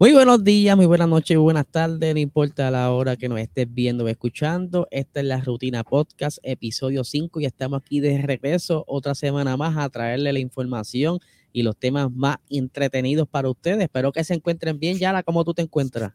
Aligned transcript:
Muy 0.00 0.12
buenos 0.12 0.44
días, 0.44 0.76
muy 0.76 0.86
buenas 0.86 1.08
noches, 1.08 1.36
buenas 1.38 1.66
tardes, 1.66 2.14
no 2.14 2.20
importa 2.20 2.70
la 2.70 2.92
hora 2.92 3.16
que 3.16 3.28
nos 3.28 3.40
estés 3.40 3.66
viendo 3.68 4.04
o 4.04 4.08
escuchando. 4.08 4.86
Esta 4.92 5.18
es 5.18 5.26
la 5.26 5.40
Rutina 5.40 5.82
Podcast, 5.82 6.38
episodio 6.44 7.02
5, 7.02 7.40
y 7.40 7.46
estamos 7.46 7.82
aquí 7.82 7.98
de 7.98 8.22
regreso 8.22 8.84
otra 8.86 9.16
semana 9.16 9.56
más 9.56 9.76
a 9.76 9.88
traerle 9.88 10.32
la 10.32 10.38
información 10.38 11.18
y 11.52 11.64
los 11.64 11.76
temas 11.76 12.12
más 12.12 12.36
entretenidos 12.48 13.26
para 13.26 13.50
ustedes. 13.50 13.80
Espero 13.80 14.12
que 14.12 14.22
se 14.22 14.34
encuentren 14.34 14.78
bien. 14.78 14.98
Yara, 14.98 15.24
¿cómo 15.24 15.44
tú 15.44 15.52
te 15.52 15.62
encuentras? 15.62 16.12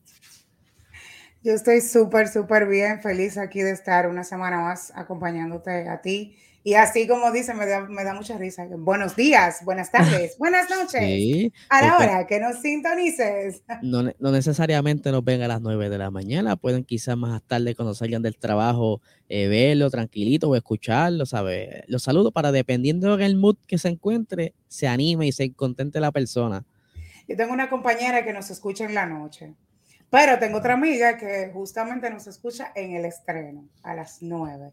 Yo 1.44 1.52
estoy 1.52 1.82
súper, 1.82 2.30
súper 2.30 2.70
bien, 2.70 3.02
feliz 3.02 3.38
aquí 3.38 3.60
de 3.60 3.72
estar 3.72 4.08
una 4.08 4.24
semana 4.24 4.62
más 4.62 4.94
acompañándote 4.96 5.90
a 5.90 6.02
ti 6.02 6.38
y 6.66 6.76
así 6.76 7.08
como 7.08 7.30
dice, 7.32 7.54
me 7.54 7.66
da, 7.66 7.82
me 7.88 8.06
da 8.06 8.14
mucha 8.14 8.38
risa. 8.38 8.66
Buenos 8.70 9.18
días, 9.18 9.66
buenas 9.66 9.92
tardes, 9.92 10.38
buenas 10.40 10.70
noches. 10.70 11.52
a 11.70 11.82
la 11.82 11.98
hora 11.98 12.26
que 12.26 12.40
nos 12.40 12.62
sintonices. 12.62 13.64
No, 13.82 14.04
no, 14.04 14.32
necesariamente 14.32 15.12
nos 15.12 15.26
ven 15.26 15.42
a 15.42 15.50
las 15.50 15.60
9 15.60 15.90
de 15.90 15.98
la 15.98 16.10
mañana, 16.10 16.56
pueden 16.56 16.86
quizás 16.86 17.18
más 17.18 17.42
tarde 17.44 17.76
cuando 17.76 17.94
salgan 17.94 18.22
del 18.22 18.38
trabajo 18.38 19.02
eh, 19.28 19.48
verlo 19.48 19.90
tranquilito 19.90 20.50
o 20.50 20.56
escucharlo, 20.56 21.26
¿sabes? 21.26 21.84
Los 21.88 22.04
saludo 22.04 22.32
para 22.32 22.54
dependiendo 22.54 23.18
del 23.18 23.36
mood 23.36 23.58
que 23.68 23.78
se 23.78 23.90
encuentre, 23.90 24.54
se 24.70 24.88
anime 24.88 25.28
y 25.28 25.34
se 25.34 25.52
contente 25.52 26.00
la 26.00 26.14
persona. 26.14 26.66
Yo 27.28 27.36
tengo 27.36 27.52
una 27.52 27.70
compañera 27.70 28.24
que 28.24 28.32
nos 28.32 28.50
escucha 28.50 28.86
en 28.86 28.94
la 28.94 29.06
noche, 29.06 29.54
pero 30.10 30.40
tengo 30.40 30.60
otra 30.60 30.76
amiga 30.76 31.18
que 31.18 31.52
justamente 31.54 32.10
nos 32.10 32.26
escucha 32.28 32.72
en 32.74 32.96
el 32.96 33.04
estreno 33.04 33.68
a 33.82 33.94
las 33.96 34.22
9. 34.22 34.72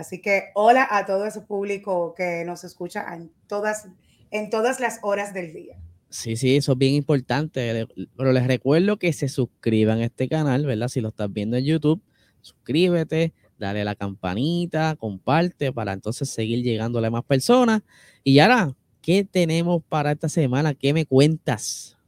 Así 0.00 0.20
que 0.20 0.50
hola 0.54 0.88
a 0.90 1.04
todo 1.06 1.26
ese 1.26 1.42
público 1.42 2.14
que 2.16 2.44
nos 2.44 2.64
escucha 2.64 3.04
en 3.14 3.30
todas, 3.46 3.86
en 4.30 4.50
todas 4.50 4.80
las 4.80 4.98
horas 5.02 5.34
del 5.34 5.52
día. 5.52 5.76
Sí, 6.08 6.36
sí, 6.36 6.56
eso 6.56 6.72
es 6.72 6.78
bien 6.78 6.94
importante. 6.94 7.86
Pero 8.16 8.32
les 8.32 8.46
recuerdo 8.46 8.98
que 8.98 9.12
se 9.12 9.28
suscriban 9.28 10.00
a 10.00 10.06
este 10.06 10.28
canal, 10.28 10.66
¿verdad? 10.66 10.88
Si 10.88 11.00
lo 11.00 11.10
estás 11.10 11.32
viendo 11.32 11.56
en 11.56 11.64
YouTube, 11.64 12.02
suscríbete, 12.40 13.32
dale 13.58 13.84
la 13.84 13.94
campanita, 13.94 14.96
comparte 14.96 15.72
para 15.72 15.92
entonces 15.92 16.30
seguir 16.30 16.64
llegándole 16.64 17.06
a 17.06 17.10
más 17.10 17.24
personas. 17.24 17.82
Y 18.24 18.38
ahora, 18.38 18.74
¿qué 19.02 19.24
tenemos 19.24 19.82
para 19.88 20.12
esta 20.12 20.28
semana? 20.28 20.74
¿Qué 20.74 20.92
me 20.94 21.06
cuentas? 21.06 21.99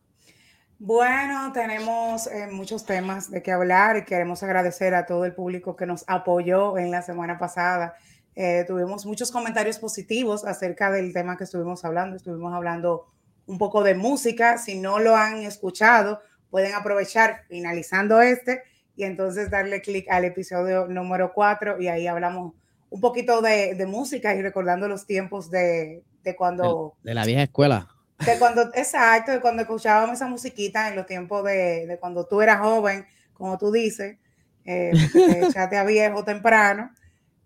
Bueno, 0.84 1.52
tenemos 1.52 2.26
eh, 2.26 2.48
muchos 2.50 2.84
temas 2.84 3.30
de 3.30 3.40
qué 3.40 3.52
hablar 3.52 3.98
y 3.98 4.04
queremos 4.04 4.42
agradecer 4.42 4.96
a 4.96 5.06
todo 5.06 5.24
el 5.24 5.32
público 5.32 5.76
que 5.76 5.86
nos 5.86 6.02
apoyó 6.08 6.76
en 6.76 6.90
la 6.90 7.02
semana 7.02 7.38
pasada. 7.38 7.94
Eh, 8.34 8.64
tuvimos 8.66 9.06
muchos 9.06 9.30
comentarios 9.30 9.78
positivos 9.78 10.44
acerca 10.44 10.90
del 10.90 11.12
tema 11.12 11.36
que 11.36 11.44
estuvimos 11.44 11.84
hablando. 11.84 12.16
Estuvimos 12.16 12.52
hablando 12.52 13.06
un 13.46 13.58
poco 13.58 13.84
de 13.84 13.94
música. 13.94 14.58
Si 14.58 14.76
no 14.76 14.98
lo 14.98 15.14
han 15.14 15.44
escuchado, 15.44 16.20
pueden 16.50 16.74
aprovechar 16.74 17.44
finalizando 17.48 18.20
este 18.20 18.64
y 18.96 19.04
entonces 19.04 19.52
darle 19.52 19.82
clic 19.82 20.10
al 20.10 20.24
episodio 20.24 20.88
número 20.88 21.32
4 21.32 21.80
y 21.80 21.86
ahí 21.86 22.08
hablamos 22.08 22.54
un 22.90 23.00
poquito 23.00 23.40
de, 23.40 23.86
música 23.86 24.34
y 24.34 24.42
recordando 24.42 24.88
los 24.88 25.06
tiempos 25.06 25.48
de, 25.48 26.02
cuando... 26.36 26.96
de 27.04 27.14
la 27.14 27.24
vieja 27.24 27.44
escuela 27.44 27.91
de 28.24 28.38
cuando, 28.38 28.62
exacto, 28.74 29.32
de 29.32 29.40
cuando 29.40 29.62
escuchábamos 29.62 30.16
esa 30.16 30.26
musiquita 30.26 30.88
en 30.88 30.96
los 30.96 31.06
tiempos 31.06 31.44
de, 31.44 31.86
de 31.86 31.98
cuando 31.98 32.26
tú 32.26 32.40
eras 32.40 32.60
joven, 32.60 33.06
como 33.32 33.58
tú 33.58 33.72
dices, 33.72 34.18
eh, 34.64 34.92
echaste 35.48 35.76
a 35.76 35.84
viejo 35.84 36.24
temprano. 36.24 36.90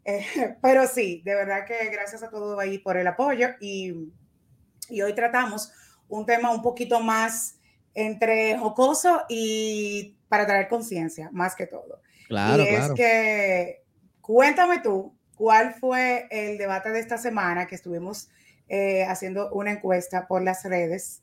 Eh, 0.05 0.25
pero 0.63 0.87
sí, 0.87 1.23
de 1.25 1.35
verdad 1.35 1.65
que 1.67 1.91
gracias 1.91 2.23
a 2.23 2.31
todos 2.31 2.59
ahí 2.59 2.79
por 2.79 2.97
el 2.97 3.07
apoyo 3.07 3.51
y, 3.61 4.13
y 4.89 5.03
hoy 5.03 5.15
tratamos 5.15 5.73
un 6.09 6.25
tema 6.25 6.51
un 6.51 6.63
poquito 6.63 7.01
más 7.01 7.57
entre 7.95 8.59
jocoso 8.59 9.23
y 9.29 10.17
para 10.29 10.47
traer 10.47 10.69
conciencia, 10.69 11.31
más 11.33 11.55
que 11.57 11.67
todo. 11.67 12.03
Claro, 12.29 12.63
y 12.63 12.67
es 12.67 12.91
que 12.93 13.83
cuéntame 14.21 14.81
tú, 14.81 15.17
¿cuál 15.35 15.75
fue 15.75 16.27
el 16.31 16.59
debate 16.59 16.91
de 16.91 17.00
esta 17.00 17.17
semana 17.17 17.67
que 17.67 17.75
estuvimos 17.77 18.29
eh, 18.69 19.04
haciendo 19.04 19.50
una 19.53 19.72
encuesta 19.72 20.27
por 20.27 20.43
las 20.43 20.65
redes 20.65 21.22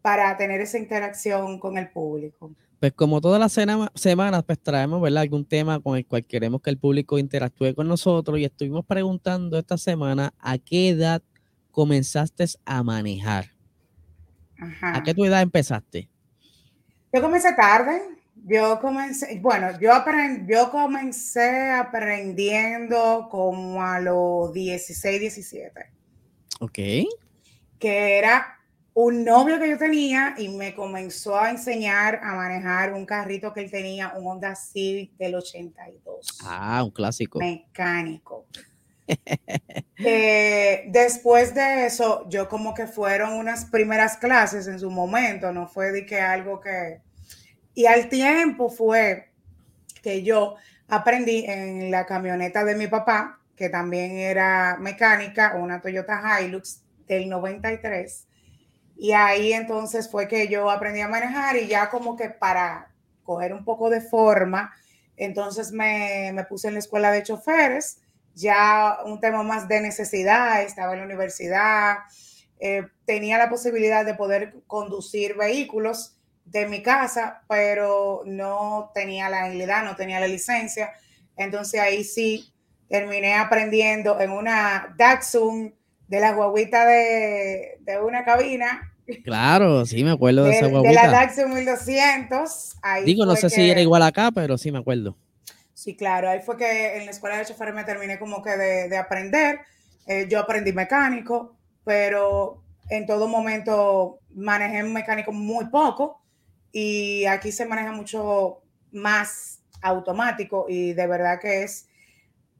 para 0.00 0.36
tener 0.36 0.60
esa 0.60 0.78
interacción 0.78 1.58
con 1.58 1.78
el 1.78 1.90
público. 1.90 2.52
Pues 2.80 2.92
como 2.92 3.20
todas 3.20 3.38
las 3.38 3.52
semanas, 3.52 4.44
pues 4.44 4.58
traemos 4.60 5.00
¿verdad? 5.00 5.22
algún 5.22 5.44
tema 5.44 5.78
con 5.80 5.96
el 5.96 6.04
cual 6.04 6.24
queremos 6.24 6.60
que 6.60 6.70
el 6.70 6.78
público 6.78 7.16
interactúe 7.16 7.74
con 7.76 7.86
nosotros 7.86 8.38
y 8.38 8.44
estuvimos 8.44 8.84
preguntando 8.84 9.56
esta 9.56 9.78
semana 9.78 10.34
a 10.40 10.58
qué 10.58 10.88
edad 10.88 11.22
comenzaste 11.70 12.46
a 12.64 12.82
manejar. 12.82 13.46
¿A 14.80 15.02
qué 15.02 15.14
tu 15.14 15.24
edad 15.24 15.42
empezaste? 15.42 16.08
Yo 17.12 17.20
comencé 17.20 17.52
tarde. 17.54 18.02
Yo 18.44 18.80
comencé, 18.80 19.38
bueno, 19.40 19.78
yo, 19.78 19.92
aprend, 19.94 20.50
yo 20.50 20.70
comencé 20.70 21.70
aprendiendo 21.70 23.28
como 23.30 23.80
a 23.80 24.00
los 24.00 24.52
16, 24.52 25.20
17. 25.20 25.91
Ok. 26.62 26.78
Que 27.80 28.18
era 28.18 28.56
un 28.94 29.24
novio 29.24 29.58
que 29.58 29.68
yo 29.68 29.76
tenía 29.76 30.36
y 30.38 30.48
me 30.48 30.76
comenzó 30.76 31.36
a 31.36 31.50
enseñar 31.50 32.20
a 32.22 32.34
manejar 32.34 32.92
un 32.92 33.04
carrito 33.04 33.52
que 33.52 33.62
él 33.62 33.70
tenía, 33.70 34.12
un 34.14 34.28
Honda 34.28 34.54
Civic 34.54 35.16
del 35.16 35.34
82. 35.34 36.38
Ah, 36.44 36.84
un 36.84 36.92
clásico. 36.92 37.38
Mecánico. 37.38 38.46
Eh, 40.04 40.86
después 40.88 41.54
de 41.54 41.86
eso, 41.86 42.26
yo 42.28 42.48
como 42.48 42.74
que 42.74 42.88
fueron 42.88 43.34
unas 43.34 43.66
primeras 43.66 44.16
clases 44.16 44.66
en 44.66 44.80
su 44.80 44.90
momento, 44.90 45.52
no 45.52 45.68
fue 45.68 45.92
de 45.92 46.04
que 46.04 46.20
algo 46.20 46.60
que... 46.60 47.00
Y 47.74 47.86
al 47.86 48.08
tiempo 48.08 48.68
fue 48.68 49.30
que 50.02 50.24
yo 50.24 50.56
aprendí 50.88 51.44
en 51.46 51.92
la 51.92 52.04
camioneta 52.04 52.64
de 52.64 52.74
mi 52.74 52.88
papá, 52.88 53.41
que 53.56 53.68
también 53.68 54.16
era 54.16 54.76
mecánica, 54.80 55.54
una 55.56 55.80
Toyota 55.80 56.40
Hilux 56.40 56.82
del 57.06 57.28
93. 57.28 58.26
Y 58.96 59.12
ahí 59.12 59.52
entonces 59.52 60.10
fue 60.10 60.28
que 60.28 60.48
yo 60.48 60.70
aprendí 60.70 61.00
a 61.00 61.08
manejar 61.08 61.56
y 61.56 61.66
ya 61.66 61.90
como 61.90 62.16
que 62.16 62.30
para 62.30 62.90
coger 63.24 63.52
un 63.52 63.64
poco 63.64 63.90
de 63.90 64.00
forma, 64.00 64.72
entonces 65.16 65.72
me, 65.72 66.34
puse 66.48 66.68
en 66.68 66.74
la 66.74 66.80
escuela 66.80 67.12
de 67.12 67.22
choferes, 67.22 68.00
ya 68.34 68.98
un 69.04 69.20
tema 69.20 69.42
más 69.42 69.68
de 69.68 69.80
necesidad, 69.80 70.62
estaba 70.62 70.92
en 70.92 71.00
la 71.00 71.04
universidad, 71.04 71.98
eh, 72.58 72.86
tenía 73.04 73.38
la 73.38 73.50
posibilidad 73.50 74.04
de 74.04 74.14
poder 74.14 74.54
conducir 74.66 75.36
vehículos 75.36 76.16
de 76.44 76.66
mi 76.66 76.82
casa, 76.82 77.42
pero 77.48 78.22
no 78.24 78.90
tenía 78.94 79.28
la 79.28 79.44
habilidad, 79.44 79.84
no 79.84 79.96
tenía 79.96 80.20
la 80.20 80.28
licencia. 80.28 80.92
Entonces 81.36 81.80
ahí 81.80 82.04
sí 82.04 82.51
terminé 82.88 83.34
aprendiendo 83.34 84.20
en 84.20 84.30
una 84.30 84.94
Datsun 84.96 85.74
de 86.08 86.20
la 86.20 86.32
guaguita 86.32 86.86
de, 86.86 87.78
una 88.04 88.24
cabina. 88.24 88.92
Claro, 89.24 89.86
sí, 89.86 90.04
me 90.04 90.12
acuerdo 90.12 90.44
de, 90.44 90.56
esa 90.56 90.66
guaguita. 90.66 90.88
De 90.88 91.06
la 91.06 91.12
Datsun 91.12 91.54
1200. 91.54 92.76
Digo, 93.04 93.24
no 93.24 93.36
sé 93.36 93.50
si 93.50 93.70
era 93.70 93.80
igual 93.80 94.02
acá, 94.02 94.30
pero 94.30 94.58
sí 94.58 94.70
me 94.70 94.78
acuerdo. 94.78 95.16
Sí, 95.74 95.96
claro, 95.96 96.30
ahí 96.30 96.40
fue 96.40 96.56
que 96.56 96.98
en 96.98 97.06
la 97.06 97.10
escuela 97.10 97.38
de 97.38 97.44
chofer 97.44 97.72
me 97.72 97.82
terminé 97.82 98.18
como 98.18 98.42
que 98.42 98.50
de, 98.50 98.96
aprender. 98.96 99.60
Eh, 100.06 100.26
yo 100.28 100.38
aprendí 100.38 100.72
mecánico, 100.72 101.56
pero 101.84 102.62
en 102.88 103.06
todo 103.06 103.26
momento 103.26 104.18
manejé 104.34 104.82
mecánico 104.82 105.32
muy 105.32 105.66
poco 105.66 106.22
y 106.72 107.24
aquí 107.26 107.52
se 107.52 107.66
maneja 107.66 107.92
mucho 107.92 108.62
más 108.92 109.60
automático 109.80 110.66
y 110.68 110.92
de 110.92 111.06
verdad 111.06 111.40
que 111.40 111.62
es 111.64 111.88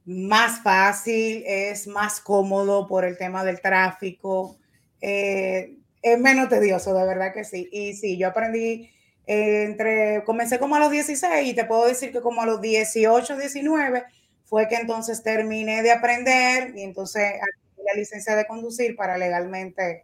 más 0.05 0.61
fácil, 0.61 1.43
es 1.45 1.87
más 1.87 2.19
cómodo 2.19 2.87
por 2.87 3.05
el 3.05 3.17
tema 3.17 3.43
del 3.43 3.61
tráfico, 3.61 4.57
eh, 5.01 5.77
es 6.01 6.19
menos 6.19 6.49
tedioso, 6.49 6.93
de 6.93 7.05
verdad 7.05 7.33
que 7.33 7.43
sí. 7.43 7.69
Y 7.71 7.93
sí, 7.93 8.17
yo 8.17 8.27
aprendí 8.27 8.89
entre, 9.25 10.23
comencé 10.25 10.59
como 10.59 10.75
a 10.75 10.79
los 10.79 10.91
16 10.91 11.47
y 11.47 11.53
te 11.53 11.65
puedo 11.65 11.85
decir 11.85 12.11
que 12.11 12.21
como 12.21 12.41
a 12.41 12.45
los 12.45 12.61
18, 12.61 13.37
19 13.37 14.03
fue 14.45 14.67
que 14.67 14.75
entonces 14.75 15.23
terminé 15.23 15.81
de 15.81 15.91
aprender 15.91 16.73
y 16.75 16.83
entonces 16.83 17.33
la 17.85 17.93
licencia 17.95 18.35
de 18.35 18.45
conducir 18.45 18.95
para 18.95 19.17
legalmente 19.17 20.03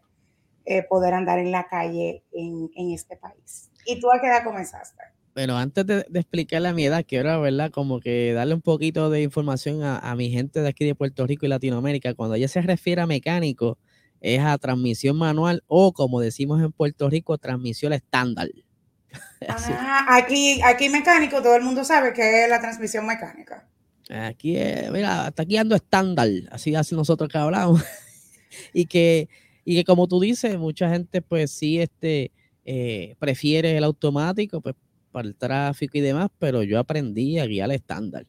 eh, 0.66 0.84
poder 0.84 1.14
andar 1.14 1.40
en 1.40 1.52
la 1.52 1.68
calle 1.68 2.24
en, 2.32 2.70
en 2.76 2.92
este 2.92 3.18
país. 3.18 3.70
¿Y 3.86 4.00
tú 4.00 4.12
a 4.12 4.22
qué 4.22 4.28
edad 4.28 4.44
comenzaste? 4.44 5.04
Bueno, 5.40 5.58
antes 5.58 5.86
de, 5.86 6.06
explicarle 6.16 6.68
a 6.68 6.74
mi 6.74 6.84
edad, 6.84 7.06
quiero, 7.08 7.40
¿verdad? 7.40 7.72
Como 7.72 8.02
que 8.02 8.34
darle 8.34 8.56
un 8.56 8.62
poquito 8.62 9.10
de 9.10 9.22
información 9.22 9.82
a, 9.86 10.14
mi 10.18 10.30
gente 10.30 10.62
de 10.62 10.68
aquí 10.68 10.84
de 10.84 10.96
Puerto 10.96 11.26
Rico 11.26 11.46
y 11.46 11.50
Latinoamérica. 11.50 12.14
Cuando 12.14 12.36
ella 12.36 12.50
se 12.50 12.62
refiere 12.62 13.04
a 13.04 13.06
mecánico, 13.06 13.78
es 14.20 14.42
a 14.42 14.58
transmisión 14.58 15.16
manual 15.16 15.64
o, 15.68 15.94
como 15.94 16.20
decimos 16.20 16.62
en 16.62 16.74
Puerto 16.74 17.10
Rico, 17.10 17.38
transmisión 17.38 17.94
estándar. 17.94 18.50
Ah, 19.48 20.18
aquí, 20.18 20.60
aquí 20.62 20.90
mecánico, 20.90 21.42
todo 21.42 21.56
el 21.56 21.64
mundo 21.64 21.86
sabe 21.86 22.12
que 22.12 22.44
es 22.44 22.50
la 22.50 22.60
transmisión 22.60 23.06
mecánica. 23.06 23.66
Aquí, 24.10 24.58
mira, 24.92 25.28
hasta 25.28 25.44
aquí 25.44 25.56
ando 25.56 25.74
estándar, 25.74 26.28
así 26.52 26.76
hace 26.76 26.96
nosotros 26.96 27.30
que 27.30 27.38
hablamos. 27.38 27.82
y, 28.74 28.88
que, 28.88 29.30
y 29.64 29.78
que 29.78 29.86
como 29.86 30.06
tú 30.10 30.20
dices, 30.20 30.58
mucha 30.58 30.90
gente 30.90 31.22
pues 31.22 31.50
sí, 31.52 31.80
este 31.80 32.34
eh, 32.66 33.16
prefiere 33.20 33.78
el 33.78 33.86
automático 33.86 34.60
pues, 34.60 34.76
para 35.12 35.28
el 35.28 35.36
tráfico 35.36 35.98
y 35.98 36.02
demás, 36.02 36.30
pero 36.40 36.64
yo 36.64 36.80
aprendí 36.80 37.40
a 37.40 37.46
guiar 37.46 37.72
estándar. 37.72 38.26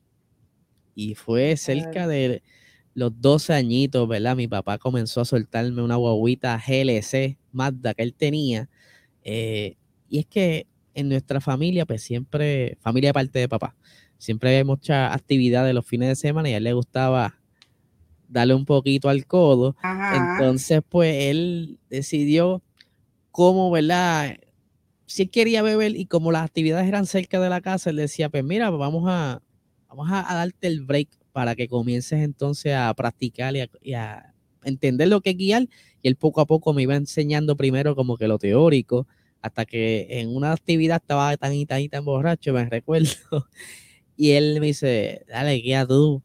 Y 0.95 1.15
fue 1.15 1.57
cerca 1.57 2.07
de 2.07 2.43
los 2.95 3.21
12 3.21 3.55
añitos, 3.55 4.07
¿verdad? 4.09 4.37
Mi 4.37 4.49
papá 4.49 4.79
comenzó 4.79 5.21
a 5.21 5.25
soltarme 5.25 5.83
una 5.83 5.97
guaguita 5.97 6.61
GLC 6.65 7.39
Mazda 7.53 7.95
que 7.95 8.03
él 8.03 8.15
tenía. 8.15 8.69
Eh, 9.23 9.77
y 10.09 10.19
es 10.19 10.27
que 10.27 10.67
en 10.95 11.09
nuestra 11.09 11.41
familia, 11.41 11.87
pues 11.87 12.03
siempre, 12.03 12.77
familia 12.81 13.13
parte 13.13 13.39
de 13.39 13.49
papá, 13.49 13.77
siempre 14.19 14.57
hay 14.57 14.65
mucha 14.65 15.13
actividad 15.15 15.65
de 15.65 15.73
los 15.73 15.87
fines 15.87 16.09
de 16.09 16.17
semana 16.17 16.51
y 16.51 16.55
a 16.55 16.57
él 16.59 16.65
le 16.65 16.73
gustaba 16.73 17.39
darle 18.29 18.55
un 18.55 18.65
poquito 18.65 19.09
al 19.09 19.27
codo. 19.27 19.77
Entonces, 20.15 20.83
pues 20.89 21.15
él 21.31 21.79
decidió 21.89 22.63
cómo, 23.31 23.71
¿verdad? 23.71 24.37
Si 25.11 25.23
él 25.23 25.31
quería 25.31 25.61
beber 25.61 25.97
y 25.97 26.07
como 26.07 26.31
las 26.31 26.45
actividades 26.45 26.87
eran 26.87 27.05
cerca 27.05 27.41
de 27.41 27.49
la 27.49 27.61
casa, 27.61 27.91
él 27.91 27.97
decía, 27.97 28.29
pues 28.29 28.45
mira, 28.45 28.71
vamos 28.71 29.07
a, 29.09 29.43
vamos 29.89 30.09
a, 30.09 30.23
darte 30.23 30.69
el 30.69 30.83
break 30.83 31.09
para 31.33 31.57
que 31.57 31.67
comiences 31.67 32.21
entonces 32.21 32.77
a 32.77 32.95
practicar 32.95 33.55
y 33.83 33.95
a, 33.95 34.33
entender 34.63 35.09
lo 35.09 35.21
que 35.21 35.31
es 35.31 35.37
guiar. 35.37 35.67
Y 36.01 36.07
él 36.07 36.15
poco 36.15 36.41
a 36.41 36.47
poco 36.47 36.73
me 36.73 36.83
iba 36.83 36.95
enseñando 36.95 37.57
primero 37.57 37.97
como 37.97 38.17
que 38.17 38.29
lo 38.29 38.39
teórico, 38.39 39.09
hasta 39.43 39.65
que 39.65 40.07
en 40.11 40.29
una 40.29 40.53
actividad 40.53 41.01
estaba 41.03 41.37
tan 41.37 41.55
y 41.55 41.67
tan 41.67 41.81
y 41.81 41.89
tan 41.89 42.05
borracho, 42.05 42.53
me 42.53 42.65
recuerdo. 42.69 43.09
Y 44.17 44.33
él 44.33 44.61
me 44.61 44.67
dice, 44.67 45.25
dale, 45.29 45.55
guía 45.55 45.87
tú, 45.87 46.23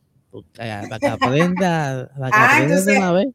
para 0.57 0.99
que 0.99 1.07
aprenda, 1.07 2.11
para 2.19 2.29
que 2.29 2.37
ah, 2.73 2.81
de 2.85 2.97
una 2.97 3.11
vez. 3.13 3.27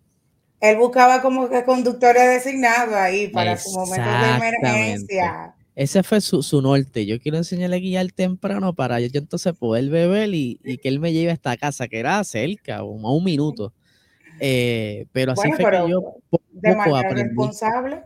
Él 0.60 0.76
buscaba 0.76 1.22
como 1.22 1.48
que 1.48 1.64
conductores 1.64 2.44
designados 2.44 2.94
ahí 2.94 3.28
para 3.28 3.56
su 3.56 3.70
momento 3.70 4.08
de 4.08 4.36
emergencia. 4.36 5.54
Ese 5.74 6.02
fue 6.02 6.20
su, 6.20 6.42
su, 6.42 6.60
norte. 6.60 7.06
Yo 7.06 7.18
quiero 7.20 7.38
enseñarle 7.38 7.76
a 7.76 7.80
guiar 7.80 8.12
temprano 8.12 8.74
para 8.74 9.00
yo, 9.00 9.08
entonces 9.14 9.54
poder 9.54 9.88
beber 9.88 10.34
y, 10.34 10.60
y, 10.62 10.76
que 10.76 10.88
él 10.88 11.00
me 11.00 11.12
lleve 11.12 11.30
hasta 11.30 11.56
casa, 11.56 11.88
que 11.88 11.98
era 11.98 12.22
cerca, 12.24 12.80
como 12.80 13.08
a 13.08 13.14
un 13.14 13.24
minuto. 13.24 13.72
Eh, 14.40 15.06
pero 15.12 15.32
así 15.32 15.50
fue 15.52 15.70
que 15.70 15.88
yo 15.88 16.16
poco, 16.28 16.44
de 16.50 16.74
manera 16.74 17.08
responsable. 17.10 18.02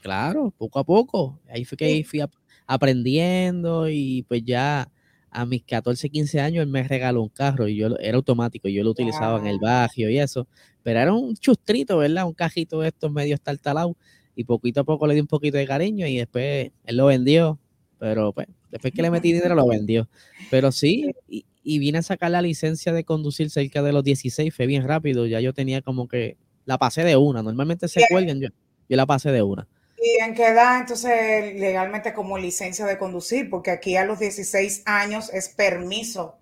Claro, 0.00 0.52
poco 0.56 0.78
a 0.78 0.84
poco. 0.84 1.40
Ahí 1.48 1.64
fue 1.64 1.76
que 1.76 2.04
fui 2.04 2.20
aprendiendo 2.66 3.88
y 3.88 4.24
pues 4.28 4.42
ya 4.44 4.88
a 5.30 5.44
mis 5.44 5.64
14, 5.64 6.08
15 6.08 6.40
años 6.40 6.62
él 6.62 6.68
me 6.68 6.86
regaló 6.86 7.22
un 7.22 7.28
carro 7.28 7.66
y 7.66 7.76
yo 7.76 7.88
era 7.98 8.16
automático, 8.16 8.68
yo 8.68 8.84
lo 8.84 8.90
utilizaba 8.90 9.40
en 9.40 9.48
el 9.48 9.58
barrio 9.58 10.08
y 10.08 10.18
eso, 10.18 10.46
pero 10.84 11.00
era 11.00 11.12
un 11.12 11.34
chustrito, 11.34 11.96
¿verdad? 11.96 12.26
Un 12.26 12.34
cajito 12.34 12.80
de 12.80 12.88
estos 12.88 13.10
medio 13.10 13.34
estartalado 13.34 13.96
y 14.36 14.44
poquito 14.44 14.82
a 14.82 14.84
poco 14.84 15.06
le 15.06 15.14
di 15.14 15.20
un 15.20 15.26
poquito 15.26 15.56
de 15.56 15.66
cariño 15.66 16.06
y 16.06 16.18
después 16.18 16.70
él 16.84 16.96
lo 16.96 17.06
vendió, 17.06 17.58
pero 17.98 18.32
pues 18.32 18.46
después 18.70 18.92
que 18.92 19.02
le 19.02 19.10
metí 19.10 19.32
dinero 19.32 19.54
lo 19.54 19.66
vendió. 19.66 20.08
Pero 20.50 20.70
sí, 20.70 21.10
y, 21.28 21.78
vine 21.78 21.98
a 21.98 22.02
sacar 22.02 22.30
la 22.30 22.42
licencia 22.42 22.92
de 22.92 23.04
conducir 23.04 23.48
cerca 23.50 23.82
de 23.82 23.92
los 23.92 24.04
16, 24.04 24.54
fue 24.54 24.66
bien 24.66 24.86
rápido, 24.86 25.26
ya 25.26 25.40
yo 25.40 25.54
tenía 25.54 25.80
como 25.80 26.06
que, 26.06 26.36
la 26.66 26.76
pasé 26.76 27.02
de 27.02 27.16
una, 27.16 27.42
normalmente 27.42 27.88
se 27.88 28.04
cuelgan, 28.10 28.40
yo, 28.40 28.48
yo 28.88 28.96
la 28.96 29.06
pasé 29.06 29.32
de 29.32 29.42
una. 29.42 29.66
¿Y 29.96 30.22
en 30.22 30.34
qué 30.34 30.48
edad 30.48 30.80
entonces 30.80 31.58
legalmente 31.58 32.12
como 32.12 32.36
licencia 32.36 32.84
de 32.84 32.98
conducir? 32.98 33.48
Porque 33.48 33.70
aquí 33.70 33.96
a 33.96 34.04
los 34.04 34.18
16 34.18 34.82
años 34.84 35.32
es 35.32 35.48
permiso, 35.48 36.36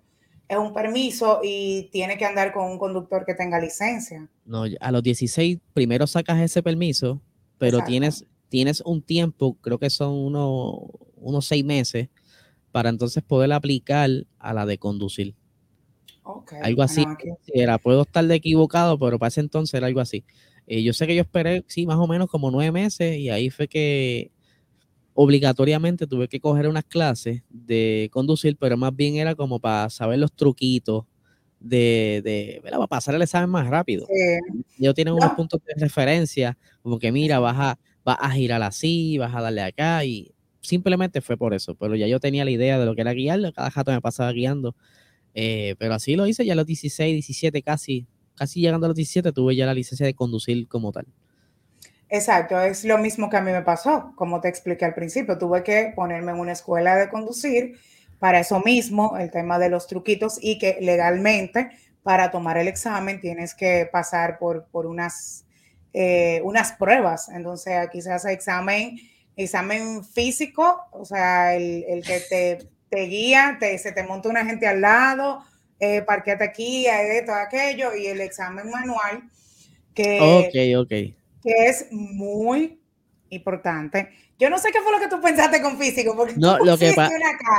es 0.53 0.59
un 0.59 0.73
permiso 0.73 1.41
y 1.43 1.89
tiene 1.91 2.17
que 2.17 2.25
andar 2.25 2.53
con 2.53 2.71
un 2.71 2.77
conductor 2.77 3.25
que 3.25 3.33
tenga 3.33 3.59
licencia. 3.59 4.29
No, 4.45 4.63
a 4.79 4.91
los 4.91 5.03
16 5.03 5.59
primero 5.73 6.07
sacas 6.07 6.39
ese 6.41 6.63
permiso, 6.63 7.21
pero 7.57 7.83
tienes, 7.83 8.25
tienes 8.49 8.81
un 8.81 9.01
tiempo, 9.01 9.55
creo 9.61 9.79
que 9.79 9.89
son 9.89 10.13
unos, 10.13 10.79
unos 11.17 11.45
seis 11.45 11.63
meses, 11.63 12.09
para 12.71 12.89
entonces 12.89 13.23
poder 13.23 13.51
aplicar 13.53 14.09
a 14.39 14.53
la 14.53 14.65
de 14.65 14.77
conducir. 14.77 15.35
Algo 16.61 16.83
así. 16.83 17.05
era, 17.47 17.77
puedo 17.77 18.03
estar 18.03 18.25
de 18.25 18.35
equivocado, 18.35 18.97
pero 18.97 19.19
para 19.19 19.27
ese 19.27 19.41
entonces 19.41 19.73
era 19.75 19.87
algo 19.87 19.99
así. 19.99 20.23
Eh, 20.67 20.81
yo 20.81 20.93
sé 20.93 21.05
que 21.05 21.15
yo 21.15 21.21
esperé, 21.21 21.63
sí, 21.67 21.85
más 21.85 21.97
o 21.97 22.07
menos 22.07 22.29
como 22.29 22.49
nueve 22.49 22.71
meses 22.71 23.17
y 23.17 23.29
ahí 23.29 23.49
fue 23.49 23.67
que 23.67 24.31
obligatoriamente 25.13 26.07
tuve 26.07 26.27
que 26.27 26.39
coger 26.39 26.67
unas 26.67 26.85
clases 26.85 27.43
de 27.49 28.09
conducir, 28.11 28.57
pero 28.57 28.77
más 28.77 28.95
bien 28.95 29.15
era 29.15 29.35
como 29.35 29.59
para 29.59 29.89
saber 29.89 30.19
los 30.19 30.33
truquitos 30.33 31.05
de, 31.59 32.21
de 32.23 32.61
para 32.63 32.87
pasar 32.87 33.15
el 33.15 33.21
examen 33.21 33.49
más 33.49 33.67
rápido. 33.67 34.07
Ellos 34.77 34.93
tienen 34.93 35.13
unos 35.13 35.31
puntos 35.33 35.61
de 35.65 35.73
referencia, 35.81 36.57
como 36.81 36.99
que 36.99 37.11
mira, 37.11 37.39
vas 37.39 37.55
a, 37.57 37.79
vas 38.03 38.17
a 38.19 38.31
girar 38.31 38.61
así, 38.63 39.17
vas 39.17 39.33
a 39.33 39.41
darle 39.41 39.61
acá 39.61 40.03
y 40.03 40.33
simplemente 40.61 41.21
fue 41.21 41.37
por 41.37 41.53
eso, 41.53 41.75
pero 41.75 41.95
ya 41.95 42.07
yo 42.07 42.19
tenía 42.19 42.45
la 42.45 42.51
idea 42.51 42.79
de 42.79 42.85
lo 42.85 42.95
que 42.95 43.01
era 43.01 43.13
guiarlo, 43.13 43.51
cada 43.53 43.69
jato 43.69 43.91
me 43.91 44.01
pasaba 44.01 44.31
guiando, 44.31 44.75
eh, 45.33 45.75
pero 45.77 45.93
así 45.93 46.15
lo 46.15 46.25
hice 46.27 46.45
ya 46.45 46.53
a 46.53 46.55
los 46.55 46.65
16, 46.65 47.13
17 47.13 47.61
casi, 47.61 48.07
casi 48.35 48.61
llegando 48.61 48.85
a 48.85 48.89
los 48.89 48.95
17 48.95 49.31
tuve 49.31 49.55
ya 49.55 49.65
la 49.65 49.73
licencia 49.73 50.05
de 50.05 50.13
conducir 50.13 50.67
como 50.67 50.91
tal. 50.91 51.05
Exacto, 52.15 52.61
es 52.61 52.85
lo 52.85 52.99
mismo 52.99 53.27
que 53.27 53.37
a 53.37 53.41
mí 53.41 53.51
me 53.51 53.63
pasó, 53.63 54.13
como 54.15 54.39
te 54.39 54.47
expliqué 54.47 54.85
al 54.85 54.93
principio, 54.93 55.39
tuve 55.39 55.63
que 55.63 55.93
ponerme 55.95 56.31
en 56.31 56.37
una 56.37 56.51
escuela 56.51 56.95
de 56.95 57.09
conducir 57.09 57.79
para 58.19 58.39
eso 58.39 58.59
mismo, 58.59 59.17
el 59.17 59.31
tema 59.31 59.57
de 59.57 59.69
los 59.69 59.87
truquitos 59.87 60.37
y 60.39 60.59
que 60.59 60.77
legalmente 60.79 61.71
para 62.03 62.29
tomar 62.29 62.59
el 62.59 62.67
examen 62.67 63.19
tienes 63.19 63.55
que 63.55 63.89
pasar 63.91 64.37
por, 64.37 64.65
por 64.65 64.85
unas, 64.85 65.45
eh, 65.91 66.39
unas 66.43 66.73
pruebas. 66.73 67.29
Entonces 67.29 67.73
hace 68.07 68.31
examen, 68.31 68.99
examen 69.35 70.03
físico, 70.05 70.85
o 70.91 71.05
sea, 71.05 71.55
el, 71.55 71.83
el 71.87 72.03
que 72.03 72.19
te, 72.19 72.59
te 72.89 73.01
guía, 73.07 73.57
te, 73.59 73.75
se 73.79 73.91
te 73.91 74.03
monta 74.03 74.29
una 74.29 74.45
gente 74.45 74.67
al 74.67 74.81
lado, 74.81 75.43
eh, 75.79 76.03
parqueate 76.03 76.43
aquí, 76.43 76.85
todo 77.25 77.37
aquello, 77.37 77.95
y 77.95 78.05
el 78.05 78.21
examen 78.21 78.69
manual, 78.69 79.23
que, 79.95 80.19
okay, 80.47 80.75
que 81.43 81.67
es 81.67 81.87
muy 81.91 82.79
importante. 83.29 84.09
Yo 84.39 84.49
no 84.49 84.57
sé 84.57 84.69
qué 84.71 84.79
fue 84.81 84.91
lo 84.91 84.99
que 84.99 85.07
tú 85.07 85.21
pensaste 85.21 85.61
con 85.61 85.77
físico, 85.77 86.15
porque 86.15 86.35
no, 86.37 86.57
lo 86.59 86.77
que, 86.77 86.93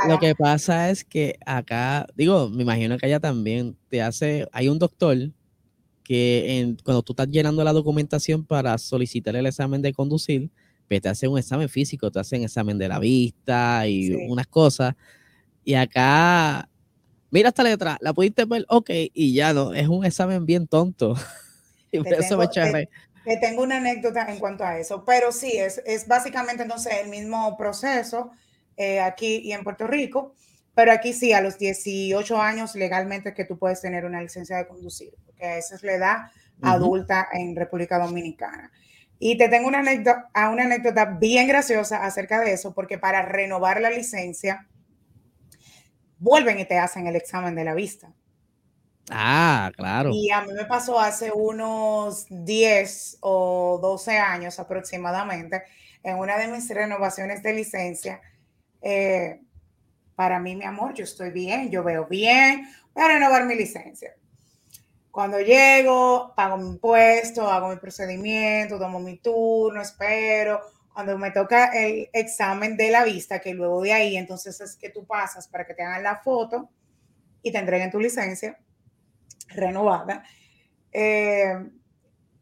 lo 0.07 0.19
que 0.19 0.35
pasa 0.35 0.89
es 0.89 1.03
que 1.03 1.37
acá, 1.45 2.05
digo, 2.15 2.49
me 2.49 2.63
imagino 2.63 2.97
que 2.97 3.05
allá 3.05 3.19
también 3.19 3.77
te 3.89 4.01
hace, 4.01 4.47
hay 4.51 4.69
un 4.69 4.79
doctor 4.79 5.17
que 6.03 6.75
cuando 6.83 7.01
tú 7.01 7.13
estás 7.13 7.27
llenando 7.29 7.63
la 7.63 7.73
documentación 7.73 8.45
para 8.45 8.77
solicitar 8.77 9.35
el 9.35 9.47
examen 9.47 9.81
de 9.81 9.93
conducir, 9.93 10.49
pues 10.87 11.01
te 11.01 11.09
hace 11.09 11.27
un 11.27 11.37
examen 11.37 11.67
físico, 11.67 12.11
te 12.11 12.19
hacen 12.19 12.43
examen 12.43 12.77
de 12.77 12.87
la 12.87 12.99
vista 12.99 13.87
y 13.87 14.13
unas 14.27 14.45
cosas. 14.47 14.93
Y 15.63 15.73
acá 15.73 16.69
mira 17.31 17.49
esta 17.49 17.63
letra, 17.63 17.97
la 18.01 18.13
pudiste 18.13 18.45
ver, 18.45 18.65
ok, 18.69 18.89
y 19.13 19.33
ya 19.33 19.53
no, 19.53 19.73
es 19.73 19.87
un 19.87 20.05
examen 20.05 20.45
bien 20.45 20.67
tonto. 20.67 21.15
y 21.91 21.97
por 21.97 22.13
eso 22.13 22.37
me 22.37 22.47
te, 22.47 22.89
tengo 23.39 23.63
una 23.63 23.77
anécdota 23.77 24.25
en 24.31 24.39
cuanto 24.39 24.63
a 24.63 24.77
eso, 24.77 25.03
pero 25.03 25.31
sí, 25.31 25.57
es, 25.57 25.81
es 25.85 26.07
básicamente 26.07 26.63
entonces 26.63 26.93
el 27.01 27.09
mismo 27.09 27.57
proceso 27.57 28.31
eh, 28.77 28.99
aquí 28.99 29.37
y 29.37 29.51
en 29.51 29.63
Puerto 29.63 29.87
Rico, 29.87 30.33
pero 30.75 30.91
aquí 30.91 31.13
sí, 31.13 31.33
a 31.33 31.41
los 31.41 31.57
18 31.57 32.41
años 32.41 32.75
legalmente 32.75 33.33
que 33.33 33.45
tú 33.45 33.57
puedes 33.57 33.81
tener 33.81 34.05
una 34.05 34.21
licencia 34.21 34.57
de 34.57 34.67
conducir, 34.67 35.13
porque 35.25 35.57
esa 35.57 35.75
es 35.75 35.83
la 35.83 35.93
edad 35.93 36.17
adulta 36.61 37.27
en 37.31 37.55
República 37.55 37.97
Dominicana. 37.97 38.71
Y 39.17 39.37
te 39.37 39.47
tengo 39.47 39.67
una 39.67 39.79
anécdota, 39.79 40.29
una 40.51 40.63
anécdota 40.65 41.05
bien 41.05 41.47
graciosa 41.47 42.05
acerca 42.05 42.41
de 42.41 42.53
eso, 42.53 42.73
porque 42.73 42.97
para 42.97 43.21
renovar 43.21 43.79
la 43.79 43.89
licencia, 43.89 44.67
vuelven 46.19 46.59
y 46.59 46.65
te 46.65 46.77
hacen 46.77 47.07
el 47.07 47.15
examen 47.15 47.55
de 47.55 47.63
la 47.63 47.73
vista. 47.73 48.13
Ah, 49.11 49.71
claro. 49.75 50.09
Y 50.13 50.31
a 50.31 50.41
mí 50.41 50.53
me 50.53 50.65
pasó 50.65 50.99
hace 50.99 51.31
unos 51.31 52.25
10 52.29 53.17
o 53.21 53.79
12 53.81 54.17
años 54.17 54.59
aproximadamente, 54.59 55.63
en 56.03 56.17
una 56.17 56.37
de 56.37 56.47
mis 56.47 56.67
renovaciones 56.69 57.43
de 57.43 57.53
licencia. 57.53 58.21
Eh, 58.81 59.39
para 60.15 60.39
mí, 60.39 60.55
mi 60.55 60.65
amor, 60.65 60.93
yo 60.93 61.03
estoy 61.03 61.31
bien, 61.31 61.69
yo 61.69 61.83
veo 61.83 62.05
bien, 62.05 62.67
voy 62.93 63.03
a 63.03 63.07
renovar 63.09 63.45
mi 63.45 63.55
licencia. 63.55 64.15
Cuando 65.11 65.39
llego, 65.39 66.33
pago 66.35 66.57
mi 66.57 66.67
impuesto, 66.69 67.49
hago 67.49 67.69
mi 67.69 67.77
procedimiento, 67.77 68.79
tomo 68.79 68.99
mi 68.99 69.17
turno, 69.17 69.81
espero, 69.81 70.61
cuando 70.93 71.17
me 71.17 71.31
toca 71.31 71.67
el 71.67 72.09
examen 72.11 72.75
de 72.75 72.89
la 72.89 73.03
vista, 73.03 73.39
que 73.39 73.53
luego 73.53 73.81
de 73.81 73.93
ahí 73.93 74.17
entonces 74.17 74.59
es 74.61 74.75
que 74.75 74.89
tú 74.89 75.05
pasas 75.05 75.47
para 75.47 75.65
que 75.65 75.73
te 75.73 75.83
hagan 75.83 76.03
la 76.03 76.17
foto 76.17 76.69
y 77.41 77.51
te 77.51 77.57
entreguen 77.59 77.91
tu 77.91 77.99
licencia 77.99 78.57
renovada. 79.47 80.23
Eh, 80.91 81.53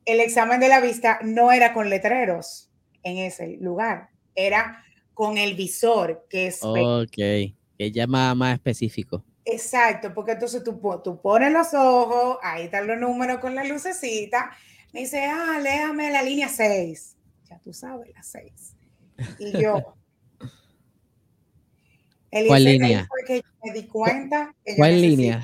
el 0.05 0.19
examen 0.19 0.59
de 0.59 0.67
la 0.67 0.81
vista 0.81 1.19
no 1.23 1.51
era 1.51 1.73
con 1.73 1.89
letreros 1.89 2.69
en 3.03 3.17
ese 3.17 3.57
lugar, 3.59 4.09
era 4.35 4.83
con 5.13 5.37
el 5.37 5.55
visor, 5.55 6.25
que 6.29 6.47
es... 6.47 6.59
Ok, 6.61 7.15
que 7.15 7.91
ya 7.91 8.07
más, 8.07 8.35
más 8.35 8.55
específico. 8.55 9.23
Exacto, 9.45 10.13
porque 10.13 10.33
entonces 10.33 10.63
tú, 10.63 10.79
tú 11.03 11.21
pones 11.21 11.51
los 11.51 11.73
ojos, 11.73 12.37
ahí 12.41 12.65
están 12.65 12.87
los 12.87 12.97
números 12.97 13.39
con 13.39 13.55
la 13.55 13.63
lucecita, 13.63 14.51
me 14.93 15.01
dice, 15.01 15.25
ah, 15.25 15.59
léame 15.61 16.11
la 16.11 16.21
línea 16.21 16.47
6 16.47 17.17
tú 17.59 17.73
sabes, 17.73 18.13
las 18.13 18.27
seis. 18.27 18.75
Y 19.39 19.61
yo. 19.61 19.95
¿Cuál 22.47 22.63
línea? 22.63 23.07
Fue 23.07 23.23
que 23.27 23.43
me 23.63 23.73
di 23.73 23.87
cuenta 23.87 24.55
que 24.65 24.75
¿Cuál 24.75 25.01
línea? 25.01 25.43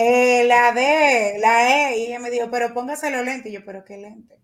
Eh, 0.00 0.44
la 0.44 0.70
D, 0.70 1.38
la 1.40 1.90
E, 1.90 1.98
y 1.98 2.06
ella 2.06 2.20
me 2.20 2.30
dijo, 2.30 2.48
pero 2.52 2.72
póngase 2.72 3.10
los 3.10 3.24
lentes. 3.24 3.50
Y 3.50 3.56
yo, 3.56 3.64
pero 3.64 3.84
qué 3.84 3.96
lente. 3.96 4.38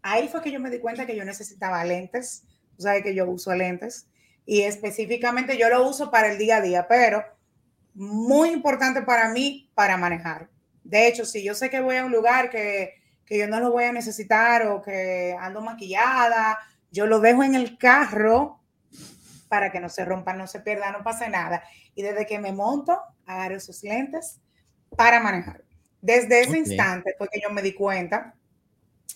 Ahí 0.00 0.28
fue 0.28 0.40
que 0.42 0.52
yo 0.52 0.60
me 0.60 0.70
di 0.70 0.78
cuenta 0.78 1.06
que 1.06 1.16
yo 1.16 1.24
necesitaba 1.24 1.82
lentes. 1.84 2.44
Tú 2.76 2.84
sabes 2.84 3.02
que 3.02 3.12
yo 3.12 3.28
uso 3.28 3.52
lentes. 3.52 4.06
Y 4.44 4.62
específicamente 4.62 5.58
yo 5.58 5.68
lo 5.68 5.88
uso 5.88 6.12
para 6.12 6.30
el 6.30 6.38
día 6.38 6.58
a 6.58 6.60
día, 6.60 6.86
pero 6.86 7.24
muy 7.94 8.50
importante 8.50 9.02
para 9.02 9.28
mí 9.30 9.72
para 9.74 9.96
manejar. 9.96 10.50
De 10.84 11.08
hecho, 11.08 11.24
si 11.24 11.42
yo 11.42 11.54
sé 11.56 11.68
que 11.68 11.80
voy 11.80 11.96
a 11.96 12.04
un 12.04 12.12
lugar 12.12 12.48
que, 12.48 12.94
que 13.24 13.38
yo 13.38 13.48
no 13.48 13.58
lo 13.58 13.72
voy 13.72 13.84
a 13.84 13.92
necesitar 13.92 14.68
o 14.68 14.82
que 14.82 15.36
ando 15.40 15.62
maquillada, 15.62 16.60
yo 16.92 17.06
lo 17.06 17.18
dejo 17.18 17.42
en 17.42 17.56
el 17.56 17.76
carro 17.76 18.60
para 19.48 19.72
que 19.72 19.80
no 19.80 19.88
se 19.88 20.04
rompa, 20.04 20.32
no 20.32 20.46
se 20.46 20.60
pierda, 20.60 20.92
no 20.92 21.02
pase 21.02 21.28
nada. 21.28 21.64
Y 21.96 22.02
desde 22.02 22.26
que 22.26 22.38
me 22.38 22.52
monto, 22.52 23.00
agarro 23.26 23.56
esos 23.56 23.82
lentes 23.82 24.40
para 24.96 25.20
manejar. 25.20 25.64
Desde 26.00 26.40
ese 26.40 26.58
instante 26.58 27.14
fue 27.18 27.28
que 27.28 27.40
yo 27.40 27.50
me 27.50 27.62
di 27.62 27.72
cuenta 27.72 28.34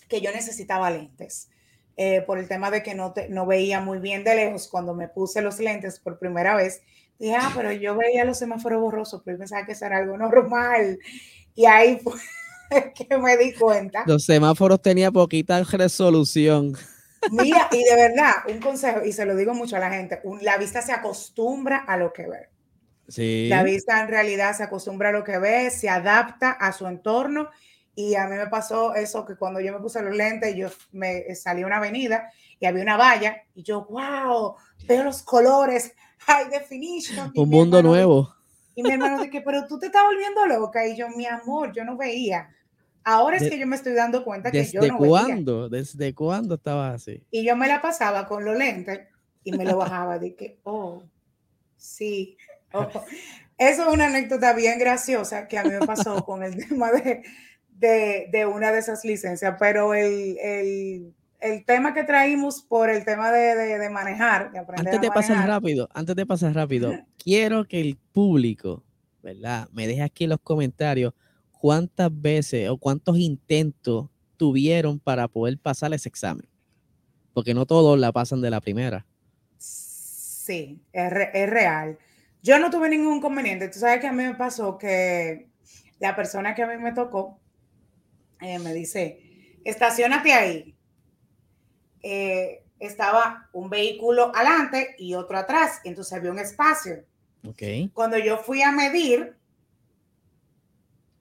que 0.07 0.21
yo 0.21 0.31
necesitaba 0.31 0.91
lentes. 0.91 1.49
Eh, 1.97 2.21
por 2.21 2.39
el 2.39 2.47
tema 2.47 2.71
de 2.71 2.81
que 2.83 2.95
no, 2.95 3.13
no 3.29 3.45
veía 3.45 3.79
muy 3.79 3.99
bien 3.99 4.23
de 4.23 4.35
lejos 4.35 4.67
cuando 4.67 4.93
me 4.93 5.07
puse 5.07 5.41
los 5.41 5.59
lentes 5.59 5.99
por 5.99 6.17
primera 6.17 6.55
vez. 6.55 6.81
Dije, 7.19 7.35
ah, 7.39 7.51
pero 7.55 7.71
yo 7.71 7.95
veía 7.95 8.25
los 8.25 8.39
semáforos 8.39 8.81
borrosos, 8.81 9.21
pero 9.23 9.35
yo 9.35 9.39
pensaba 9.39 9.65
que 9.65 9.73
eso 9.73 9.85
era 9.85 9.97
algo 9.97 10.17
normal. 10.17 10.97
Y 11.53 11.65
ahí 11.65 11.99
fue 12.03 12.19
que 12.93 13.17
me 13.17 13.37
di 13.37 13.53
cuenta. 13.53 14.03
Los 14.07 14.25
semáforos 14.25 14.81
tenían 14.81 15.13
poquita 15.13 15.61
resolución. 15.63 16.75
Mira, 17.29 17.69
y 17.71 17.83
de 17.83 17.95
verdad, 17.95 18.31
un 18.49 18.59
consejo, 18.59 19.05
y 19.05 19.13
se 19.13 19.25
lo 19.25 19.35
digo 19.35 19.53
mucho 19.53 19.75
a 19.75 19.79
la 19.79 19.91
gente, 19.91 20.19
la 20.41 20.57
vista 20.57 20.81
se 20.81 20.91
acostumbra 20.91 21.77
a 21.77 21.97
lo 21.97 22.11
que 22.13 22.27
ve. 22.27 22.49
La 23.17 23.63
vista 23.63 24.01
en 24.01 24.07
realidad 24.07 24.55
se 24.55 24.63
acostumbra 24.63 25.09
a 25.09 25.11
lo 25.11 25.23
que 25.23 25.37
ve, 25.37 25.69
se 25.71 25.89
adapta 25.89 26.51
a 26.51 26.71
su 26.71 26.87
entorno. 26.87 27.49
Y 27.93 28.15
a 28.15 28.25
mí 28.27 28.37
me 28.37 28.47
pasó 28.47 28.95
eso 28.95 29.25
que 29.25 29.35
cuando 29.35 29.59
yo 29.59 29.73
me 29.73 29.79
puse 29.79 30.01
los 30.01 30.15
lentes, 30.15 30.55
yo 30.55 30.69
me 30.91 31.35
salí 31.35 31.63
a 31.63 31.67
una 31.67 31.77
avenida 31.77 32.31
y 32.59 32.65
había 32.65 32.83
una 32.83 32.95
valla 32.95 33.43
y 33.53 33.63
yo, 33.63 33.85
wow, 33.89 34.55
veo 34.87 35.03
los 35.03 35.23
colores, 35.23 35.93
high 36.19 36.49
definition. 36.49 37.31
Un 37.35 37.49
mundo 37.49 37.83
nuevo. 37.83 38.33
Y 38.75 38.83
mi 38.83 38.91
hermano 38.91 39.21
dije, 39.21 39.41
pero 39.41 39.67
tú 39.67 39.77
te 39.77 39.87
estás 39.87 40.03
volviendo 40.03 40.45
loca. 40.45 40.87
Y 40.87 40.95
yo, 40.95 41.09
mi 41.09 41.25
amor, 41.25 41.73
yo 41.73 41.83
no 41.83 41.97
veía. 41.97 42.49
Ahora 43.03 43.37
es 43.37 43.49
que 43.49 43.57
yo 43.57 43.65
me 43.65 43.75
estoy 43.75 43.93
dando 43.93 44.23
cuenta 44.23 44.51
que 44.51 44.63
yo 44.63 44.81
no 44.81 44.97
cuándo? 44.97 45.69
¿Desde 45.69 46.13
cuándo 46.13 46.55
estaba 46.55 46.93
así? 46.93 47.23
Y 47.31 47.43
yo 47.43 47.55
me 47.55 47.67
la 47.67 47.81
pasaba 47.81 48.27
con 48.27 48.45
los 48.45 48.55
lentes 48.55 49.01
y 49.43 49.51
me 49.53 49.65
lo 49.65 49.75
bajaba. 49.77 50.19
de 50.19 50.35
que, 50.35 50.59
oh, 50.63 51.03
sí, 51.77 52.37
eso 53.57 53.87
es 53.87 53.93
una 53.93 54.07
anécdota 54.07 54.53
bien 54.53 54.79
graciosa 54.79 55.47
que 55.47 55.57
a 55.57 55.63
mí 55.63 55.69
me 55.69 55.85
pasó 55.85 56.15
con 56.25 56.43
el 56.43 56.67
tema 56.67 56.91
de, 56.91 57.23
de, 58.31 58.45
una 58.45 58.71
de 58.71 58.79
esas 58.79 59.03
licencias, 59.05 59.55
pero 59.59 59.93
el, 59.93 60.37
el, 60.39 61.13
el, 61.39 61.65
tema 61.65 61.93
que 61.93 62.03
traímos 62.03 62.61
por 62.61 62.89
el 62.89 63.03
tema 63.05 63.31
de, 63.31 63.55
de 63.55 63.89
manejar, 63.89 64.51
de 64.51 64.59
aprender 64.59 64.93
antes 64.95 65.01
de 65.01 65.11
pasar 65.11 65.47
rápido, 65.47 65.89
antes 65.93 66.15
de 66.15 66.25
pasar 66.25 66.53
rápido, 66.53 66.93
quiero 67.17 67.65
que 67.65 67.81
el 67.81 67.97
público, 68.11 68.83
¿verdad? 69.21 69.67
Me 69.71 69.87
deje 69.87 70.03
aquí 70.03 70.23
en 70.25 70.31
los 70.31 70.39
comentarios 70.41 71.13
cuántas 71.51 72.09
veces 72.11 72.69
o 72.69 72.77
cuántos 72.77 73.17
intentos 73.17 74.09
tuvieron 74.37 74.99
para 74.99 75.27
poder 75.27 75.57
pasar 75.59 75.93
ese 75.93 76.09
examen, 76.09 76.47
porque 77.33 77.53
no 77.53 77.65
todos 77.67 77.99
la 77.99 78.11
pasan 78.11 78.41
de 78.41 78.49
la 78.49 78.61
primera. 78.61 79.05
Sí, 79.57 80.81
es, 80.91 81.13
es 81.33 81.49
real. 81.49 81.99
Yo 82.41 82.59
no 82.59 82.69
tuve 82.69 82.89
ningún 82.89 83.17
inconveniente. 83.17 83.67
Tú 83.67 83.79
sabes 83.79 83.99
que 83.99 84.07
a 84.07 84.11
mí 84.11 84.23
me 84.23 84.35
pasó 84.35 84.77
que 84.77 85.47
la 85.99 86.15
persona 86.15 86.55
que 86.55 86.63
a 86.63 86.67
mí 86.67 86.77
me 86.77 86.91
tocó 86.91 87.39
eh, 88.41 88.57
me 88.59 88.73
dice, 88.73 89.59
estacionate 89.63 90.33
ahí. 90.33 90.75
Eh, 92.01 92.63
estaba 92.79 93.47
un 93.53 93.69
vehículo 93.69 94.35
adelante 94.35 94.95
y 94.97 95.13
otro 95.13 95.37
atrás, 95.37 95.79
entonces 95.83 96.13
había 96.13 96.31
un 96.31 96.39
espacio. 96.39 97.05
Okay. 97.47 97.89
Cuando 97.93 98.17
yo 98.17 98.37
fui 98.39 98.63
a 98.63 98.71
medir 98.71 99.37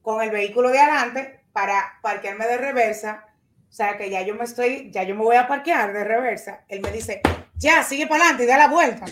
con 0.00 0.22
el 0.22 0.30
vehículo 0.30 0.70
de 0.70 0.78
adelante 0.78 1.40
para 1.52 1.98
parquearme 2.02 2.46
de 2.46 2.56
reversa, 2.56 3.26
o 3.68 3.72
sea 3.72 3.98
que 3.98 4.08
ya 4.08 4.22
yo 4.22 4.34
me 4.34 4.44
estoy, 4.44 4.90
ya 4.90 5.02
yo 5.02 5.14
me 5.14 5.22
voy 5.22 5.36
a 5.36 5.46
parquear 5.46 5.92
de 5.92 6.04
reversa, 6.04 6.64
él 6.68 6.80
me 6.80 6.90
dice, 6.90 7.20
ya, 7.56 7.82
sigue 7.82 8.06
para 8.06 8.24
adelante 8.24 8.44
y 8.44 8.46
da 8.46 8.56
la 8.56 8.68
vuelta. 8.68 9.04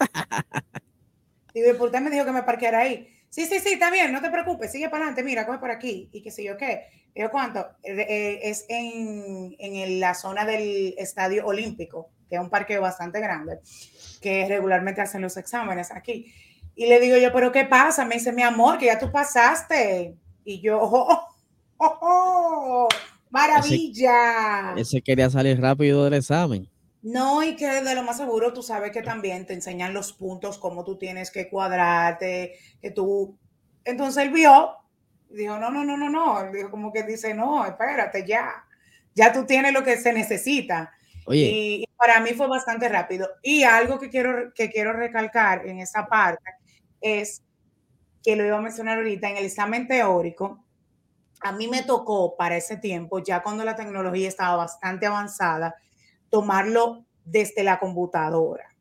Y 1.54 1.72
¿por 1.74 1.90
qué 1.90 2.00
me 2.00 2.10
dijo 2.10 2.24
que 2.24 2.32
me 2.32 2.42
parqueara 2.42 2.80
ahí? 2.80 3.08
Sí, 3.28 3.46
sí, 3.46 3.60
sí, 3.60 3.74
está 3.74 3.90
bien, 3.90 4.12
no 4.12 4.20
te 4.20 4.30
preocupes, 4.30 4.70
sigue 4.70 4.90
para 4.90 5.04
adelante, 5.04 5.22
mira, 5.22 5.46
coge 5.46 5.58
por 5.58 5.70
aquí. 5.70 6.10
Y 6.12 6.22
qué 6.22 6.30
sé 6.30 6.44
yo 6.44 6.56
qué. 6.56 6.86
Yo 7.14 7.30
cuánto, 7.30 7.60
eh, 7.82 8.06
eh, 8.08 8.40
es 8.42 8.64
en, 8.68 9.54
en, 9.58 10.00
la 10.00 10.14
zona 10.14 10.44
del 10.44 10.94
Estadio 10.96 11.46
Olímpico, 11.46 12.10
que 12.28 12.36
es 12.36 12.40
un 12.40 12.48
parque 12.48 12.78
bastante 12.78 13.20
grande, 13.20 13.60
que 14.20 14.46
regularmente 14.48 15.00
hacen 15.02 15.20
los 15.20 15.36
exámenes 15.36 15.90
aquí. 15.90 16.32
Y 16.74 16.86
le 16.86 17.00
digo 17.00 17.16
yo, 17.18 17.32
pero 17.32 17.52
¿qué 17.52 17.64
pasa? 17.64 18.04
Me 18.06 18.14
dice, 18.14 18.32
mi 18.32 18.42
amor, 18.42 18.78
que 18.78 18.86
ya 18.86 18.98
tú 18.98 19.10
pasaste. 19.12 20.14
Y 20.44 20.60
yo, 20.60 20.78
oh, 20.80 21.26
oh, 21.76 21.98
oh, 22.00 22.88
maravilla. 23.30 24.74
ese 24.76 25.02
quería 25.02 25.28
salir 25.28 25.60
rápido 25.60 26.04
del 26.04 26.14
examen. 26.14 26.71
No, 27.02 27.42
y 27.42 27.56
que 27.56 27.66
de 27.66 27.94
lo 27.94 28.04
más 28.04 28.16
seguro 28.16 28.52
tú 28.52 28.62
sabes 28.62 28.92
que 28.92 29.02
también 29.02 29.44
te 29.44 29.54
enseñan 29.54 29.92
los 29.92 30.12
puntos, 30.12 30.58
cómo 30.58 30.84
tú 30.84 30.96
tienes 30.96 31.30
que 31.30 31.48
cuadrarte, 31.48 32.58
que 32.80 32.90
tú... 32.92 33.36
Entonces 33.84 34.22
él 34.22 34.32
vio, 34.32 34.76
dijo, 35.28 35.58
no, 35.58 35.70
no, 35.70 35.84
no, 35.84 35.96
no, 35.96 36.08
no, 36.08 36.50
dijo 36.52 36.70
como 36.70 36.92
que 36.92 37.02
dice, 37.02 37.34
no, 37.34 37.66
espérate, 37.66 38.24
ya, 38.24 38.64
ya 39.14 39.32
tú 39.32 39.44
tienes 39.44 39.72
lo 39.72 39.82
que 39.82 39.96
se 39.96 40.12
necesita. 40.12 40.92
Oye. 41.26 41.50
Y, 41.52 41.84
para 41.96 42.20
mí 42.20 42.30
fue 42.30 42.48
bastante 42.48 42.88
rápido. 42.88 43.28
Y 43.42 43.62
algo 43.62 43.98
que 44.00 44.08
quiero, 44.08 44.52
que 44.54 44.70
quiero 44.70 44.92
recalcar 44.92 45.66
en 45.68 45.78
esa 45.78 46.06
parte 46.06 46.50
es 47.00 47.42
que 48.24 48.36
lo 48.36 48.44
iba 48.44 48.58
a 48.58 48.60
mencionar 48.60 48.98
ahorita, 48.98 49.28
en 49.28 49.36
el 49.36 49.44
examen 49.44 49.86
teórico, 49.86 50.64
a 51.40 51.52
mí 51.52 51.66
me 51.66 51.82
tocó 51.82 52.36
para 52.36 52.56
ese 52.56 52.76
tiempo, 52.76 53.18
ya 53.18 53.42
cuando 53.42 53.64
la 53.64 53.74
tecnología 53.74 54.28
estaba 54.28 54.56
bastante 54.56 55.06
avanzada, 55.06 55.74
tomarlo 56.32 57.04
desde 57.26 57.62
la 57.62 57.78
computadora. 57.78 58.74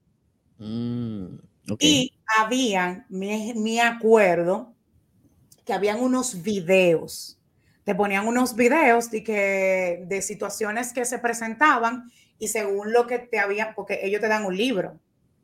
Mm, 0.58 1.36
y 1.80 2.14
habían, 2.40 3.06
me, 3.10 3.82
acuerdo, 3.82 4.74
que 5.66 5.74
habían 5.74 6.00
unos 6.00 6.42
videos, 6.42 7.38
te 7.84 7.94
ponían 7.94 8.26
unos 8.26 8.56
videos 8.56 9.12
de, 9.12 9.22
que, 9.22 10.06
de 10.08 10.22
situaciones 10.22 10.94
que 10.94 11.04
se 11.04 11.20
presentaban 11.20 12.10
y 12.40 12.48
según 12.48 12.94
lo 12.94 13.06
que 13.06 13.20
te 13.20 13.38
habían, 13.38 13.76
porque 13.76 14.00
ellos 14.02 14.22
te 14.22 14.30
dan 14.30 14.46
un 14.46 14.56
libro 14.56 14.98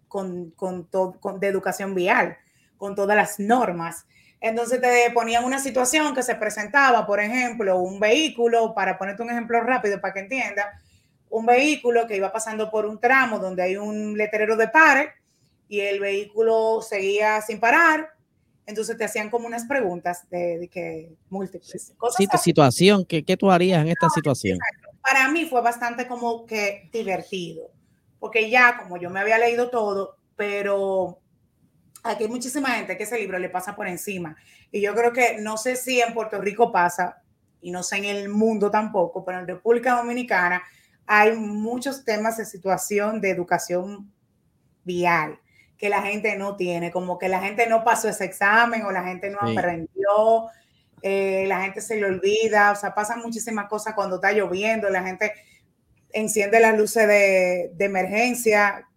con, 0.07 0.51
con, 0.51 0.83
con 0.85 1.41
de 1.41 1.47
educación 1.47 1.93
vial, 1.93 2.37
con 2.77 2.95
todas 2.95 3.17
las 3.17 3.37
normas. 3.37 4.05
Entonces 4.39 4.79
te 4.79 5.11
ponían 5.13 5.43
una 5.43 5.59
situación 5.59 6.15
que 6.15 6.23
se 6.23 6.35
presentaba, 6.35 7.05
por 7.05 7.19
ejemplo, 7.19 7.79
un 7.79 7.99
vehículo, 7.99 8.73
para 8.73 8.97
ponerte 8.97 9.23
un 9.23 9.31
ejemplo 9.31 9.59
rápido 9.59 9.99
para 9.99 10.13
que 10.13 10.21
entiendas, 10.21 10.67
un 11.29 11.45
vehículo 11.45 12.07
que 12.07 12.15
iba 12.15 12.31
pasando 12.31 12.69
por 12.69 12.85
un 12.85 12.99
tramo 12.99 13.39
donde 13.39 13.63
hay 13.63 13.77
un 13.77 14.17
letrero 14.17 14.55
de 14.55 14.67
pare 14.67 15.13
y 15.67 15.81
el 15.81 15.99
vehículo 15.99 16.81
seguía 16.81 17.41
sin 17.41 17.59
parar. 17.59 18.13
Entonces 18.65 18.97
te 18.97 19.05
hacían 19.05 19.29
como 19.29 19.47
unas 19.47 19.65
preguntas 19.65 20.29
de, 20.29 20.69
que 20.71 21.15
múltiples. 21.29 21.93
Cosas 21.97 22.17
sí, 22.17 22.27
situación, 22.37 23.05
¿qué, 23.05 23.23
¿qué, 23.23 23.37
tú 23.37 23.49
harías 23.49 23.81
en 23.81 23.89
esta 23.89 24.09
situación? 24.09 24.59
Para 25.01 25.29
mí 25.29 25.45
fue 25.45 25.61
bastante 25.61 26.05
como 26.05 26.45
que 26.45 26.89
divertido, 26.91 27.71
porque 28.19 28.49
ya 28.49 28.77
como 28.77 28.97
yo 28.97 29.09
me 29.09 29.21
había 29.21 29.37
leído 29.37 29.69
todo, 29.69 30.17
pero 30.35 31.19
aquí 32.03 32.23
hay 32.23 32.29
muchísima 32.29 32.71
gente 32.71 32.97
que 32.97 33.03
ese 33.03 33.17
libro 33.17 33.39
le 33.39 33.49
pasa 33.49 33.73
por 33.73 33.87
encima. 33.87 34.35
Y 34.69 34.81
yo 34.81 34.93
creo 34.93 35.13
que 35.13 35.37
no 35.39 35.55
sé 35.55 35.77
si 35.77 36.01
en 36.01 36.13
Puerto 36.13 36.41
Rico 36.41 36.69
pasa, 36.71 37.21
y 37.61 37.71
no 37.71 37.83
sé 37.83 37.97
en 37.97 38.05
el 38.05 38.29
mundo 38.29 38.69
tampoco, 38.69 39.23
pero 39.23 39.39
en 39.39 39.47
República 39.47 39.95
Dominicana 39.95 40.61
hay 41.07 41.35
muchos 41.37 42.03
temas 42.03 42.37
de 42.37 42.45
situación 42.45 43.21
de 43.21 43.29
educación 43.29 44.11
vial 44.83 45.39
que 45.77 45.89
la 45.89 46.01
gente 46.01 46.35
no 46.35 46.55
tiene, 46.57 46.91
como 46.91 47.17
que 47.17 47.29
la 47.29 47.39
gente 47.39 47.67
no 47.67 47.83
pasó 47.83 48.09
ese 48.09 48.25
examen 48.25 48.83
o 48.83 48.91
la 48.91 49.03
gente 49.03 49.29
no 49.29 49.37
aprendió, 49.39 50.47
eh, 51.01 51.45
la 51.47 51.61
gente 51.61 51.81
se 51.81 51.95
le 51.97 52.05
olvida, 52.05 52.71
o 52.71 52.75
sea, 52.75 52.93
pasan 52.93 53.21
muchísimas 53.21 53.67
cosas 53.69 53.93
cuando 53.93 54.15
está 54.15 54.31
lloviendo, 54.33 54.89
la 54.89 55.03
gente 55.03 55.31
enciende 56.11 56.59
las 56.59 56.77
luces 56.77 57.07
de, 57.07 57.71
emergencia 57.79 58.87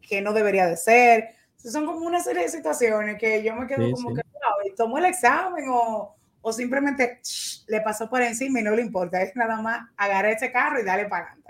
que 0.00 0.20
no 0.20 0.32
debería 0.32 0.66
de 0.68 0.76
ser. 0.76 1.30
son 1.56 1.86
como 1.86 2.06
una 2.06 2.20
serie 2.20 2.42
de 2.42 2.48
situaciones 2.48 3.18
que 3.18 3.42
yo 3.42 3.54
me 3.56 3.66
quedo 3.66 3.90
como 3.92 4.14
que, 4.14 4.22
wow, 4.22 4.74
tomo 4.76 4.98
el 4.98 5.06
examen 5.06 5.64
o, 5.68 6.14
o 6.40 6.52
simplemente 6.52 7.20
le 7.66 7.80
pasó 7.80 8.08
por 8.08 8.22
encima 8.22 8.60
y 8.60 8.62
no 8.62 8.72
le 8.72 8.82
importa, 8.82 9.22
es 9.22 9.34
nada 9.34 9.60
más 9.60 9.88
agarrar 9.96 10.32
ese 10.32 10.52
carro 10.52 10.80
y 10.80 10.84
darle 10.84 11.06
para 11.06 11.26
adelante. 11.26 11.41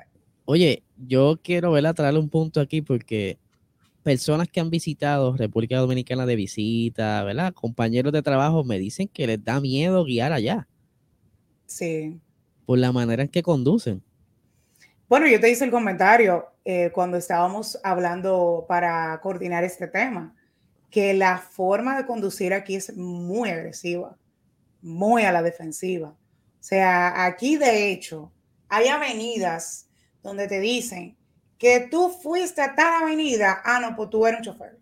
Oye, 0.53 0.83
yo 0.99 1.41
quiero 1.43 1.73
ver 1.73 1.87
a 1.87 1.95
traerle 1.95 2.21
un 2.21 2.29
punto 2.29 2.61
aquí 2.61 2.83
porque 2.83 3.39
personas 4.03 4.49
que 4.49 4.61
han 4.61 4.69
visitado 4.69 5.35
República 5.35 5.79
Dominicana 5.79 6.27
de 6.27 6.37
visita, 6.37 7.25
¿verdad? 7.25 7.55
Compañeros 7.55 8.13
de 8.13 8.21
trabajo 8.21 8.63
me 8.63 8.79
dicen 8.79 9.09
que 9.09 9.27
les 9.27 9.43
da 9.43 9.63
miedo 9.63 10.05
guiar 10.05 10.31
allá. 10.35 10.69
Sí. 11.65 12.21
Por 12.67 12.79
la 12.79 12.93
manera 12.93 13.23
en 13.23 13.31
que 13.31 13.43
conducen. 13.43 14.03
Bueno, 15.09 15.27
yo 15.27 15.41
te 15.41 15.51
hice 15.51 15.65
el 15.65 15.71
comentario 15.71 16.45
eh, 16.67 16.91
cuando 16.93 17.17
estábamos 17.17 17.81
hablando 17.83 18.67
para 18.69 19.19
coordinar 19.23 19.65
este 19.65 19.87
tema, 19.87 20.37
que 20.91 21.15
la 21.15 21.39
forma 21.39 21.97
de 21.97 22.05
conducir 22.05 22.53
aquí 22.53 22.75
es 22.75 22.95
muy 22.95 23.49
agresiva, 23.49 24.19
muy 24.83 25.23
a 25.23 25.33
la 25.33 25.41
defensiva. 25.41 26.11
O 26.11 26.17
sea, 26.63 27.25
aquí 27.25 27.57
de 27.57 27.91
hecho 27.91 28.31
hay 28.69 28.89
avenidas 28.89 29.89
donde 30.23 30.47
te 30.49 30.61
dicen 30.61 31.17
que 31.59 31.87
tú 31.91 32.11
fuiste 32.11 32.61
a 32.61 32.75
tal 32.75 33.05
avenida, 33.05 33.63
ah, 33.65 33.79
no, 33.79 33.95
pues 33.95 34.11
tú 34.11 34.27
eres 34.27 34.41
un 34.41 34.45
chofer. 34.45 34.79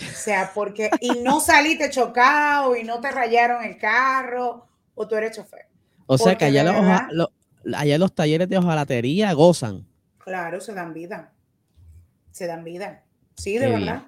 O 0.00 0.16
sea, 0.16 0.50
porque, 0.52 0.90
y 1.00 1.10
no 1.20 1.40
saliste 1.40 1.90
chocado 1.90 2.76
y 2.76 2.82
no 2.82 3.00
te 3.00 3.10
rayaron 3.10 3.64
el 3.64 3.78
carro, 3.78 4.66
o 4.94 5.06
tú 5.06 5.14
eres 5.14 5.36
chofer. 5.36 5.66
O 6.06 6.18
sea 6.18 6.36
que 6.36 6.46
allá 6.46 6.64
los, 7.12 7.28
allá 7.74 7.98
los 7.98 8.14
talleres 8.14 8.48
de 8.48 8.58
hojalatería 8.58 9.32
gozan. 9.32 9.86
Claro, 10.18 10.60
se 10.60 10.74
dan 10.74 10.92
vida. 10.92 11.32
Se 12.32 12.46
dan 12.46 12.64
vida. 12.64 13.04
Sí, 13.36 13.58
de 13.58 13.68
verdad. 13.68 14.02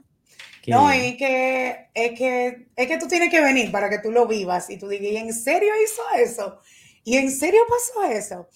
no, 0.67 0.91
es 0.91 1.17
que, 1.17 1.91
es 1.95 2.19
que 2.19 2.69
es 2.75 2.89
que 2.89 2.99
tú 2.99 3.07
tienes 3.07 3.31
que 3.31 3.41
venir 3.41 3.71
para 3.71 3.89
que 3.89 3.99
tú 3.99 4.11
lo 4.11 4.27
vivas 4.27 4.69
y 4.71 4.79
tú 4.79 4.89
digas, 4.89 5.13
¿y 5.13 5.17
en 5.17 5.33
serio 5.33 5.71
hizo 5.85 6.03
eso? 6.17 6.59
¿Y 7.05 7.17
en 7.17 7.31
serio 7.31 7.61
pasó 7.69 8.05
eso? 8.11 8.49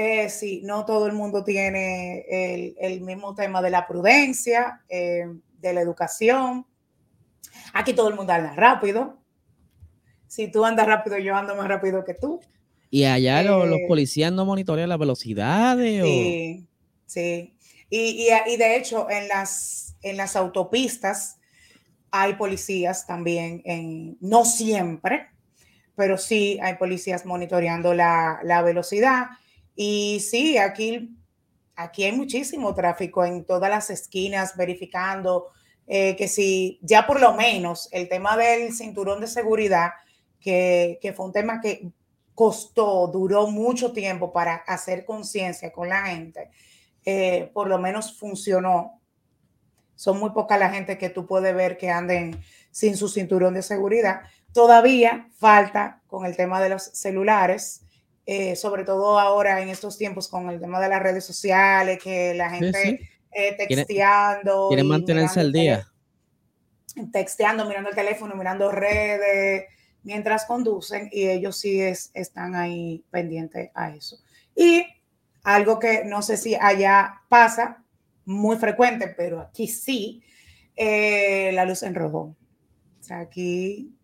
Eh, 0.00 0.28
sí, 0.28 0.62
no 0.64 0.84
todo 0.84 1.08
el 1.08 1.12
mundo 1.12 1.42
tiene 1.42 2.24
el, 2.78 3.00
mismo 3.00 3.34
tema 3.34 3.60
de 3.60 3.70
la 3.70 3.84
prudencia, 3.88 4.80
eh, 4.88 5.26
de 5.58 5.72
la 5.72 5.80
educación. 5.80 6.64
Aquí 7.74 7.94
todo 7.94 8.08
el 8.08 8.14
mundo 8.14 8.32
anda 8.32 8.54
rápido. 8.54 9.18
Si 10.28 10.52
tú 10.52 10.64
andas 10.64 10.86
rápido, 10.86 11.18
yo 11.18 11.34
ando 11.34 11.56
más 11.56 11.66
rápido 11.66 12.04
que 12.04 12.14
tú. 12.14 12.38
¿Y 12.90 13.06
allá 13.06 13.42
los, 13.42 13.68
eh, 13.68 13.86
policías 13.88 14.30
no 14.30 14.44
monitorean 14.44 14.88
las 14.88 15.00
velocidades? 15.00 16.04
Sí, 16.04 16.68
sí. 17.04 17.56
Y, 17.90 18.56
de 18.56 18.76
hecho, 18.76 19.10
en 19.10 19.26
las, 19.26 19.96
en 20.02 20.16
las 20.16 20.36
autopistas 20.36 21.40
hay 22.12 22.34
policías 22.34 23.04
también, 23.04 23.62
en, 23.64 24.16
no 24.20 24.44
siempre, 24.44 25.26
pero 25.96 26.18
sí 26.18 26.60
hay 26.62 26.74
policías 26.76 27.26
monitoreando 27.26 27.94
la, 27.94 28.62
velocidad. 28.64 29.26
Y 29.80 30.18
sí, 30.18 30.58
aquí, 30.58 31.16
aquí 31.76 32.02
hay 32.02 32.10
muchísimo 32.10 32.74
tráfico 32.74 33.24
en 33.24 33.44
todas 33.44 33.70
las 33.70 33.90
esquinas, 33.90 34.56
verificando 34.56 35.52
eh, 35.86 36.16
que 36.16 36.26
si 36.26 36.80
ya 36.82 37.06
por 37.06 37.20
lo 37.20 37.32
menos 37.34 37.88
el 37.92 38.08
tema 38.08 38.36
del 38.36 38.74
cinturón 38.74 39.20
de 39.20 39.28
seguridad, 39.28 39.90
que, 40.40 40.98
que 41.00 41.12
fue 41.12 41.26
un 41.26 41.32
tema 41.32 41.60
que 41.60 41.92
costó, 42.34 43.06
duró 43.06 43.46
mucho 43.46 43.92
tiempo 43.92 44.32
para 44.32 44.56
hacer 44.66 45.04
conciencia 45.04 45.70
con 45.70 45.88
la 45.88 46.06
gente, 46.06 46.50
eh, 47.04 47.48
por 47.54 47.68
lo 47.68 47.78
menos 47.78 48.18
funcionó. 48.18 49.00
Son 49.94 50.18
muy 50.18 50.30
pocas 50.30 50.58
la 50.58 50.70
gente 50.70 50.98
que 50.98 51.08
tú 51.08 51.24
puedes 51.24 51.54
ver 51.54 51.78
que 51.78 51.88
anden 51.88 52.42
sin 52.72 52.96
su 52.96 53.08
cinturón 53.08 53.54
de 53.54 53.62
seguridad. 53.62 54.22
Todavía 54.52 55.28
falta 55.36 56.02
con 56.08 56.26
el 56.26 56.36
tema 56.36 56.60
de 56.60 56.70
los 56.70 56.82
celulares, 56.82 57.84
eh, 58.30 58.56
sobre 58.56 58.84
todo 58.84 59.18
ahora 59.18 59.62
en 59.62 59.70
estos 59.70 59.96
tiempos 59.96 60.28
con 60.28 60.50
el 60.50 60.60
tema 60.60 60.78
de 60.80 60.90
las 60.90 61.02
redes 61.02 61.24
sociales, 61.24 61.98
que 61.98 62.34
la 62.34 62.50
gente 62.50 63.08
eh, 63.32 63.56
texteando. 63.56 64.68
Quieren 64.68 64.86
mantenerse 64.86 65.40
al 65.40 65.50
día. 65.50 65.88
Texteando, 67.10 67.64
mirando 67.64 67.88
el 67.88 67.96
teléfono, 67.96 68.34
mirando 68.34 68.70
redes 68.70 69.64
mientras 70.02 70.44
conducen 70.44 71.08
y 71.10 71.26
ellos 71.26 71.58
sí 71.58 71.80
es, 71.80 72.10
están 72.12 72.54
ahí 72.54 73.02
pendientes 73.10 73.70
a 73.74 73.94
eso. 73.94 74.18
Y 74.54 74.84
algo 75.42 75.78
que 75.78 76.04
no 76.04 76.20
sé 76.20 76.36
si 76.36 76.54
allá 76.54 77.22
pasa, 77.30 77.82
muy 78.26 78.58
frecuente, 78.58 79.08
pero 79.16 79.40
aquí 79.40 79.68
sí, 79.68 80.22
eh, 80.76 81.50
la 81.54 81.64
luz 81.64 81.82
en 81.82 81.94
rojo. 81.94 82.36
O 83.00 83.02
sea, 83.02 83.20
aquí 83.20 83.96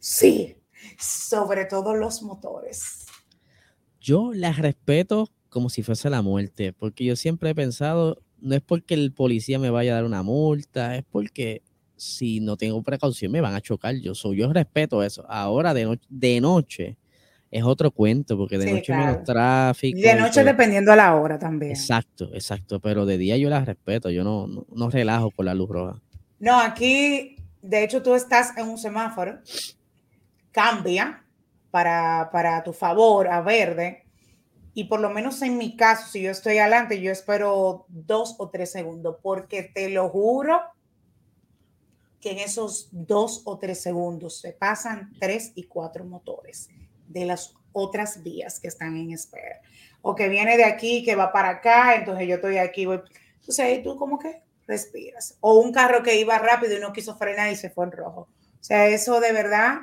sí, 0.00 0.56
sobre 0.98 1.64
todo 1.66 1.94
los 1.94 2.22
motores. 2.22 3.06
Yo 4.00 4.32
las 4.34 4.58
respeto 4.58 5.30
como 5.48 5.70
si 5.70 5.82
fuese 5.82 6.10
la 6.10 6.22
muerte, 6.22 6.72
porque 6.72 7.04
yo 7.04 7.16
siempre 7.16 7.50
he 7.50 7.54
pensado, 7.54 8.22
no 8.40 8.54
es 8.54 8.60
porque 8.60 8.94
el 8.94 9.12
policía 9.12 9.58
me 9.58 9.70
vaya 9.70 9.92
a 9.92 9.94
dar 9.96 10.04
una 10.04 10.22
multa, 10.22 10.96
es 10.96 11.04
porque 11.10 11.62
si 11.96 12.40
no 12.40 12.56
tengo 12.56 12.82
precaución 12.82 13.32
me 13.32 13.40
van 13.40 13.54
a 13.54 13.60
chocar. 13.60 13.94
Yo 13.96 14.14
soy, 14.14 14.38
yo 14.38 14.52
respeto 14.52 15.02
eso. 15.02 15.24
Ahora 15.28 15.74
de, 15.74 15.98
de 16.08 16.40
noche 16.40 16.96
es 17.50 17.64
otro 17.64 17.90
cuento, 17.90 18.36
porque 18.36 18.58
de 18.58 18.72
noche 18.72 18.94
menos 18.94 19.24
tráfico. 19.24 19.98
De 19.98 20.14
noche 20.14 20.44
dependiendo 20.44 20.92
a 20.92 20.96
la 20.96 21.14
hora 21.16 21.38
también. 21.38 21.72
Exacto, 21.72 22.30
exacto. 22.34 22.80
Pero 22.80 23.06
de 23.06 23.18
día 23.18 23.36
yo 23.36 23.48
la 23.48 23.64
respeto, 23.64 24.10
yo 24.10 24.22
no, 24.22 24.46
no, 24.46 24.90
relajo 24.90 25.30
con 25.30 25.46
la 25.46 25.54
luz 25.54 25.68
roja. 25.68 26.00
No, 26.38 26.60
aquí, 26.60 27.36
de 27.62 27.84
hecho, 27.84 28.02
tú 28.02 28.14
estás 28.14 28.56
en 28.56 28.68
un 28.68 28.78
semáforo, 28.78 29.40
cambia 30.52 31.24
para, 31.70 32.30
para 32.32 32.62
tu 32.62 32.72
favor 32.72 33.28
a 33.28 33.40
verde. 33.40 34.04
Y 34.74 34.84
por 34.84 35.00
lo 35.00 35.10
menos 35.10 35.42
en 35.42 35.58
mi 35.58 35.76
caso, 35.76 36.06
si 36.06 36.22
yo 36.22 36.30
estoy 36.30 36.58
adelante, 36.58 37.00
yo 37.00 37.10
espero 37.10 37.86
dos 37.88 38.36
o 38.38 38.48
tres 38.50 38.70
segundos, 38.70 39.16
porque 39.22 39.64
te 39.64 39.88
lo 39.88 40.08
juro 40.08 40.60
que 42.20 42.32
en 42.32 42.38
esos 42.38 42.88
dos 42.92 43.42
o 43.44 43.58
tres 43.58 43.80
segundos 43.80 44.40
se 44.40 44.52
pasan 44.52 45.12
tres 45.20 45.52
y 45.54 45.64
cuatro 45.64 46.04
motores 46.04 46.68
de 47.06 47.24
las 47.24 47.54
otras 47.72 48.22
vías 48.22 48.60
que 48.60 48.68
están 48.68 48.96
en 48.96 49.12
espera. 49.12 49.60
O 50.02 50.14
que 50.14 50.28
viene 50.28 50.56
de 50.56 50.64
aquí, 50.64 51.04
que 51.04 51.16
va 51.16 51.32
para 51.32 51.50
acá, 51.50 51.96
entonces 51.96 52.28
yo 52.28 52.36
estoy 52.36 52.58
aquí, 52.58 52.86
voy. 52.86 53.00
Entonces 53.34 53.64
ahí 53.64 53.82
tú 53.82 53.96
como 53.96 54.18
que 54.18 54.42
respiras. 54.66 55.36
O 55.40 55.54
un 55.58 55.72
carro 55.72 56.02
que 56.02 56.20
iba 56.20 56.38
rápido 56.38 56.76
y 56.76 56.80
no 56.80 56.92
quiso 56.92 57.16
frenar 57.16 57.50
y 57.50 57.56
se 57.56 57.70
fue 57.70 57.84
en 57.86 57.92
rojo. 57.92 58.28
O 58.60 58.64
sea, 58.64 58.86
eso 58.86 59.20
de 59.20 59.32
verdad 59.32 59.78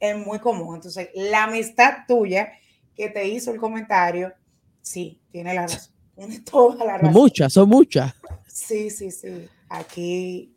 es 0.00 0.16
muy 0.16 0.38
común. 0.38 0.76
Entonces, 0.76 1.08
la 1.14 1.44
amistad 1.44 1.98
tuya 2.06 2.52
que 2.94 3.08
te 3.08 3.28
hizo 3.28 3.52
el 3.52 3.58
comentario, 3.58 4.32
sí, 4.80 5.20
tiene 5.30 5.54
la 5.54 5.62
razón. 5.62 5.92
Tiene 6.16 6.40
toda 6.40 6.82
la 6.82 6.96
razón. 6.96 7.12
Muchas, 7.12 7.52
son 7.52 7.68
muchas. 7.68 8.14
Sí, 8.46 8.88
sí, 8.88 9.10
sí. 9.10 9.50
Aquí 9.68 10.56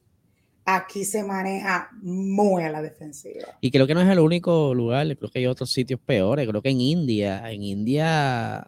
aquí 0.75 1.04
se 1.04 1.23
maneja 1.23 1.89
muy 2.02 2.63
a 2.63 2.69
la 2.69 2.82
defensiva. 2.82 3.58
Y 3.60 3.71
creo 3.71 3.88
que 3.88 3.93
no 3.93 4.02
es 4.02 4.10
el 4.10 4.19
único 4.19 4.73
lugar, 4.73 5.06
creo 5.17 5.32
que 5.32 5.39
hay 5.39 5.47
otros 5.47 5.71
sitios 5.71 5.99
peores, 5.99 6.47
creo 6.47 6.62
que 6.62 6.69
en 6.69 6.82
India, 6.82 7.52
en 7.52 7.63
India 7.63 8.67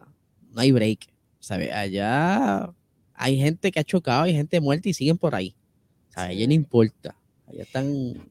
no 0.52 0.62
hay 0.62 0.72
break, 0.72 1.08
¿sabes? 1.40 1.72
Allá 1.72 2.74
hay 3.14 3.38
gente 3.38 3.72
que 3.72 3.80
ha 3.80 3.84
chocado, 3.84 4.24
hay 4.24 4.34
gente 4.34 4.60
muerta 4.60 4.90
y 4.90 4.94
siguen 4.94 5.18
por 5.18 5.36
ahí. 5.36 5.56
A 6.16 6.32
ella 6.32 6.48
no 6.48 6.54
importa, 6.54 7.16
allá 7.48 7.64
están 7.64 8.31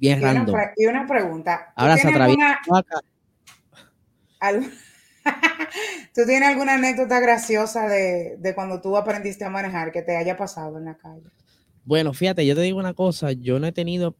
bien 0.00 0.18
y 0.18 0.22
random. 0.22 0.54
Una, 0.54 0.72
y 0.76 0.86
una 0.86 1.06
pregunta. 1.06 1.72
Ahora 1.76 1.96
se 1.96 2.08
atraviesa 2.08 2.58
¿Tú 6.14 6.22
tienes 6.26 6.48
alguna 6.48 6.74
anécdota 6.74 7.20
graciosa 7.20 7.86
de, 7.86 8.36
de 8.38 8.54
cuando 8.54 8.80
tú 8.80 8.96
aprendiste 8.96 9.44
a 9.44 9.50
manejar 9.50 9.92
que 9.92 10.02
te 10.02 10.16
haya 10.16 10.36
pasado 10.36 10.78
en 10.78 10.86
la 10.86 10.96
calle? 10.96 11.30
Bueno, 11.84 12.12
fíjate, 12.12 12.46
yo 12.46 12.54
te 12.54 12.62
digo 12.62 12.78
una 12.78 12.94
cosa, 12.94 13.32
yo 13.32 13.58
no 13.58 13.66
he 13.66 13.72
tenido 13.72 14.16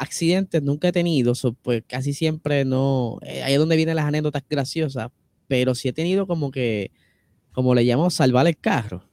accidentes, 0.00 0.62
nunca 0.62 0.88
he 0.88 0.92
tenido, 0.92 1.34
pues 1.62 1.82
casi 1.86 2.14
siempre 2.14 2.64
no, 2.64 3.18
eh, 3.22 3.42
ahí 3.42 3.52
es 3.52 3.58
donde 3.58 3.76
vienen 3.76 3.96
las 3.96 4.06
anécdotas 4.06 4.42
graciosas, 4.48 5.10
pero 5.46 5.74
sí 5.74 5.88
he 5.88 5.92
tenido 5.92 6.26
como 6.26 6.50
que, 6.50 6.90
como 7.52 7.74
le 7.74 7.84
llamamos, 7.84 8.14
salvar 8.14 8.46
el 8.46 8.56
carro. 8.56 9.04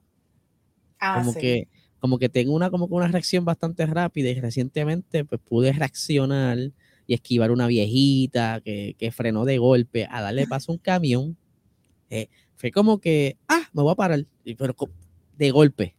Ah, 0.99 1.19
como 1.19 1.34
que, 1.34 1.67
como 1.99 2.19
que 2.19 2.29
tengo 2.29 2.53
una, 2.53 2.69
como 2.69 2.86
una 2.86 3.07
reacción 3.07 3.45
bastante 3.45 3.86
rápida 3.86 4.29
y 4.29 4.39
recientemente 4.39 5.25
pues 5.25 5.41
pude 5.41 5.71
reaccionar 5.73 6.57
y 7.07 7.13
esquivar 7.13 7.51
una 7.51 7.67
viejita 7.67 8.62
que, 8.63 8.95
que 8.97 9.12
frenó 9.12 9.45
de 9.45 9.57
golpe 9.57 10.07
a 10.10 10.21
darle 10.21 10.47
paso 10.47 10.71
a 10.71 10.75
un 10.75 10.79
camión. 10.79 11.38
Eh, 12.10 12.27
fue 12.55 12.71
como 12.71 12.99
que, 12.99 13.38
ah, 13.47 13.69
me 13.73 13.83
voy 13.83 13.91
a 13.91 13.95
parar, 13.95 14.25
pero 14.57 14.75
de 15.38 15.51
golpe 15.51 15.97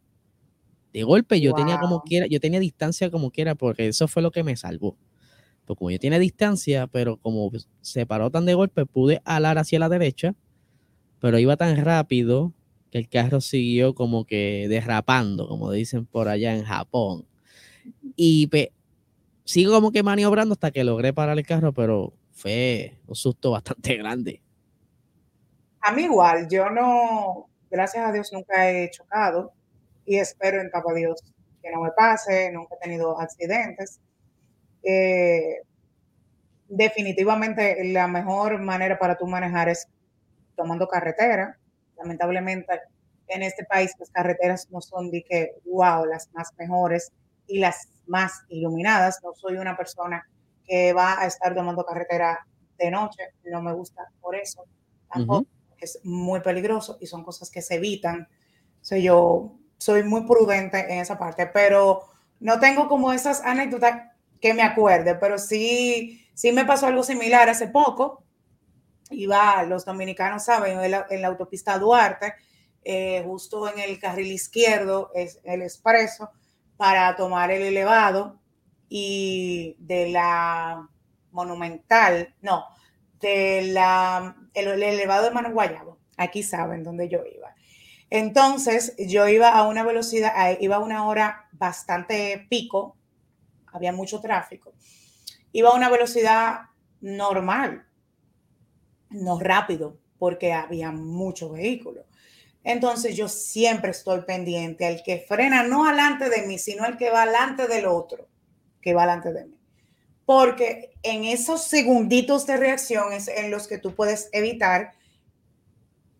de 0.93 1.03
golpe 1.03 1.41
yo 1.41 1.53
tenía 1.55 1.79
como 1.79 2.03
quiera, 2.03 2.27
yo 2.27 2.41
tenía 2.41 2.61
distancia 2.61 3.11
como 3.11 3.31
quiera, 3.31 3.55
porque 3.55 3.89
eso 3.89 4.09
fue 4.09 4.23
lo 4.23 4.31
que 4.31 4.43
me 4.43 4.57
salvó. 4.57 4.97
Porque 5.65 5.79
como 5.79 5.91
yo 5.91 5.99
tenía 5.99 6.19
distancia, 6.19 6.87
pero 6.87 7.19
como 7.19 7.51
se 7.81 8.07
paró 8.07 8.31
tan 8.31 8.47
de 8.47 8.55
golpe, 8.55 8.87
pude 8.87 9.21
alar 9.25 9.59
hacia 9.59 9.79
la 9.79 9.89
derecha, 9.89 10.35
pero 11.21 11.39
iba 11.39 11.57
tan 11.57 11.77
rápido 11.85 12.53
que 12.91 12.99
el 12.99 13.09
carro 13.09 13.41
siguió 13.41 13.95
como 13.95 14.25
que 14.25 14.67
derrapando, 14.69 15.49
como 15.49 15.71
dicen 15.71 16.07
por 16.07 16.29
allá 16.29 16.55
en 16.55 16.65
Japón. 16.65 17.27
Y 18.17 18.51
sigo 19.45 19.73
como 19.73 19.93
que 19.93 20.03
maniobrando 20.03 20.55
hasta 20.55 20.71
que 20.71 20.85
logré 20.85 21.13
parar 21.13 21.39
el 21.39 21.47
carro, 21.47 21.73
pero 21.73 22.13
fue 22.33 22.99
un 23.07 23.15
susto 23.15 23.51
bastante 23.53 23.97
grande. 23.97 24.43
A 25.81 25.93
mí 25.93 26.03
igual, 26.03 26.49
yo 26.51 26.71
no, 26.71 27.49
gracias 27.71 28.05
a 28.05 28.13
Dios 28.13 28.33
nunca 28.33 28.71
he 28.71 28.91
chocado 28.91 29.53
y 30.05 30.17
espero 30.17 30.61
en 30.61 30.71
capa 30.71 30.93
Dios 30.93 31.23
que 31.63 31.71
no 31.71 31.83
me 31.83 31.91
pase, 31.93 32.51
nunca 32.53 32.75
he 32.77 32.85
tenido 32.85 33.19
accidentes. 33.21 34.01
Eh, 34.83 35.63
definitivamente 36.69 37.85
la 37.93 38.09
mejor 38.09 38.61
manera 38.61 38.99
para 38.99 39.17
tú 39.17 39.27
manejar 39.27 39.69
es 39.69 39.89
tomando 40.57 40.89
carretera. 40.89 41.59
Lamentablemente 41.99 42.81
en 43.29 43.43
este 43.43 43.65
país 43.65 43.93
las 43.99 44.11
carreteras 44.11 44.69
no 44.71 44.81
son 44.81 45.11
de 45.11 45.23
que, 45.23 45.53
wow, 45.67 46.05
las 46.07 46.31
más 46.33 46.51
mejores 46.59 47.13
y 47.47 47.59
las 47.59 47.89
más 48.07 48.33
iluminadas. 48.49 49.21
No 49.23 49.35
soy 49.35 49.57
una 49.57 49.77
persona 49.77 50.27
que 50.65 50.93
va 50.93 51.21
a 51.21 51.27
estar 51.27 51.55
tomando 51.55 51.85
carretera 51.85 52.47
de 52.79 52.91
noche, 52.91 53.23
no 53.45 53.63
me 53.63 53.73
gusta 53.73 54.07
por 54.21 54.37
eso. 54.37 54.65
Tampoco 55.13 55.47
es 55.81 56.01
muy 56.05 56.41
peligroso 56.41 56.99
y 57.01 57.07
son 57.07 57.25
cosas 57.25 57.51
que 57.51 57.63
se 57.63 57.77
evitan. 57.77 58.29
Soy 58.81 59.03
yo 59.03 59.55
soy 59.79 60.03
muy 60.03 60.23
prudente 60.27 60.93
en 60.93 60.99
esa 60.99 61.19
parte, 61.19 61.47
pero 61.47 62.03
no 62.41 62.59
tengo 62.59 62.89
como 62.89 63.13
esas 63.13 63.43
anécdotas 63.43 64.09
que 64.41 64.55
me 64.55 64.63
acuerde, 64.63 65.15
pero 65.15 65.39
sí, 65.39 66.27
sí 66.35 66.53
me 66.53 66.65
pasó 66.65 66.87
algo 66.87 67.03
similar 67.03 67.49
hace 67.49 67.69
poco. 67.69 68.25
Iba, 69.11 69.63
los 69.65 69.85
dominicanos 69.85 70.45
saben, 70.45 70.79
en 70.81 70.91
la, 71.23 71.29
autopista 71.29 71.79
Duarte, 71.79 72.35
eh, 72.85 73.23
justo 73.25 73.69
en 73.69 73.79
el 73.79 73.99
carril 73.99 74.33
izquierdo, 74.33 75.11
es 75.15 75.41
el 75.45 75.63
expreso, 75.63 76.31
para 76.77 77.17
tomar 77.17 77.51
el 77.51 77.63
elevado 77.63 78.39
y 78.89 79.77
de 79.79 80.11
la 80.11 80.89
monumental, 81.33 82.35
no, 82.41 82.65
de 83.21 83.63
la, 83.73 84.37
el, 84.55 84.83
elevado 84.83 85.25
de 85.25 85.31
Mano 85.31 85.53
Guayabo. 85.53 85.99
Aquí 86.17 86.43
saben 86.43 86.85
dónde 86.85 87.09
yo 87.09 87.21
iba. 87.25 87.55
Entonces, 88.11 88.95
yo 88.99 89.29
iba 89.29 89.51
a 89.51 89.65
una 89.65 89.83
velocidad, 89.83 90.33
iba 90.61 90.77
a 90.77 90.81
una 90.81 91.07
hora 91.07 91.49
bastante 91.53 92.47
pico, 92.49 92.97
había 93.67 93.93
mucho 93.93 94.21
tráfico. 94.21 94.73
Iba 95.53 95.71
a 95.71 95.75
una 95.75 95.91
velocidad 95.91 96.61
normal, 97.01 97.87
no 99.11 99.39
rápido, 99.39 99.99
porque 100.19 100.53
había 100.53 100.91
mucho 100.91 101.51
vehículo. 101.51 102.05
Entonces, 102.65 103.17
yo 103.17 103.29
siempre 103.29 103.93
estoy 103.93 104.23
pendiente 104.23 104.87
al 104.87 105.03
que 105.03 105.25
frena 105.27 105.63
no 105.63 105.87
alante 105.87 106.29
de 106.29 106.47
mí, 106.47 106.59
sino 106.59 106.85
al 106.85 106.99
que 106.99 107.11
va 107.11 107.23
alante 107.23 107.67
del 107.67 107.87
otro, 107.87 108.29
que 108.83 108.95
va 108.95 109.05
alante 109.05 109.33
de 109.33 109.47
mí. 109.47 109.59
Porque 110.27 110.93
en 111.03 111.25
esos 111.25 111.65
segunditos 111.65 112.47
de 112.47 112.59
reacción 112.59 113.13
es 113.13 113.29
en 113.29 113.51
los 113.51 113.67
que 113.67 113.79
tú 113.79 113.95
puedes 113.95 114.29
evitar 114.33 114.93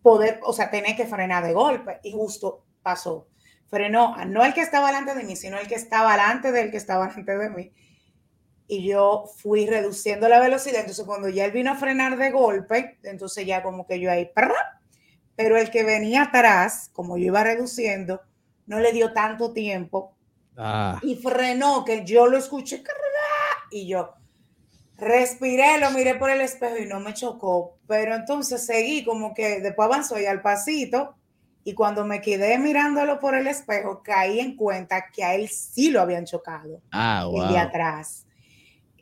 poder, 0.01 0.39
o 0.43 0.53
sea, 0.53 0.71
tener 0.71 0.95
que 0.95 1.05
frenar 1.05 1.45
de 1.45 1.53
golpe. 1.53 1.99
Y 2.03 2.13
justo 2.13 2.65
pasó. 2.81 3.27
Frenó 3.67 4.15
no 4.25 4.43
el 4.43 4.55
que 4.55 4.61
estaba 4.61 4.87
delante 4.87 5.13
de 5.13 5.23
mí, 5.23 5.35
sino 5.35 5.59
el 5.59 5.67
que 5.67 5.75
estaba 5.75 6.13
delante 6.13 6.51
del 6.51 6.71
que 6.71 6.77
estaba 6.77 7.07
delante 7.07 7.37
de 7.37 7.49
mí. 7.51 7.71
Y 8.69 8.87
yo 8.87 9.25
fui 9.37 9.65
reduciendo 9.65 10.29
la 10.29 10.39
velocidad. 10.39 10.79
Entonces, 10.79 11.05
cuando 11.05 11.27
ya 11.27 11.43
él 11.43 11.51
vino 11.51 11.71
a 11.71 11.75
frenar 11.75 12.17
de 12.17 12.31
golpe, 12.31 12.97
entonces 13.03 13.45
ya 13.45 13.61
como 13.61 13.85
que 13.85 13.99
yo 13.99 14.09
ahí, 14.09 14.31
pero 15.35 15.57
el 15.57 15.69
que 15.71 15.83
venía 15.83 16.23
atrás, 16.23 16.89
como 16.93 17.17
yo 17.17 17.25
iba 17.25 17.43
reduciendo, 17.43 18.21
no 18.67 18.79
le 18.79 18.93
dio 18.93 19.11
tanto 19.11 19.51
tiempo 19.51 20.15
ah. 20.55 20.99
y 21.01 21.15
frenó, 21.15 21.83
que 21.83 22.05
yo 22.05 22.27
lo 22.27 22.37
escuché 22.37 22.83
y 23.71 23.87
yo, 23.87 24.13
Respiré, 24.99 25.79
lo 25.79 25.91
miré 25.91 26.15
por 26.15 26.29
el 26.29 26.41
espejo 26.41 26.77
y 26.77 26.85
no 26.85 26.99
me 26.99 27.13
chocó, 27.13 27.77
pero 27.87 28.15
entonces 28.15 28.65
seguí 28.65 29.05
como 29.05 29.33
que 29.33 29.61
después 29.61 29.85
avanzó 29.85 30.19
y 30.19 30.25
al 30.25 30.41
pasito 30.41 31.15
y 31.63 31.73
cuando 31.73 32.05
me 32.05 32.19
quedé 32.19 32.57
mirándolo 32.57 33.19
por 33.19 33.33
el 33.35 33.47
espejo 33.47 34.01
caí 34.03 34.41
en 34.41 34.57
cuenta 34.57 35.05
que 35.13 35.23
a 35.23 35.35
él 35.35 35.47
sí 35.47 35.89
lo 35.89 36.01
habían 36.01 36.25
chocado. 36.25 36.81
Ah, 36.91 37.25
El 37.33 37.47
de 37.47 37.57
atrás. 37.57 38.25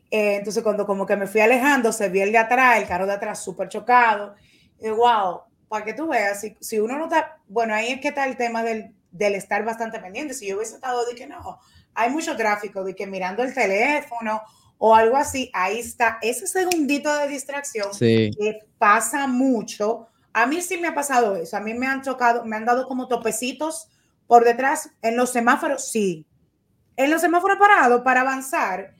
Eh, 0.09 0.35
entonces 0.37 0.63
cuando 0.63 0.85
como 0.85 1.05
que 1.05 1.15
me 1.15 1.27
fui 1.27 1.41
alejando, 1.41 1.91
se 1.91 2.09
vio 2.09 2.23
el 2.23 2.31
de 2.31 2.37
atrás, 2.37 2.77
el 2.77 2.87
carro 2.87 3.05
de 3.05 3.13
atrás 3.13 3.43
súper 3.43 3.69
chocado. 3.69 4.35
Y 4.79 4.89
wow, 4.89 5.41
para 5.67 5.85
que 5.85 5.93
tú 5.93 6.07
veas, 6.07 6.39
si, 6.41 6.55
si, 6.59 6.79
uno 6.79 6.97
no 6.97 7.05
está, 7.05 7.39
bueno, 7.47 7.73
ahí 7.73 7.89
es 7.89 8.01
que 8.01 8.09
está 8.09 8.25
el 8.25 8.37
tema 8.37 8.63
del, 8.63 8.93
del 9.11 9.35
estar 9.35 9.63
bastante 9.65 9.99
pendiente. 9.99 10.33
Si 10.33 10.47
yo 10.47 10.57
hubiese 10.57 10.75
estado 10.75 11.05
de 11.05 11.15
que 11.15 11.27
no, 11.27 11.59
hay 11.93 12.09
mucho 12.09 12.37
tráfico, 12.37 12.83
de 12.83 12.95
que 12.95 13.07
mirando 13.07 13.43
el 13.43 13.53
teléfono 13.53 14.41
o 14.77 14.95
algo 14.95 15.17
así, 15.17 15.49
ahí 15.53 15.79
está 15.79 16.19
ese 16.21 16.47
segundito 16.47 17.13
de 17.17 17.27
distracción 17.27 17.89
que 17.97 18.59
pasa 18.77 19.27
mucho. 19.27 20.07
A 20.31 20.45
mí 20.45 20.61
sí 20.61 20.77
me 20.77 20.87
ha 20.87 20.93
pasado 20.93 21.35
eso, 21.35 21.57
a 21.57 21.59
mí 21.59 21.73
me 21.73 21.87
han 21.87 22.03
chocado, 22.03 22.45
me 22.45 22.55
han 22.55 22.65
dado 22.65 22.87
como 22.87 23.07
topecitos 23.07 23.89
por 24.27 24.43
detrás 24.43 24.91
en 25.01 25.17
los 25.17 25.31
semáforos, 25.31 25.89
sí. 25.89 26.25
En 26.95 27.09
los 27.09 27.21
semáforos 27.21 27.57
parados 27.57 28.01
para 28.01 28.21
avanzar. 28.21 28.93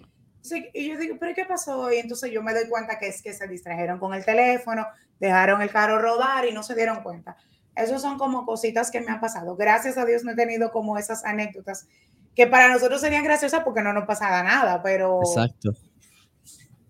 Y 0.73 0.89
yo 0.89 0.97
digo, 0.97 1.17
¿pero 1.19 1.33
qué 1.35 1.45
pasó? 1.45 1.91
Y 1.91 1.97
entonces 1.97 2.31
yo 2.31 2.41
me 2.41 2.53
doy 2.53 2.67
cuenta 2.69 2.97
que 2.97 3.07
es 3.07 3.21
que 3.21 3.33
se 3.33 3.47
distrajeron 3.47 3.99
con 3.99 4.13
el 4.13 4.25
teléfono, 4.25 4.85
dejaron 5.19 5.61
el 5.61 5.69
carro 5.69 5.99
rodar 5.99 6.45
y 6.45 6.53
no 6.53 6.63
se 6.63 6.75
dieron 6.75 7.03
cuenta. 7.03 7.37
Esos 7.75 8.01
son 8.01 8.17
como 8.17 8.45
cositas 8.45 8.89
que 8.89 9.01
me 9.01 9.11
han 9.11 9.19
pasado. 9.19 9.55
Gracias 9.55 9.97
a 9.97 10.05
Dios 10.05 10.23
no 10.23 10.31
he 10.31 10.35
tenido 10.35 10.71
como 10.71 10.97
esas 10.97 11.23
anécdotas 11.25 11.87
que 12.35 12.47
para 12.47 12.69
nosotros 12.69 13.01
serían 13.01 13.23
graciosas 13.23 13.63
porque 13.63 13.81
no 13.81 13.93
nos 13.93 14.05
pasaba 14.05 14.43
nada, 14.43 14.81
pero... 14.83 15.21
Exacto. 15.21 15.71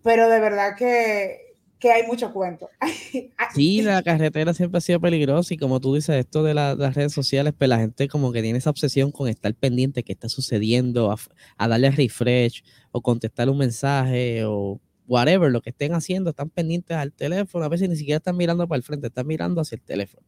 Pero 0.04 0.30
de 0.30 0.40
verdad 0.40 0.76
que, 0.76 1.47
que 1.80 1.92
hay 1.92 2.06
mucho 2.06 2.34
cuento. 2.34 2.70
Sí, 3.54 3.82
la 3.82 4.04
carretera 4.04 4.54
siempre 4.54 4.78
ha 4.78 4.82
sido 4.82 5.00
peligrosa 5.00 5.54
y 5.54 5.58
como 5.58 5.80
tú 5.80 5.96
dices, 5.96 6.16
esto 6.16 6.44
de 6.44 6.54
las 6.54 6.78
redes 6.96 7.14
sociales, 7.14 7.54
pues 7.58 7.70
la 7.70 7.80
gente 7.80 8.08
como 8.08 8.32
que 8.32 8.42
tiene 8.42 8.58
esa 8.58 8.70
obsesión 8.70 9.12
con 9.12 9.28
estar 9.30 9.54
pendiente 9.56 10.00
de 10.00 10.04
qué 10.04 10.14
está 10.14 10.30
sucediendo, 10.30 11.12
a, 11.12 11.18
a 11.58 11.68
darle 11.68 11.90
refresh 11.90 12.64
o 12.92 13.02
contestar 13.02 13.50
un 13.50 13.58
mensaje 13.58 14.44
o 14.46 14.80
whatever, 15.08 15.52
lo 15.52 15.62
que 15.62 15.70
estén 15.72 15.94
haciendo, 15.94 16.32
están 16.32 16.50
pendientes 16.50 16.96
al 16.98 17.14
teléfono, 17.14 17.66
a 17.66 17.70
veces 17.70 17.90
ni 17.90 17.96
siquiera 17.96 18.18
están 18.18 18.38
mirando 18.38 18.68
para 18.68 18.78
el 18.78 18.84
frente, 18.84 19.08
están 19.08 19.26
mirando 19.26 19.62
hacia 19.62 19.78
el 19.78 19.82
teléfono. 19.82 20.26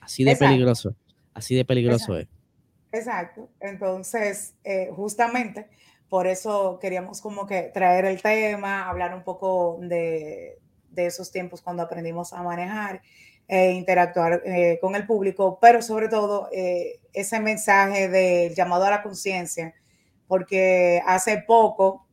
Así 0.00 0.24
de 0.24 0.36
peligroso, 0.36 0.94
así 1.34 1.54
de 1.54 1.64
peligroso 1.64 2.16
es. 2.16 2.28
Exacto. 2.92 3.50
Entonces, 3.60 4.54
eh, 4.64 4.88
justamente 4.94 5.66
por 6.08 6.26
eso 6.26 6.78
queríamos 6.80 7.20
como 7.20 7.46
que 7.46 7.62
traer 7.74 8.04
el 8.04 8.22
tema, 8.22 8.88
hablar 8.88 9.14
un 9.14 9.24
poco 9.24 9.78
de, 9.82 10.58
esos 11.04 11.30
tiempos 11.30 11.60
cuando 11.60 11.82
aprendimos 11.82 12.32
a 12.32 12.42
manejar 12.42 13.02
e 13.48 13.72
interactuar 13.72 14.42
eh, 14.44 14.78
con 14.80 14.96
el 14.96 15.06
público, 15.06 15.58
pero 15.60 15.82
sobre 15.82 16.08
todo 16.08 16.48
eh, 16.52 17.00
ese 17.12 17.38
mensaje 17.40 18.08
del 18.08 18.54
llamado 18.54 18.84
a 18.84 18.90
la 18.90 19.02
conciencia, 19.02 19.74
porque 20.26 21.02
hace 21.06 21.44
poco 21.46 22.06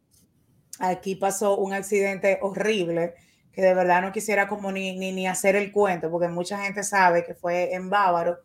aquí 0.79 1.15
pasó 1.15 1.57
un 1.57 1.73
accidente 1.73 2.39
horrible 2.41 3.13
que 3.51 3.61
de 3.61 3.73
verdad 3.73 4.01
no 4.01 4.11
quisiera 4.11 4.47
como 4.47 4.71
ni, 4.71 4.97
ni, 4.97 5.11
ni 5.11 5.27
hacer 5.27 5.55
el 5.55 5.71
cuento, 5.71 6.11
porque 6.11 6.27
mucha 6.27 6.59
gente 6.59 6.83
sabe 6.83 7.23
que 7.23 7.33
fue 7.33 7.73
en 7.73 7.89
Bávaro 7.89 8.39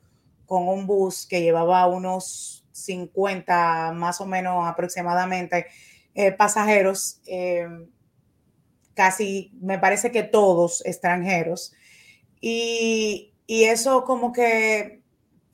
con 0.46 0.68
un 0.68 0.87
bus 0.87 1.27
que 1.27 1.42
llevaba 1.42 1.87
unos 1.87 2.64
50 2.72 3.92
más 3.92 4.20
o 4.20 4.27
menos 4.27 4.66
aproximadamente 4.66 5.66
pasajeros, 6.37 7.20
casi 8.99 9.53
me 9.61 9.79
parece 9.79 10.11
que 10.11 10.25
todos 10.25 10.85
extranjeros. 10.85 11.73
Y, 12.41 13.33
y, 13.47 13.63
eso 13.63 14.03
como 14.03 14.33
que 14.33 15.03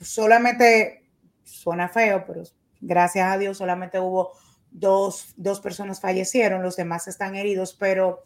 solamente 0.01 1.11
suena 1.45 1.91
feo, 1.91 2.25
pero 2.27 2.45
gracias 2.81 3.31
a 3.31 3.37
Dios 3.37 3.59
solamente 3.59 4.01
hubo 4.01 4.33
dos, 4.71 5.35
dos 5.37 5.61
personas 5.61 6.01
fallecieron, 6.01 6.63
los 6.63 6.77
demás 6.77 7.07
están 7.07 7.37
heridos, 7.37 7.77
pero 7.79 8.23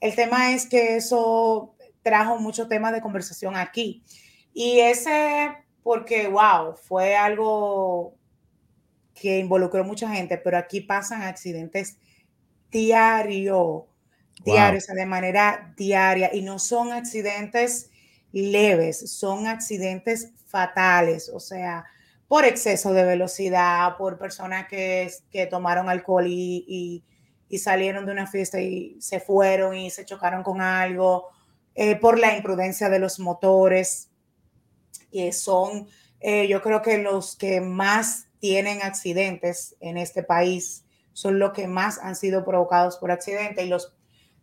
el 0.00 0.14
tema 0.14 0.54
es 0.54 0.64
que 0.64 0.96
eso 0.96 1.74
trajo 2.02 2.38
mucho 2.38 2.66
tema 2.66 2.92
de 2.92 3.02
conversación 3.02 3.56
aquí. 3.56 4.04
Y 4.54 4.80
ese 4.80 5.52
porque, 5.82 6.28
wow, 6.28 6.76
fue 6.76 7.14
algo 7.14 8.16
que 9.12 9.38
involucró 9.38 9.84
mucha 9.84 10.08
gente, 10.08 10.38
pero 10.38 10.56
aquí 10.56 10.80
pasan 10.80 11.20
accidentes 11.24 11.98
diario, 12.70 13.86
diarios, 14.44 14.86
de 14.86 15.06
manera 15.06 15.72
diaria, 15.76 16.30
y 16.32 16.42
no 16.42 16.58
son 16.58 16.92
accidentes 16.92 17.90
leves, 18.32 19.10
son 19.10 19.46
accidentes 19.46 20.30
fatales, 20.46 21.30
o 21.32 21.40
sea, 21.40 21.84
por 22.28 22.44
exceso 22.44 22.92
de 22.92 23.04
velocidad, 23.04 23.96
por 23.96 24.18
personas 24.18 24.68
que, 24.68 25.10
que 25.30 25.46
tomaron 25.46 25.88
alcohol 25.88 26.26
y, 26.26 27.02
y, 27.48 27.58
salieron 27.58 28.04
de 28.04 28.12
una 28.12 28.26
fiesta 28.26 28.60
y 28.60 29.00
se 29.00 29.18
fueron 29.18 29.74
y 29.76 29.88
se 29.90 30.04
chocaron 30.04 30.42
con 30.42 30.60
algo, 30.60 31.28
eh, 31.74 31.96
por 31.96 32.18
la 32.18 32.36
imprudencia 32.36 32.90
de 32.90 32.98
los 32.98 33.18
motores, 33.18 34.10
que 35.10 35.32
son, 35.32 35.88
eh, 36.20 36.48
yo 36.48 36.60
creo 36.60 36.82
que 36.82 36.98
los 36.98 37.36
que 37.36 37.60
más 37.60 38.26
tienen 38.40 38.82
accidentes 38.82 39.76
en 39.80 39.96
este 39.96 40.22
país 40.22 40.84
son 41.14 41.38
los 41.38 41.52
que 41.52 41.66
más 41.66 41.98
han 41.98 42.14
sido 42.14 42.44
provocados 42.44 42.98
por 42.98 43.10
accidente 43.10 43.64
y 43.64 43.68
los, 43.68 43.95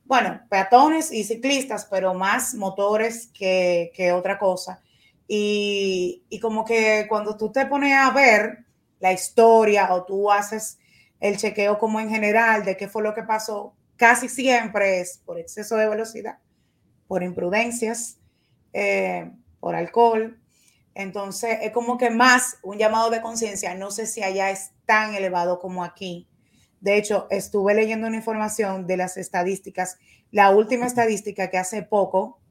bueno, 0.06 0.42
peatones 0.50 1.12
y 1.12 1.24
ciclistas, 1.24 1.86
pero 1.86 2.14
más 2.14 2.54
motores 2.56 3.28
que, 3.34 3.92
que 3.96 4.12
otra 4.12 4.38
cosa. 4.38 4.82
Y, 5.28 6.24
y 6.30 6.40
como 6.40 6.66
que 6.66 7.06
cuando 7.08 7.38
tú 7.38 7.52
te 7.52 7.66
pones 7.66 7.94
a 7.94 8.12
ver 8.12 8.66
la 9.00 9.14
historia 9.14 9.94
o 9.94 10.04
tú 10.04 10.32
haces 10.32 10.78
el 11.20 11.38
chequeo 11.38 11.78
como 11.78 12.00
en 12.00 12.10
general 12.10 12.66
de 12.66 12.76
qué 12.76 12.88
fue 12.88 13.02
lo 13.02 13.14
que 13.14 13.24
pasó, 13.24 13.74
casi 13.96 14.28
siempre 14.28 15.00
es 15.00 15.22
por 15.26 15.40
exceso 15.40 15.78
de 15.78 15.88
velocidad, 15.88 16.40
por 17.08 17.24
imprudencias, 17.24 18.18
eh, 18.74 19.32
por 19.60 19.76
alcohol. 19.76 20.38
Entonces 20.96 21.60
es 21.62 21.72
como 21.72 21.98
que 21.98 22.10
más 22.10 22.58
un 22.62 22.78
llamado 22.78 23.10
de 23.10 23.22
conciencia, 23.22 23.74
no 23.76 23.92
sé 23.92 24.06
si 24.06 24.22
allá 24.22 24.52
es 24.52 24.72
tan 24.86 25.16
elevado 25.16 25.60
como 25.60 25.84
aquí. 25.84 26.28
De 26.84 26.98
hecho, 26.98 27.26
estuve 27.30 27.74
leyendo 27.74 28.08
una 28.08 28.18
información 28.18 28.86
de 28.86 28.98
las 28.98 29.16
estadísticas. 29.16 29.98
La 30.32 30.50
última 30.50 30.86
estadística 30.86 31.50
que 31.50 31.58
hace 31.58 31.82
poco 31.82 32.42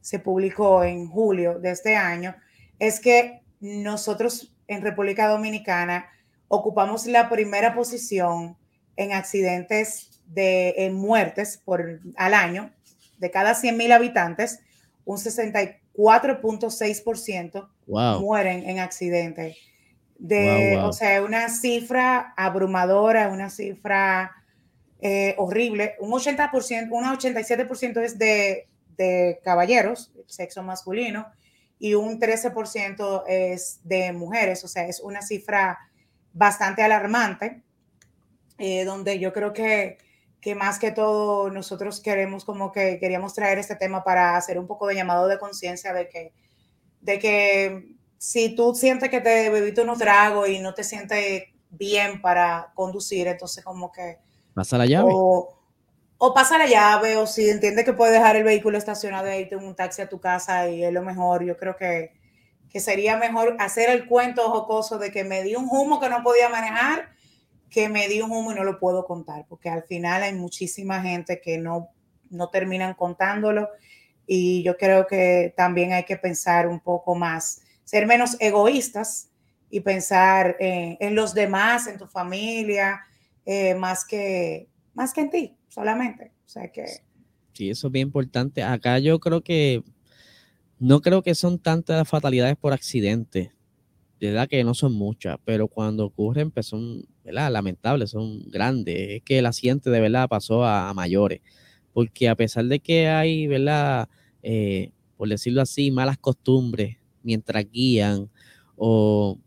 se 0.00 0.20
publicó 0.20 0.84
en 0.84 1.08
julio 1.08 1.58
de 1.58 1.72
este 1.72 1.96
año 1.96 2.36
es 2.78 3.00
que 3.00 3.40
nosotros 3.58 4.54
en 4.68 4.82
República 4.82 5.26
Dominicana 5.26 6.06
ocupamos 6.46 7.06
la 7.06 7.28
primera 7.28 7.74
posición 7.74 8.56
en 8.94 9.10
accidentes 9.10 10.22
de 10.26 10.74
en 10.76 10.94
muertes 10.94 11.60
por 11.64 11.98
al 12.14 12.34
año 12.34 12.70
de 13.18 13.32
cada 13.32 13.56
100 13.56 13.76
mil 13.76 13.90
habitantes, 13.90 14.60
un 15.04 15.18
64.6% 15.18 17.68
mueren 18.20 18.62
en 18.62 18.78
accidentes. 18.78 19.56
De, 20.22 20.78
O 20.78 20.92
sea, 20.92 21.20
una 21.20 21.48
cifra 21.48 22.32
abrumadora, 22.36 23.28
una 23.30 23.50
cifra 23.50 24.30
eh, 25.00 25.34
horrible. 25.36 25.96
Un 25.98 26.12
80%, 26.12 26.88
un 26.92 27.04
87% 27.04 28.00
es 28.02 28.18
de, 28.18 28.68
de 28.96 29.40
caballeros, 29.42 30.12
sexo 30.26 30.62
masculino, 30.62 31.26
y 31.80 31.94
un 31.94 32.20
13% 32.20 33.24
es 33.26 33.80
de 33.82 34.12
mujeres. 34.12 34.62
O 34.62 34.68
sea, 34.68 34.86
es 34.86 35.00
una 35.00 35.22
cifra 35.22 35.80
bastante 36.32 36.84
alarmante, 36.84 37.64
eh, 38.58 38.84
donde 38.84 39.18
yo 39.18 39.32
creo 39.32 39.52
que, 39.52 39.98
que 40.40 40.54
más 40.54 40.78
que 40.78 40.92
todo 40.92 41.50
nosotros 41.50 42.00
queremos 42.00 42.44
como 42.44 42.70
que 42.70 43.00
queríamos 43.00 43.34
traer 43.34 43.58
este 43.58 43.74
tema 43.74 44.04
para 44.04 44.36
hacer 44.36 44.56
un 44.56 44.68
poco 44.68 44.86
de 44.86 44.94
llamado 44.94 45.26
de 45.26 45.40
conciencia 45.40 45.92
de 45.92 46.08
que, 46.08 46.32
de 47.00 47.18
que 47.18 47.96
si 48.22 48.54
tú 48.54 48.72
sientes 48.72 49.10
que 49.10 49.20
te 49.20 49.50
bebiste 49.50 49.80
unos 49.80 49.98
tragos 49.98 50.48
y 50.48 50.60
no 50.60 50.74
te 50.74 50.84
sientes 50.84 51.42
bien 51.70 52.20
para 52.20 52.70
conducir, 52.74 53.26
entonces 53.26 53.64
como 53.64 53.90
que... 53.90 54.18
Pasa 54.54 54.78
la 54.78 54.86
llave. 54.86 55.10
O, 55.12 55.58
o 56.18 56.34
pasa 56.34 56.56
la 56.56 56.66
llave, 56.66 57.16
o 57.16 57.26
si 57.26 57.50
entiendes 57.50 57.84
que 57.84 57.94
puedes 57.94 58.14
dejar 58.14 58.36
el 58.36 58.44
vehículo 58.44 58.78
estacionado 58.78 59.28
y 59.28 59.38
irte 59.38 59.56
en 59.56 59.64
un 59.64 59.74
taxi 59.74 60.02
a 60.02 60.08
tu 60.08 60.20
casa 60.20 60.68
y 60.68 60.84
es 60.84 60.92
lo 60.92 61.02
mejor, 61.02 61.42
yo 61.42 61.56
creo 61.56 61.76
que 61.76 62.12
que 62.70 62.78
sería 62.78 63.16
mejor 63.18 63.56
hacer 63.58 63.90
el 63.90 64.06
cuento 64.06 64.48
jocoso 64.50 64.98
de 64.98 65.10
que 65.10 65.24
me 65.24 65.42
di 65.42 65.56
un 65.56 65.68
humo 65.70 66.00
que 66.00 66.08
no 66.08 66.22
podía 66.22 66.48
manejar, 66.48 67.10
que 67.68 67.88
me 67.88 68.08
di 68.08 68.22
un 68.22 68.30
humo 68.30 68.52
y 68.52 68.54
no 68.54 68.64
lo 68.64 68.78
puedo 68.78 69.04
contar, 69.04 69.44
porque 69.48 69.68
al 69.68 69.82
final 69.82 70.22
hay 70.22 70.32
muchísima 70.32 71.02
gente 71.02 71.40
que 71.40 71.58
no, 71.58 71.90
no 72.30 72.48
terminan 72.50 72.94
contándolo 72.94 73.68
y 74.26 74.62
yo 74.62 74.78
creo 74.78 75.06
que 75.06 75.52
también 75.56 75.92
hay 75.92 76.04
que 76.04 76.16
pensar 76.16 76.68
un 76.68 76.80
poco 76.80 77.14
más, 77.14 77.61
ser 77.84 78.06
menos 78.06 78.36
egoístas 78.40 79.30
y 79.70 79.80
pensar 79.80 80.56
en 80.60 81.14
los 81.14 81.32
demás, 81.32 81.86
en 81.86 81.98
tu 81.98 82.06
familia, 82.06 83.00
eh, 83.44 83.74
más, 83.74 84.04
que, 84.04 84.68
más 84.94 85.12
que 85.12 85.22
en 85.22 85.30
ti 85.30 85.56
solamente. 85.68 86.32
O 86.44 86.48
sea 86.48 86.70
que... 86.70 86.84
Sí, 87.54 87.70
eso 87.70 87.88
es 87.88 87.92
bien 87.92 88.08
importante. 88.08 88.62
Acá 88.62 88.98
yo 88.98 89.18
creo 89.18 89.42
que 89.42 89.82
no 90.78 91.00
creo 91.00 91.22
que 91.22 91.34
son 91.34 91.58
tantas 91.58 92.08
fatalidades 92.08 92.56
por 92.56 92.72
accidente, 92.72 93.52
de 94.20 94.28
verdad 94.28 94.48
que 94.48 94.62
no 94.62 94.74
son 94.74 94.92
muchas, 94.92 95.36
pero 95.44 95.66
cuando 95.66 96.06
ocurren, 96.06 96.50
pues 96.50 96.66
son 96.66 97.04
¿verdad? 97.24 97.50
lamentables, 97.50 98.10
son 98.10 98.48
grandes. 98.50 99.10
Es 99.10 99.22
que 99.22 99.38
el 99.38 99.46
accidente 99.46 99.90
de 99.90 100.00
verdad 100.00 100.28
pasó 100.28 100.64
a, 100.64 100.92
mayores, 100.94 101.40
porque 101.92 102.28
a 102.28 102.36
pesar 102.36 102.66
de 102.66 102.78
que 102.78 103.08
hay, 103.08 103.46
¿verdad? 103.48 104.08
Eh, 104.42 104.92
por 105.16 105.28
decirlo 105.28 105.62
así, 105.62 105.90
malas 105.90 106.18
costumbres 106.18 106.98
mientras 107.22 107.64
guían 107.70 108.30
o 108.76 109.38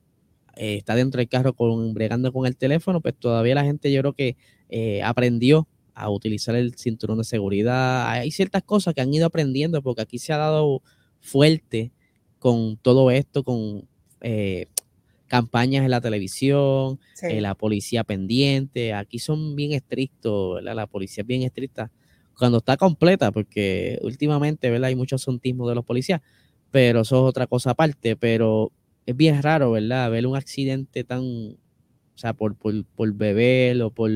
eh, 0.55 0.75
está 0.77 0.95
dentro 0.95 1.19
del 1.19 1.29
carro 1.29 1.53
con, 1.53 1.93
bregando 1.93 2.31
con 2.31 2.45
el 2.45 2.55
teléfono, 2.55 3.01
pues 3.01 3.15
todavía 3.15 3.55
la 3.55 3.63
gente 3.63 3.91
yo 3.91 4.01
creo 4.01 4.13
que 4.13 4.37
eh, 4.69 5.03
aprendió 5.03 5.67
a 5.93 6.09
utilizar 6.09 6.55
el 6.55 6.75
cinturón 6.75 7.17
de 7.17 7.23
seguridad. 7.23 8.09
Hay 8.09 8.31
ciertas 8.31 8.63
cosas 8.63 8.93
que 8.93 9.01
han 9.01 9.13
ido 9.13 9.25
aprendiendo 9.25 9.81
porque 9.81 10.01
aquí 10.01 10.19
se 10.19 10.33
ha 10.33 10.37
dado 10.37 10.81
fuerte 11.21 11.91
con 12.39 12.77
todo 12.77 13.09
esto, 13.11 13.43
con 13.43 13.87
eh, 14.21 14.67
campañas 15.27 15.83
en 15.85 15.91
la 15.91 16.01
televisión, 16.01 16.99
eh, 17.23 17.41
la 17.41 17.55
policía 17.55 18.03
pendiente. 18.03 18.93
Aquí 18.93 19.19
son 19.19 19.55
bien 19.55 19.71
estrictos, 19.71 20.61
la 20.61 20.85
policía 20.85 21.21
es 21.21 21.27
bien 21.27 21.43
estricta 21.43 21.91
cuando 22.37 22.57
está 22.57 22.77
completa, 22.77 23.31
porque 23.31 23.97
últimamente 24.01 24.69
¿verdad? 24.69 24.89
hay 24.89 24.95
mucho 24.95 25.15
asuntismo 25.15 25.67
de 25.69 25.75
los 25.75 25.85
policías, 25.85 26.21
pero 26.75 26.99
eso 26.99 27.15
es 27.15 27.29
otra 27.29 27.47
cosa 27.47 27.69
aparte. 27.71 28.17
Pero 28.17 28.73
es 29.05 29.15
bien 29.15 29.41
raro, 29.41 29.71
¿verdad? 29.71 30.11
Ver 30.11 30.27
un 30.27 30.35
accidente 30.35 31.05
tan, 31.05 31.23
o 31.23 32.17
sea, 32.17 32.33
por, 32.33 32.57
por, 32.57 33.13
beber 33.13 33.81
o 33.81 33.91
por. 33.91 34.11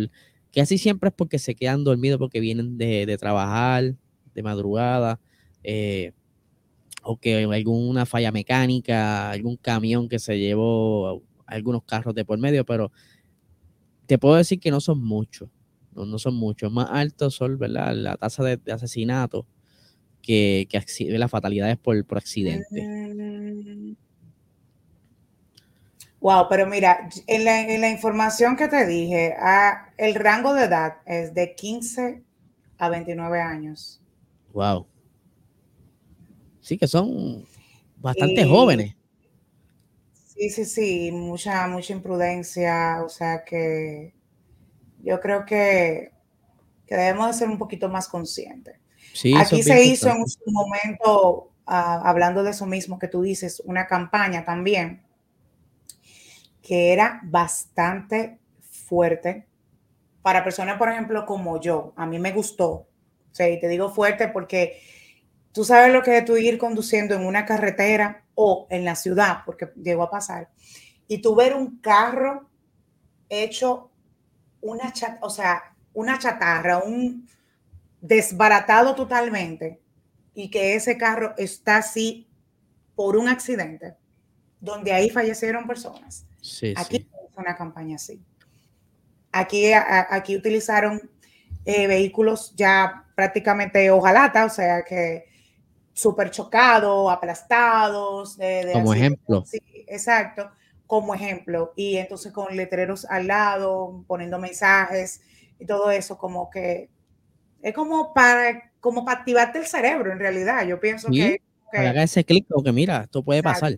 que 0.52 0.60
así 0.60 0.78
siempre 0.78 1.08
es 1.08 1.16
porque 1.16 1.40
se 1.40 1.56
quedan 1.56 1.86
dormidos 1.86 2.20
porque 2.20 2.42
vienen 2.42 2.78
de, 2.78 3.18
trabajar 3.18 3.96
de 4.36 4.44
madrugada. 4.44 5.22
Eh, 5.64 6.12
o 7.02 7.16
que 7.16 7.46
alguna 7.46 8.06
falla 8.06 8.34
mecánica, 8.34 9.32
algún 9.32 9.56
camión 9.56 10.10
que 10.10 10.20
se 10.20 10.38
llevó 10.38 11.24
algunos 11.46 11.84
carros 11.86 12.14
de 12.14 12.26
por 12.26 12.40
medio, 12.40 12.66
pero 12.66 12.92
te 14.06 14.18
puedo 14.18 14.36
decir 14.36 14.60
que 14.60 14.70
no 14.70 14.82
son 14.82 15.02
muchos, 15.02 15.48
no, 15.96 16.20
son 16.20 16.36
muchos. 16.36 16.70
Más 16.74 16.90
altos 16.92 17.36
son, 17.36 17.58
¿verdad? 17.58 17.96
La 17.96 18.18
tasa 18.18 18.44
de, 18.44 18.60
asesinato 18.70 19.48
que, 20.30 20.68
que 20.70 21.18
las 21.18 21.32
fatalidades 21.32 21.76
por, 21.80 22.06
por 22.06 22.20
accidente. 22.20 23.96
Wow, 26.20 26.46
pero 26.48 26.68
mira, 26.68 27.10
en 27.26 27.46
la, 27.82 27.90
información 27.90 28.56
que 28.56 28.68
te 28.68 28.86
dije, 28.86 29.34
ah, 29.40 29.92
el 29.98 30.14
rango 30.14 30.54
de 30.54 30.66
edad 30.66 30.98
es 31.08 31.34
de 31.34 31.56
15 31.56 32.22
a 32.78 32.90
29 32.90 33.42
años. 33.42 34.04
Wow. 34.54 34.86
Sí, 36.62 36.78
que 36.78 36.88
son 36.88 37.44
bastante 37.98 38.46
jóvenes. 38.46 38.96
Sí, 40.14 40.52
sí, 40.52 40.66
sí, 40.66 41.12
mucha, 41.12 41.68
mucha 41.68 41.92
imprudencia, 41.94 43.02
o 43.04 43.10
sea 43.10 43.44
que 43.44 44.14
yo 45.02 45.20
creo 45.20 45.44
que, 45.44 46.12
debemos 46.88 47.28
de 47.28 47.34
ser 47.34 47.50
un 47.50 47.58
poquito 47.58 47.90
más 47.90 48.08
conscientes. 48.08 48.78
Aquí 49.38 49.64
se 49.64 49.84
hizo 49.84 50.10
en 50.10 50.18
un 50.22 50.54
momento, 50.54 51.52
ah, 51.66 52.02
hablando 52.04 52.44
de 52.44 52.52
eso 52.52 52.66
mismo 52.66 53.00
que 53.00 53.08
tú 53.08 53.22
dices, 53.22 53.62
una 53.66 53.88
campaña 53.88 54.46
también 54.46 55.04
que 56.62 56.94
era 56.94 57.20
bastante 57.24 58.38
fuerte 58.62 59.48
para 60.22 60.44
personas, 60.44 60.78
por 60.78 60.90
ejemplo, 60.90 61.26
como 61.26 61.60
yo. 61.60 61.94
A 61.96 62.06
mí 62.06 62.20
me 62.20 62.32
gustó. 62.32 62.70
O 62.72 62.88
sea, 63.32 63.50
y 63.50 63.60
te 63.60 63.68
digo 63.68 63.90
fuerte 63.90 64.28
porque 64.28 64.80
Tú 65.52 65.66
sabes 65.66 65.92
lo 65.92 66.04
que 66.04 66.18
es 66.18 66.26
tú 66.26 66.38
ir 66.38 66.58
conduciendo 66.58 67.16
en 67.16 67.26
una 67.26 67.46
carretera 67.46 68.24
o 68.36 68.68
en 68.70 68.86
la 68.86 68.96
ciudad, 68.96 69.40
porque 69.46 69.72
llegó 69.82 70.04
a 70.04 70.12
pasar, 70.12 70.50
y 71.08 71.22
tú 71.22 71.36
ver 71.36 71.56
un 71.56 71.80
carro 71.80 72.48
hecho 73.28 73.90
una, 74.62 74.94
o 75.22 75.30
sea, 75.30 75.76
una 75.94 76.20
chatarra, 76.20 76.80
un 76.80 77.28
desbaratado 78.02 78.96
totalmente, 78.96 79.82
y 80.34 80.50
que 80.50 80.76
ese 80.76 80.98
carro 80.98 81.34
está 81.38 81.78
así 81.78 82.28
por 82.96 83.18
un 83.18 83.28
accidente, 83.28 83.96
donde 84.60 84.94
ahí 84.94 85.10
fallecieron 85.10 85.68
personas. 85.68 86.26
aquí 86.76 87.10
fue 87.34 87.44
una 87.44 87.56
campaña 87.56 87.96
así. 87.96 88.22
Aquí, 89.32 89.72
aquí 89.74 90.36
utilizaron 90.36 91.10
eh, 91.66 91.88
vehículos 91.88 92.54
ya 92.56 93.06
prácticamente 93.16 93.92
hojalata, 93.92 94.46
o 94.46 94.50
sea 94.50 94.84
que 94.84 95.26
súper 95.94 96.32
chocados, 96.32 97.12
aplastados. 97.12 98.38
como 98.74 98.94
ejemplo. 98.94 99.44
Sí, 99.46 99.62
exacto, 99.88 100.50
como 100.88 101.14
ejemplo. 101.14 101.74
Y 101.76 101.98
entonces 101.98 102.32
con 102.32 102.56
letreros 102.56 103.06
al 103.06 103.28
lado, 103.28 104.04
poniendo 104.08 104.40
mensajes 104.40 105.22
y 105.60 105.66
todo 105.66 105.92
eso, 105.92 106.18
como 106.18 106.50
que 106.50 106.90
es 107.62 107.74
como 107.74 108.14
para, 108.14 108.72
como 108.80 109.06
para 109.06 109.20
activarte 109.20 109.60
el 109.60 109.66
cerebro 109.66 110.12
en 110.12 110.20
realidad. 110.20 110.66
Yo 110.68 110.80
pienso 110.80 111.10
que, 111.10 111.42
Para 111.72 112.04
ese 112.04 112.24
clic 112.24 112.46
o 112.50 112.64
que 112.64 112.72
mira, 112.72 113.04
esto 113.04 113.24
puede 113.24 113.44
pasar. 113.44 113.78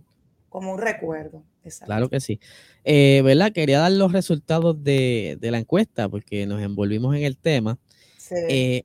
Como 0.50 0.74
un 0.74 0.80
recuerdo. 0.80 1.44
Claro 1.86 2.10
que 2.10 2.20
sí. 2.20 2.40
Eh, 2.84 3.22
¿Verdad? 3.24 3.52
Quería 3.52 3.80
dar 3.80 3.92
los 3.92 4.12
resultados 4.12 4.84
de, 4.84 5.38
la 5.42 5.60
encuesta 5.60 6.10
porque 6.10 6.46
nos 6.46 6.62
envolvimos 6.62 7.16
en 7.16 7.24
el 7.24 7.38
tema. 7.38 7.78
Sí. 8.18 8.36
Eh, 8.50 8.84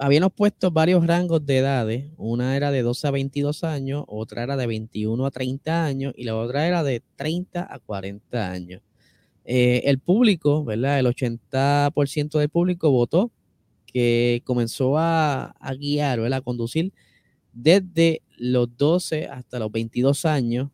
habíamos 0.00 0.32
puesto 0.32 0.70
varios 0.70 1.06
rangos 1.06 1.44
de 1.44 1.58
edades. 1.58 2.06
Una 2.16 2.56
era 2.56 2.70
de 2.70 2.82
12 2.82 3.06
a 3.06 3.10
22 3.10 3.64
años, 3.64 4.04
otra 4.08 4.42
era 4.42 4.56
de 4.56 4.66
21 4.66 5.24
a 5.24 5.30
30 5.30 5.84
años 5.84 6.12
y 6.16 6.24
la 6.24 6.36
otra 6.36 6.66
era 6.66 6.82
de 6.82 7.02
30 7.16 7.68
a 7.72 7.78
40 7.78 8.50
años. 8.50 8.82
Eh, 9.44 9.82
el 9.84 9.98
público, 9.98 10.64
¿verdad? 10.64 10.98
El 10.98 11.06
80% 11.06 12.38
del 12.38 12.48
público 12.48 12.90
votó 12.90 13.30
que 13.92 14.42
comenzó 14.44 14.98
a, 14.98 15.54
guiar, 15.78 16.20
¿verdad? 16.20 16.38
A 16.38 16.42
conducir 16.42 16.92
desde 17.52 18.22
los 18.36 18.76
12 18.76 19.26
hasta 19.26 19.58
los 19.58 19.72
22 19.72 20.24
años, 20.24 20.70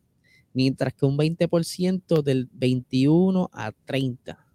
mientras 0.53 0.93
que 0.93 1.05
un 1.05 1.17
20% 1.17 2.21
del 2.21 2.47
21 2.51 3.49
a 3.51 3.71
30. 3.85 4.45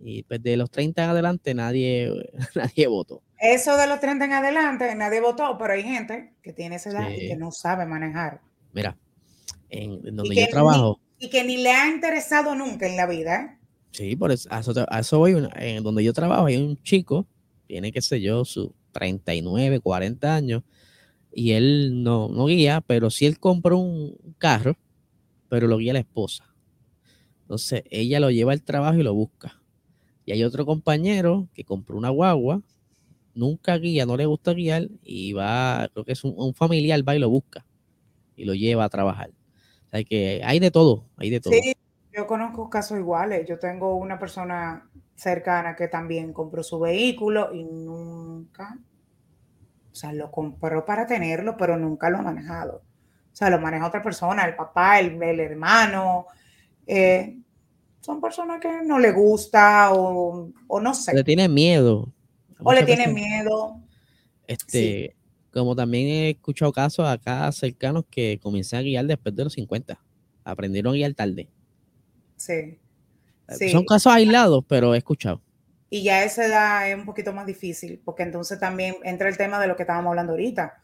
Y 0.00 0.22
pues 0.22 0.42
de 0.42 0.56
los 0.56 0.70
30 0.70 1.04
en 1.04 1.10
adelante 1.10 1.54
nadie, 1.54 2.12
nadie 2.54 2.86
votó. 2.86 3.22
Eso 3.38 3.76
de 3.76 3.86
los 3.86 4.00
30 4.00 4.24
en 4.24 4.32
adelante 4.32 4.94
nadie 4.94 5.20
votó, 5.20 5.56
pero 5.58 5.72
hay 5.72 5.82
gente 5.82 6.34
que 6.42 6.52
tiene 6.52 6.76
esa 6.76 6.90
edad 6.90 7.10
y 7.10 7.28
que 7.28 7.36
no 7.36 7.52
sabe 7.52 7.86
manejar. 7.86 8.40
Mira, 8.72 8.96
en, 9.70 10.02
donde 10.16 10.34
yo 10.34 10.46
trabajo. 10.48 11.00
y 11.18 11.30
que 11.30 11.44
ni 11.44 11.56
le 11.56 11.70
ha 11.70 11.88
interesado 11.88 12.54
nunca 12.54 12.86
en 12.86 12.96
la 12.96 13.06
vida. 13.06 13.40
¿eh? 13.40 13.58
Sí, 13.90 14.16
por 14.16 14.32
eso, 14.32 14.48
a 14.50 15.00
eso, 15.00 15.18
voy. 15.18 15.48
En 15.56 15.82
donde 15.82 16.04
yo 16.04 16.12
trabajo 16.12 16.46
hay 16.46 16.56
un 16.56 16.80
chico, 16.82 17.26
tiene, 17.68 17.92
qué 17.92 18.02
sé 18.02 18.20
yo, 18.20 18.44
sus 18.44 18.70
39, 18.92 19.78
40 19.78 20.34
años, 20.34 20.64
y 21.32 21.52
él 21.52 22.02
no, 22.02 22.28
no 22.28 22.46
guía, 22.46 22.80
pero 22.80 23.10
sí 23.10 23.26
él 23.26 23.38
compró 23.38 23.78
un 23.78 24.16
carro, 24.38 24.76
pero 25.48 25.68
lo 25.68 25.76
guía 25.76 25.92
la 25.92 26.00
esposa. 26.00 26.52
Entonces 27.42 27.84
ella 27.90 28.18
lo 28.18 28.30
lleva 28.30 28.52
al 28.52 28.62
trabajo 28.62 28.98
y 28.98 29.02
lo 29.02 29.14
busca. 29.14 29.60
Y 30.24 30.32
hay 30.32 30.42
otro 30.42 30.66
compañero 30.66 31.48
que 31.54 31.64
compró 31.64 31.96
una 31.96 32.08
guagua, 32.08 32.62
nunca 33.34 33.76
guía, 33.76 34.06
no 34.06 34.16
le 34.16 34.26
gusta 34.26 34.54
guiar, 34.54 34.88
y 35.02 35.34
va, 35.34 35.88
creo 35.92 36.04
que 36.04 36.12
es 36.12 36.24
un, 36.24 36.54
familiar, 36.54 37.06
va 37.06 37.14
y 37.14 37.18
lo 37.18 37.28
busca 37.28 37.64
y 38.34 38.44
lo 38.44 38.54
lleva 38.54 38.84
a 38.84 38.88
trabajar. 38.88 39.30
O 39.86 39.90
sea 39.90 40.04
que 40.04 40.40
hay 40.44 40.58
de 40.58 40.70
todo, 40.70 41.06
hay 41.16 41.30
de 41.30 41.40
todo. 41.40 41.52
Sí, 41.52 41.74
yo 42.12 42.26
conozco 42.26 42.68
casos 42.68 42.98
iguales. 42.98 43.46
Yo 43.46 43.58
tengo 43.58 43.94
una 43.94 44.18
persona 44.18 44.87
cercana 45.18 45.74
que 45.74 45.88
también 45.88 46.32
compró 46.32 46.62
su 46.62 46.78
vehículo 46.78 47.52
y 47.52 47.64
nunca, 47.64 48.78
o 49.90 49.94
sea, 49.94 50.12
lo 50.12 50.30
compró 50.30 50.84
para 50.84 51.06
tenerlo, 51.06 51.56
pero 51.56 51.76
nunca 51.76 52.08
lo 52.08 52.18
ha 52.18 52.22
manejado. 52.22 52.82
O 53.32 53.36
sea, 53.38 53.50
lo 53.50 53.58
maneja 53.58 53.88
otra 53.88 54.02
persona, 54.02 54.44
el 54.44 54.54
papá, 54.54 55.00
el, 55.00 55.20
hermano. 55.40 56.26
Eh, 56.86 57.36
son 58.00 58.20
personas 58.20 58.60
que 58.60 58.82
no 58.84 58.98
le 59.00 59.10
gusta 59.10 59.92
o, 59.92 60.52
no 60.80 60.94
sé. 60.94 61.14
Le 61.14 61.24
tienen 61.24 61.52
miedo. 61.52 62.12
O 62.60 62.72
le 62.72 62.84
tienen 62.84 63.12
miedo. 63.12 63.80
Este, 64.46 65.16
como 65.52 65.74
también 65.74 66.06
he 66.06 66.30
escuchado 66.30 66.72
casos 66.72 67.06
acá 67.08 67.50
cercanos 67.50 68.04
que 68.08 68.38
comienzan 68.40 68.80
a 68.80 68.82
guiar 68.82 69.06
después 69.06 69.34
de 69.34 69.44
los 69.44 69.52
50. 69.54 70.00
Aprendieron 70.44 70.92
a 70.92 70.96
guiar 70.96 71.14
tarde. 71.14 71.48
Sí. 72.36 72.78
Son 73.70 73.84
casos 73.84 74.12
aislados, 74.12 74.64
pero 74.68 74.94
he 74.94 74.98
escuchado. 74.98 75.40
Y 75.90 76.02
ya 76.02 76.22
esa 76.22 76.44
edad 76.44 76.90
es 76.90 76.96
un 76.96 77.06
poquito 77.06 77.32
más 77.32 77.46
difícil, 77.46 78.00
porque 78.04 78.22
entonces 78.22 78.60
también 78.60 78.96
entra 79.04 79.28
el 79.28 79.38
tema 79.38 79.58
de 79.58 79.66
lo 79.66 79.76
que 79.76 79.84
estábamos 79.84 80.10
hablando 80.10 80.32
ahorita. 80.32 80.74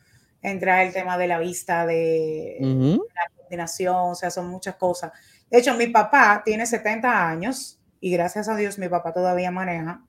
Entra 0.40 0.82
el 0.82 0.92
tema 0.92 1.18
de 1.18 1.26
la 1.26 1.38
vista, 1.38 1.86
de 1.86 2.58
la 2.60 3.36
coordinación, 3.36 3.96
o 3.96 4.14
sea, 4.14 4.30
son 4.30 4.48
muchas 4.48 4.76
cosas. 4.76 5.12
De 5.50 5.58
hecho, 5.58 5.74
mi 5.74 5.88
papá 5.88 6.42
tiene 6.44 6.66
70 6.66 7.28
años 7.28 7.78
y 8.00 8.10
gracias 8.10 8.48
a 8.48 8.56
Dios 8.56 8.78
mi 8.78 8.88
papá 8.88 9.12
todavía 9.12 9.50
maneja. 9.50 10.04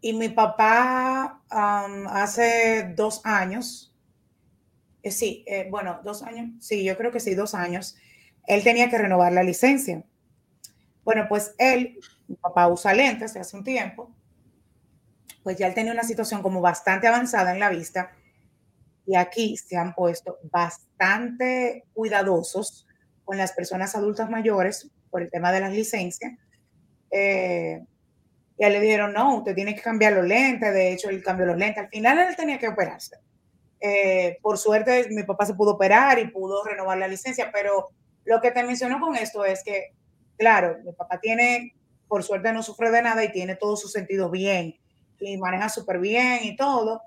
Y 0.00 0.12
mi 0.12 0.28
papá 0.28 1.40
hace 1.48 2.92
dos 2.96 3.20
años, 3.24 3.94
eh, 5.02 5.10
sí, 5.10 5.44
eh, 5.46 5.66
bueno, 5.70 6.00
dos 6.04 6.22
años, 6.22 6.50
sí, 6.60 6.84
yo 6.84 6.96
creo 6.96 7.10
que 7.10 7.20
sí, 7.20 7.34
dos 7.34 7.54
años, 7.54 7.96
él 8.46 8.62
tenía 8.62 8.90
que 8.90 8.98
renovar 8.98 9.32
la 9.32 9.42
licencia. 9.42 10.04
Bueno, 11.04 11.26
pues 11.28 11.54
él, 11.58 11.98
mi 12.26 12.36
papá 12.36 12.68
usa 12.68 12.94
lentes 12.94 13.36
hace 13.36 13.56
un 13.56 13.64
tiempo, 13.64 14.10
pues 15.42 15.58
ya 15.58 15.66
él 15.66 15.74
tenía 15.74 15.92
una 15.92 16.02
situación 16.02 16.42
como 16.42 16.60
bastante 16.60 17.06
avanzada 17.06 17.52
en 17.52 17.60
la 17.60 17.68
vista 17.68 18.10
y 19.06 19.16
aquí 19.16 19.56
se 19.56 19.76
han 19.76 19.94
puesto 19.94 20.38
bastante 20.50 21.84
cuidadosos 21.92 22.86
con 23.24 23.36
las 23.36 23.52
personas 23.52 23.94
adultas 23.94 24.30
mayores 24.30 24.90
por 25.10 25.22
el 25.22 25.30
tema 25.30 25.52
de 25.52 25.60
las 25.60 25.72
licencias. 25.72 26.32
Eh, 27.10 27.80
y 28.56 28.64
le 28.64 28.80
dijeron, 28.80 29.12
no, 29.12 29.38
usted 29.38 29.54
tiene 29.54 29.74
que 29.74 29.82
cambiar 29.82 30.14
los 30.14 30.24
lentes, 30.24 30.72
de 30.72 30.92
hecho 30.92 31.10
él 31.10 31.22
cambió 31.22 31.44
los 31.44 31.56
lentes, 31.56 31.84
al 31.84 31.90
final 31.90 32.18
él 32.18 32.36
tenía 32.36 32.58
que 32.58 32.68
operarse. 32.68 33.16
Eh, 33.80 34.38
por 34.40 34.56
suerte 34.56 35.08
mi 35.10 35.24
papá 35.24 35.44
se 35.44 35.54
pudo 35.54 35.72
operar 35.72 36.18
y 36.18 36.28
pudo 36.28 36.64
renovar 36.64 36.96
la 36.96 37.08
licencia, 37.08 37.50
pero 37.52 37.90
lo 38.24 38.40
que 38.40 38.50
te 38.50 38.62
menciono 38.62 38.98
con 39.00 39.16
esto 39.16 39.44
es 39.44 39.62
que, 39.62 39.92
claro, 40.36 40.78
mi 40.84 40.92
papá 40.92 41.20
tiene, 41.20 41.74
por 42.08 42.22
suerte 42.22 42.52
no 42.52 42.62
sufre 42.62 42.90
de 42.90 43.02
nada 43.02 43.24
y 43.24 43.32
tiene 43.32 43.56
todos 43.56 43.80
sus 43.80 43.92
sentidos 43.92 44.30
bien 44.30 44.76
y 45.20 45.36
maneja 45.38 45.68
súper 45.68 45.98
bien 45.98 46.40
y 46.42 46.56
todo, 46.56 47.02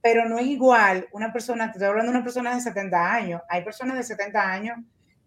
pero 0.00 0.28
no 0.28 0.38
es 0.38 0.46
igual 0.46 1.06
una 1.12 1.32
persona, 1.32 1.66
te 1.66 1.78
estoy 1.78 1.88
hablando 1.88 2.10
de 2.10 2.18
una 2.18 2.24
persona 2.24 2.54
de 2.54 2.60
70 2.60 3.12
años, 3.12 3.42
hay 3.48 3.62
personas 3.62 3.96
de 3.96 4.02
70 4.02 4.40
años 4.40 4.78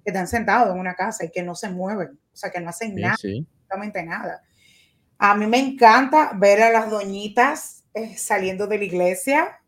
que 0.03 0.11
están 0.11 0.27
sentados 0.27 0.73
en 0.73 0.79
una 0.79 0.95
casa 0.95 1.25
y 1.25 1.31
que 1.31 1.43
no 1.43 1.55
se 1.55 1.69
mueven, 1.69 2.19
o 2.33 2.35
sea, 2.35 2.51
que 2.51 2.59
no 2.59 2.69
hacen 2.69 2.95
nada, 2.95 3.13
absolutamente 3.13 4.03
nada. 4.03 4.41
A 5.17 5.35
mí 5.35 5.47
me 5.47 5.59
encanta 5.59 6.31
ver 6.35 6.61
a 6.61 6.71
las 6.71 6.89
doñitas 6.89 7.85
eh, 7.93 8.17
saliendo 8.17 8.67
de 8.67 8.77
la 8.77 8.83
iglesia, 8.83 9.61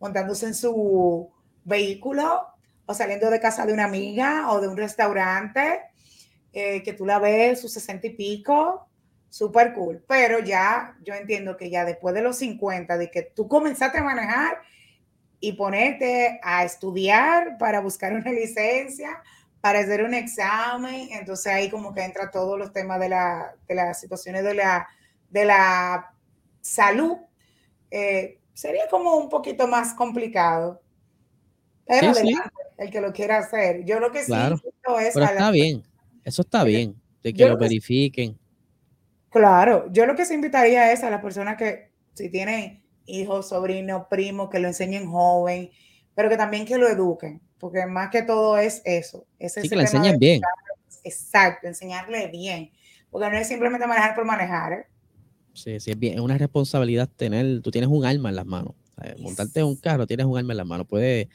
montándose 0.00 0.46
en 0.46 0.54
su 0.54 1.30
vehículo 1.64 2.46
o 2.86 2.94
saliendo 2.94 3.30
de 3.30 3.40
casa 3.40 3.66
de 3.66 3.72
una 3.72 3.84
amiga 3.84 4.50
o 4.50 4.60
de 4.60 4.68
un 4.68 4.76
restaurante, 4.76 5.80
eh, 6.54 6.82
que 6.82 6.92
tú 6.92 7.04
la 7.04 7.18
ves 7.18 7.60
sus 7.60 7.72
sesenta 7.72 8.06
y 8.06 8.10
pico, 8.10 8.88
súper 9.28 9.72
cool. 9.74 10.04
Pero 10.06 10.38
ya 10.38 10.96
yo 11.02 11.14
entiendo 11.14 11.56
que 11.56 11.68
ya 11.68 11.84
después 11.84 12.14
de 12.14 12.22
los 12.22 12.36
50, 12.36 12.96
de 12.96 13.10
que 13.10 13.22
tú 13.22 13.48
comenzaste 13.48 13.98
a 13.98 14.04
manejar 14.04 14.58
y 15.40 15.54
ponerte 15.54 16.38
a 16.42 16.64
estudiar 16.64 17.58
para 17.58 17.80
buscar 17.80 18.12
una 18.12 18.30
licencia, 18.32 19.20
para 19.60 19.80
hacer 19.80 20.04
un 20.04 20.14
examen, 20.14 21.08
entonces 21.10 21.52
ahí 21.52 21.70
como 21.70 21.92
que 21.92 22.04
entra 22.04 22.30
todos 22.30 22.58
los 22.58 22.72
temas 22.72 23.00
de, 23.00 23.08
la, 23.08 23.56
de 23.66 23.74
las 23.74 24.00
situaciones 24.00 24.44
de 24.44 24.54
la, 24.54 24.88
de 25.30 25.44
la 25.46 26.14
salud. 26.60 27.16
Eh, 27.90 28.38
sería 28.52 28.88
como 28.88 29.16
un 29.16 29.28
poquito 29.28 29.66
más 29.66 29.94
complicado. 29.94 30.80
Pero 31.86 32.12
el 32.78 32.90
que 32.90 33.00
lo 33.00 33.12
quiera 33.12 33.38
hacer. 33.38 33.84
Yo 33.84 34.00
lo 34.00 34.10
que 34.10 34.24
sí 34.24 34.32
es. 34.32 34.60
Pero 34.82 34.98
está 35.00 35.50
bien, 35.50 35.82
eso 36.24 36.42
está 36.42 36.64
bien, 36.64 36.96
de 37.22 37.32
que 37.32 37.48
lo 37.48 37.56
verifiquen. 37.56 38.38
Claro, 39.30 39.90
yo 39.92 40.06
lo 40.06 40.14
que 40.14 40.24
se 40.24 40.34
invitaría 40.34 40.92
es 40.92 41.02
a 41.02 41.10
las 41.10 41.20
personas 41.20 41.56
que, 41.56 41.90
si 42.14 42.30
tienen 42.30 42.84
hijos, 43.06 43.48
sobrinos, 43.48 44.04
primos, 44.08 44.48
que 44.48 44.60
lo 44.60 44.68
enseñen 44.68 45.10
joven, 45.10 45.70
pero 46.14 46.28
que 46.28 46.36
también 46.36 46.64
que 46.64 46.78
lo 46.78 46.88
eduquen, 46.88 47.42
porque 47.58 47.86
más 47.86 48.10
que 48.10 48.22
todo 48.22 48.56
es 48.58 48.80
eso. 48.84 49.26
sí, 49.40 49.68
que 49.68 49.74
lo 49.74 49.82
enseñen 49.82 50.18
bien. 50.18 50.40
Exacto, 51.02 51.66
enseñarle 51.66 52.28
bien, 52.28 52.70
porque 53.10 53.28
no 53.28 53.36
es 53.36 53.48
simplemente 53.48 53.86
manejar 53.86 54.14
por 54.14 54.24
manejar. 54.24 54.72
¿eh? 54.72 54.86
Sí, 55.52 55.78
sí, 55.80 55.90
es 55.90 55.98
bien, 55.98 56.14
es 56.14 56.20
una 56.20 56.38
responsabilidad 56.38 57.08
tener, 57.08 57.60
tú 57.60 57.70
tienes 57.70 57.90
un 57.90 58.04
alma 58.04 58.30
en 58.30 58.36
las 58.36 58.46
manos. 58.46 58.74
Montarte 59.18 59.60
en 59.60 59.66
un 59.66 59.76
carro, 59.76 60.06
tienes 60.06 60.26
un 60.26 60.38
alma 60.38 60.52
en 60.52 60.58
las 60.58 60.66
manos. 60.66 60.86
Puede 60.86 61.28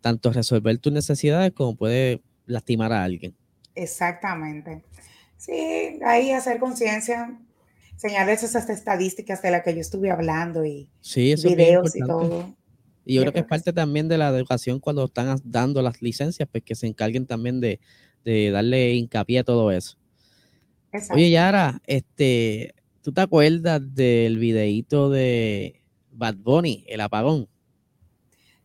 tanto 0.00 0.32
resolver 0.32 0.78
tus 0.78 0.92
necesidades 0.92 1.52
como 1.52 1.76
puede 1.76 2.22
lastimar 2.46 2.92
a 2.92 3.04
alguien. 3.04 3.34
Exactamente. 3.76 4.82
Sí, 5.36 6.00
ahí 6.04 6.32
hacer 6.32 6.58
conciencia, 6.58 7.38
señalarles 7.96 8.42
esas 8.42 8.68
estadísticas 8.70 9.42
de 9.42 9.50
las 9.50 9.62
que 9.62 9.74
yo 9.74 9.80
estuve 9.80 10.10
hablando 10.10 10.64
y 10.64 10.88
sí, 11.00 11.34
videos 11.44 11.94
y 11.94 12.00
todo. 12.00 12.56
Y 13.04 13.14
yo 13.14 13.20
creo 13.20 13.32
que 13.32 13.38
es 13.40 13.46
parte 13.46 13.72
también 13.72 14.08
de 14.08 14.18
la 14.18 14.28
educación 14.30 14.80
cuando 14.80 15.04
están 15.04 15.40
dando 15.44 15.80
las 15.80 16.02
licencias, 16.02 16.48
pues 16.50 16.64
que 16.64 16.74
se 16.74 16.88
encarguen 16.88 17.26
también 17.26 17.60
de, 17.60 17.78
darle 18.50 18.94
hincapié 18.94 19.38
a 19.38 19.44
todo 19.44 19.70
eso. 19.70 19.96
Oye, 21.12 21.30
Yara, 21.30 21.80
este, 21.86 22.74
¿tú 23.02 23.12
te 23.12 23.20
acuerdas 23.20 23.80
del 23.94 24.38
videíto 24.38 25.10
de 25.10 25.82
Bad 26.10 26.36
Bunny, 26.36 26.84
el 26.88 27.02
apagón? 27.02 27.48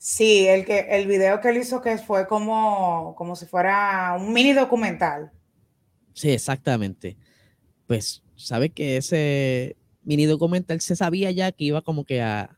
Sí, 0.04 0.48
el, 0.48 0.66
que, 0.66 0.80
el 0.90 1.06
video 1.06 1.40
que 1.42 1.50
él 1.50 1.58
hizo 1.58 1.80
que 1.80 1.96
fue 2.00 2.26
como, 2.26 3.14
como 3.16 3.36
si 3.36 3.46
fuera 3.46 4.18
un 4.20 4.34
mini 4.34 4.52
documental. 4.52 5.32
Sí, 6.14 6.32
exactamente. 6.32 7.18
Pues, 7.86 8.24
¿sabe 8.36 8.72
que 8.72 8.98
ese 8.98 9.78
mini 10.02 10.26
documental 10.26 10.82
se 10.82 10.96
sabía 10.96 11.30
ya 11.30 11.52
que 11.52 11.66
iba 11.66 11.84
como 11.84 12.04
que 12.04 12.20
a, 12.20 12.58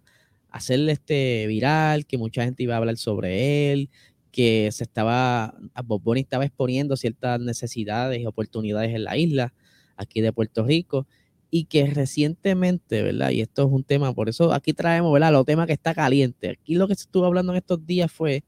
hacerle 0.52 0.94
este 0.94 1.46
viral, 1.48 2.06
que 2.06 2.18
mucha 2.18 2.46
gente 2.46 2.64
iba 2.64 2.76
a 2.76 2.78
hablar 2.78 2.96
sobre 2.96 3.74
él, 3.74 3.90
que 4.32 4.70
se 4.72 4.86
estaba, 4.86 5.54
Bob 5.84 6.16
estaba 6.16 6.46
exponiendo 6.46 6.96
ciertas 6.96 7.42
necesidades 7.42 8.22
y 8.22 8.26
oportunidades 8.26 8.96
en 8.96 9.04
la 9.04 9.18
isla, 9.18 9.54
aquí 9.98 10.22
de 10.22 10.32
Puerto 10.32 10.64
Rico, 10.64 11.08
y 11.56 11.66
que 11.66 11.86
recientemente, 11.86 13.04
¿verdad? 13.04 13.30
Y 13.30 13.42
esto 13.42 13.68
es 13.68 13.72
un 13.72 13.84
tema, 13.84 14.12
por 14.12 14.28
eso 14.28 14.52
aquí 14.52 14.74
traemos, 14.74 15.14
¿verdad? 15.14 15.32
Los 15.32 15.46
temas 15.46 15.68
que 15.68 15.74
está 15.74 15.94
caliente. 15.94 16.50
Aquí 16.50 16.74
lo 16.74 16.88
que 16.88 16.96
se 16.96 17.04
estuvo 17.04 17.26
hablando 17.26 17.52
en 17.52 17.58
estos 17.58 17.86
días 17.86 18.12
fue 18.12 18.44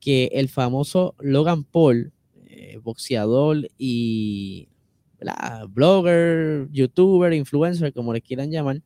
que 0.00 0.30
el 0.32 0.48
famoso 0.48 1.14
Logan 1.20 1.62
Paul, 1.62 2.10
eh, 2.46 2.78
boxeador 2.82 3.68
y 3.76 4.66
blogger, 5.68 6.68
youtuber, 6.70 7.34
influencer, 7.34 7.92
como 7.92 8.14
le 8.14 8.22
quieran 8.22 8.50
llamar, 8.50 8.80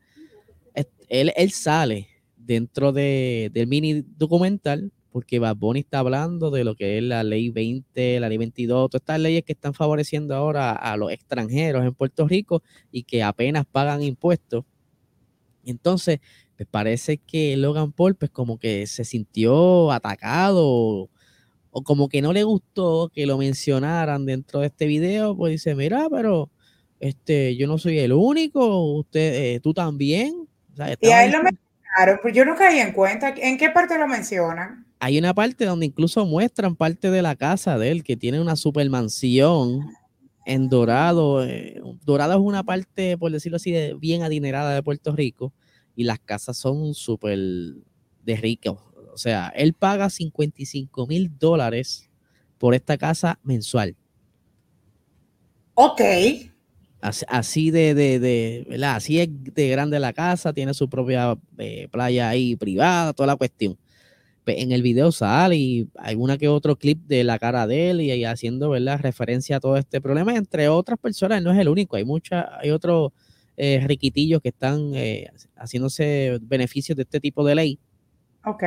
él, 1.09 1.33
él 1.37 1.51
sale 1.53 2.09
dentro 2.37 2.91
de, 2.91 3.49
del 3.55 3.69
mini 3.69 4.05
documental 4.19 4.91
porque 5.13 5.39
Bad 5.39 5.57
Bunny 5.57 5.81
está 5.81 5.99
hablando 5.99 6.51
de 6.51 6.65
lo 6.65 6.75
que 6.75 6.97
es 6.97 7.05
la 7.05 7.23
ley 7.23 7.51
20, 7.51 8.19
la 8.19 8.31
ley 8.31 8.39
22, 8.39 8.91
todas 8.91 9.03
estas 9.03 9.21
leyes 9.21 9.45
que 9.45 9.53
están 9.53 9.75
favoreciendo 9.75 10.35
ahora 10.35 10.73
a 10.73 10.97
los 10.97 11.13
extranjeros 11.13 11.85
en 11.85 11.95
Puerto 11.95 12.27
Rico 12.27 12.63
y 12.91 13.03
que 13.03 13.23
apenas 13.23 13.67
pagan 13.67 14.03
impuestos. 14.03 14.65
Entonces, 15.65 16.21
me 16.59 16.65
parece 16.65 17.19
que 17.19 17.57
Logan 17.59 17.93
Paul, 17.93 18.15
pues 18.15 18.31
como 18.31 18.59
que 18.59 18.87
se 18.87 19.05
sintió 19.05 19.93
atacado 19.93 20.63
o, 20.65 21.11
como 21.85 22.09
que 22.09 22.23
no 22.23 22.33
le 22.33 22.45
gustó 22.45 23.11
que 23.15 23.27
lo 23.27 23.39
mencionaran 23.39 24.25
dentro 24.25 24.61
de 24.61 24.67
este 24.67 24.87
video, 24.87 25.37
pues 25.37 25.53
dice, 25.53 25.75
mira, 25.75 26.09
pero 26.11 26.51
este, 27.01 27.57
yo 27.57 27.67
no 27.67 27.79
soy 27.79 27.99
el 27.99 28.13
único, 28.13 28.95
usted, 28.95 29.35
eh, 29.35 29.61
tú 29.61 29.75
también. 29.75 30.49
y 31.01 31.09
ahí 31.09 31.31
lo 31.31 31.43
mencionaron, 31.43 32.19
pues 32.23 32.35
yo 32.35 32.45
no 32.45 32.57
caí 32.57 32.79
en 32.79 32.93
cuenta, 32.93 33.35
¿en 33.37 33.59
qué 33.59 33.71
parte 33.71 33.99
lo 33.99 34.07
mencionan? 34.07 34.87
Hay 35.05 35.19
una 35.19 35.35
parte 35.35 35.65
donde 35.65 35.87
incluso 35.87 36.25
muestran 36.25 36.77
parte 36.77 37.11
de 37.11 37.23
la 37.23 37.35
casa 37.35 37.77
de 37.77 37.91
él, 37.91 38.05
que 38.05 38.17
tiene 38.17 38.41
una 38.41 38.55
supermansión 38.55 39.81
en 40.47 40.69
Dorado. 40.69 41.45
Eh, 41.45 41.83
Dorado 42.05 42.35
es 42.35 42.39
una 42.39 42.63
parte, 42.63 43.19
por 43.19 43.33
decirlo 43.33 43.57
así, 43.57 43.75
bien 43.99 44.23
adinerada 44.23 44.73
de 44.73 44.81
Puerto 44.81 45.11
Rico 45.11 45.53
y 45.97 46.05
las 46.05 46.21
casas 46.21 46.57
son 46.57 46.95
súper 46.95 47.37
de 47.37 48.37
ricos. 48.37 48.79
O 49.13 49.19
sea, 49.19 49.49
él 49.57 49.73
paga 49.73 50.09
55 50.09 51.09
mil 51.09 51.37
dólares 51.37 52.09
por 52.57 52.73
esta 52.73 52.97
casa 52.97 53.41
mensual. 53.43 53.97
Ok. 55.75 56.01
Así, 57.01 57.73
de, 57.73 57.95
de, 57.95 58.21
de, 58.21 58.67
¿verdad? 58.71 58.95
Así 58.95 59.19
es 59.19 59.29
de 59.53 59.69
grande 59.69 59.99
la 59.99 60.13
casa, 60.13 60.53
tiene 60.53 60.75
su 60.75 60.89
propia 60.89 61.37
eh, 61.59 61.89
playa 61.91 62.29
ahí 62.29 62.55
privada, 62.55 63.13
toda 63.13 63.27
la 63.27 63.37
cuestión. 63.37 63.77
En 64.47 64.73
el 64.73 64.83
video 64.83 65.13
sale 65.13 65.57
y 65.57 65.89
alguna 65.97 66.37
que 66.37 66.49
otro 66.49 66.77
clip 66.77 67.07
de 67.07 67.23
la 67.23 67.39
cara 67.39 67.67
de 67.67 67.91
él 67.91 68.01
y, 68.01 68.25
haciendo 68.25 68.71
¿verdad? 68.71 68.99
referencia 69.01 69.57
a 69.57 69.61
todo 69.61 69.77
este 69.77 70.01
problema, 70.01 70.35
entre 70.35 70.69
otras 70.69 70.99
personas, 70.99 71.43
no 71.43 71.53
es 71.53 71.59
el 71.59 71.69
único, 71.69 71.97
hay 71.97 72.05
muchas, 72.05 72.47
hay 72.61 72.71
otros 72.71 73.13
eh, 73.57 73.85
riquitillos 73.87 74.43
que 74.43 74.49
están 74.49 74.95
eh, 74.95 75.31
haciéndose 75.55 76.39
beneficios 76.43 76.97
de 76.97 77.03
este 77.03 77.21
tipo 77.21 77.45
de 77.45 77.55
ley. 77.55 77.79
Ok. 78.45 78.65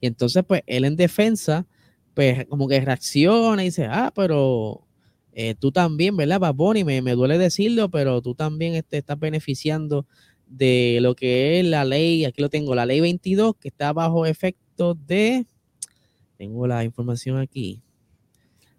Y, 0.00 0.06
entonces, 0.06 0.42
pues, 0.46 0.62
él 0.66 0.84
en 0.84 0.96
defensa, 0.96 1.66
pues, 2.14 2.46
como 2.46 2.66
que 2.66 2.80
reacciona 2.80 3.62
y 3.62 3.66
dice, 3.66 3.86
ah, 3.88 4.12
pero 4.14 4.84
eh, 5.32 5.54
tú 5.54 5.70
también, 5.70 6.16
¿verdad, 6.16 6.40
Baboni? 6.40 6.82
Me, 6.82 7.02
me 7.02 7.12
duele 7.12 7.38
decirlo, 7.38 7.88
pero 7.88 8.20
tú 8.20 8.34
también 8.34 8.74
este, 8.74 8.98
estás 8.98 9.18
beneficiando 9.18 10.06
de 10.48 10.98
lo 11.02 11.14
que 11.14 11.60
es 11.60 11.66
la 11.66 11.84
ley, 11.84 12.24
aquí 12.24 12.42
lo 12.42 12.48
tengo, 12.48 12.74
la 12.74 12.86
ley 12.86 13.00
22, 13.00 13.56
que 13.56 13.68
está 13.68 13.92
bajo 13.92 14.26
efecto 14.26 14.67
de, 14.78 15.44
tengo 16.36 16.66
la 16.66 16.84
información 16.84 17.38
aquí. 17.38 17.80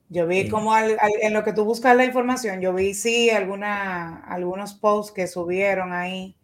Yo 0.08 0.26
vi 0.26 0.40
eh, 0.40 0.50
como 0.50 0.76
en 0.76 1.34
lo 1.34 1.44
que 1.44 1.54
tú 1.54 1.66
buscas 1.66 1.96
la 1.96 2.06
información, 2.06 2.62
yo 2.62 2.74
vi 2.74 2.94
sí 2.94 3.30
alguna, 3.30 4.24
algunos 4.24 4.74
posts 4.74 5.12
que 5.12 5.28
subieron 5.28 5.94
ahí 5.94 6.36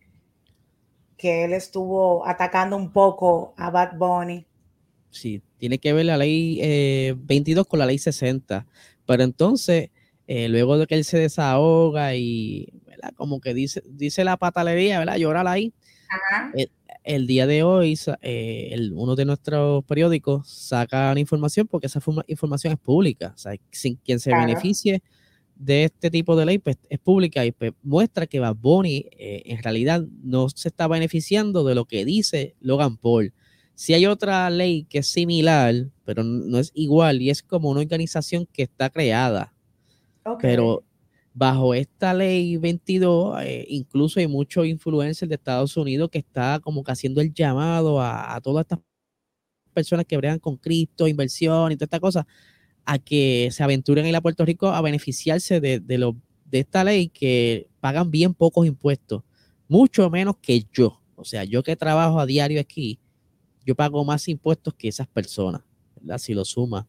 que 1.18 1.46
él 1.46 1.54
estuvo 1.54 2.28
atacando 2.28 2.76
un 2.76 2.92
poco 2.92 3.54
a 3.58 3.72
Bad 3.72 3.98
Bunny. 3.98 4.46
Sí, 5.10 5.42
tiene 5.58 5.80
que 5.80 5.94
ver 5.94 6.06
la 6.06 6.18
ley 6.18 6.60
22 7.18 7.66
eh, 7.66 7.70
con 7.70 7.80
la 7.80 7.86
ley 7.86 7.98
60. 7.98 8.68
Pero 9.08 9.24
entonces, 9.24 9.90
eh, 10.28 10.50
luego 10.50 10.78
de 10.78 10.86
que 10.86 10.96
él 10.96 11.06
se 11.06 11.18
desahoga 11.18 12.16
y 12.16 12.74
como 13.16 13.40
que 13.40 13.54
dice, 13.54 13.82
dice 13.86 14.24
la 14.26 14.36
patalería, 14.36 15.00
¿verdad? 15.00 15.16
Llorar 15.16 15.48
ahí. 15.48 15.74
Ajá 16.10 16.52
el 17.06 17.28
día 17.28 17.46
de 17.46 17.62
hoy 17.62 17.98
eh, 18.22 18.90
uno 18.94 19.16
de 19.16 19.26
nuestros 19.26 19.86
periódicos 19.86 20.50
saca 20.50 21.14
la 21.14 21.20
información 21.20 21.68
porque 21.68 21.88
esa 21.88 22.02
información 22.28 22.74
es 22.74 22.80
pública. 22.80 23.32
O 23.36 23.38
sea, 23.38 23.56
sin 23.72 23.96
quien 23.98 24.20
se 24.20 24.32
beneficie 24.32 25.04
de 25.56 25.86
este 25.86 26.10
tipo 26.10 26.36
de 26.36 26.46
ley 26.46 26.58
pues, 26.58 26.78
es 26.90 27.00
pública 27.00 27.46
y 27.46 27.52
pues, 27.52 27.74
muestra 27.84 28.26
que 28.26 28.40
Bad 28.40 28.56
Bunny 28.56 29.06
eh, 29.12 29.44
en 29.46 29.62
realidad 29.62 30.04
no 30.24 30.50
se 30.50 30.68
está 30.68 30.88
beneficiando 30.88 31.64
de 31.64 31.76
lo 31.76 31.86
que 31.86 32.06
dice 32.06 32.56
Logan 32.60 32.98
Paul. 32.98 33.34
Si 33.76 33.94
hay 33.94 34.08
otra 34.08 34.50
ley 34.50 34.86
que 34.86 35.00
es 35.00 35.08
similar, 35.08 35.76
pero 36.06 36.24
no 36.24 36.58
es 36.58 36.72
igual 36.74 37.22
y 37.22 37.30
es 37.30 37.44
como 37.44 37.70
una 37.70 37.82
organización 37.82 38.48
que 38.52 38.64
está 38.64 38.90
creada. 38.90 39.54
Pero 40.42 40.84
bajo 41.36 41.74
esta 41.74 42.14
ley 42.14 42.56
22, 42.56 43.44
eh, 43.44 43.66
incluso 43.68 44.22
hay 44.22 44.28
muchos 44.28 44.66
influencers 44.66 45.28
de 45.28 45.36
Estados 45.36 45.76
Unidos 45.76 46.10
que 46.10 46.20
está 46.20 46.62
como 46.62 46.82
que 46.82 46.94
haciendo 46.94 47.20
el 47.20 47.34
llamado 47.34 48.02
a, 48.02 48.40
todas 48.42 48.64
estas 48.64 48.80
personas 49.74 50.06
que 50.06 50.16
bregan 50.16 50.40
con 50.40 50.56
cripto, 50.56 51.10
inversión 51.10 51.74
y 51.74 51.76
toda 51.76 51.86
esta 51.88 52.00
cosa, 52.00 52.26
a 52.86 52.98
que 53.00 53.50
se 53.52 53.64
aventuren 53.64 54.06
en 54.06 54.16
a 54.16 54.22
Puerto 54.22 54.46
Rico 54.46 54.70
a 54.70 54.82
beneficiarse 54.82 55.60
de, 55.60 55.82
de, 55.82 56.14
de 56.46 56.60
esta 56.60 56.86
ley 56.86 57.10
que 57.10 57.68
pagan 57.82 58.10
bien 58.10 58.34
pocos 58.34 58.66
impuestos, 58.66 59.22
mucho 59.68 60.10
menos 60.10 60.38
que 60.42 60.66
yo. 60.72 61.02
O 61.18 61.26
sea, 61.26 61.44
yo 61.44 61.64
que 61.64 61.76
trabajo 61.76 62.18
a 62.18 62.26
diario 62.26 62.62
aquí, 62.62 62.98
yo 63.66 63.76
pago 63.76 64.06
más 64.06 64.26
impuestos 64.30 64.74
que 64.74 64.88
esas 64.88 65.08
personas. 65.08 65.62
Si 66.18 66.34
lo 66.34 66.46
suma 66.46 66.88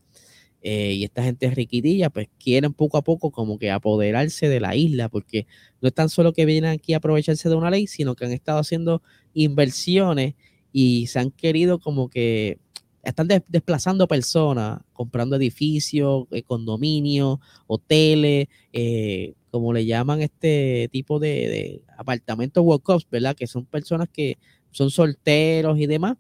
eh, 0.68 0.94
y 0.94 1.04
esta 1.04 1.22
gente 1.22 1.48
riquitilla, 1.48 2.10
pues 2.10 2.28
quieren 2.42 2.72
poco 2.72 2.98
a 2.98 3.04
poco 3.04 3.30
como 3.30 3.56
que 3.56 3.70
apoderarse 3.70 4.48
de 4.48 4.58
la 4.58 4.74
isla, 4.74 5.08
porque 5.08 5.46
no 5.80 5.86
es 5.86 5.94
tan 5.94 6.08
solo 6.08 6.32
que 6.32 6.44
vienen 6.44 6.72
aquí 6.72 6.92
a 6.92 6.96
aprovecharse 6.96 7.48
de 7.48 7.54
una 7.54 7.70
ley, 7.70 7.86
sino 7.86 8.16
que 8.16 8.24
han 8.24 8.32
estado 8.32 8.58
haciendo 8.58 9.00
inversiones 9.32 10.34
y 10.72 11.06
se 11.06 11.20
han 11.20 11.30
querido 11.30 11.78
como 11.78 12.10
que 12.10 12.58
están 13.04 13.28
desplazando 13.28 14.08
personas, 14.08 14.80
comprando 14.92 15.36
edificios, 15.36 16.24
eh, 16.32 16.42
condominios, 16.42 17.38
hoteles, 17.68 18.48
eh, 18.72 19.34
como 19.52 19.72
le 19.72 19.86
llaman 19.86 20.20
este 20.20 20.88
tipo 20.90 21.20
de, 21.20 21.84
apartamentos 21.96 22.64
walk-ups, 22.64 23.06
¿verdad? 23.08 23.36
Que 23.36 23.46
son 23.46 23.66
personas 23.66 24.08
que 24.12 24.36
son 24.72 24.90
solteros 24.90 25.78
y 25.78 25.86
demás, 25.86 26.16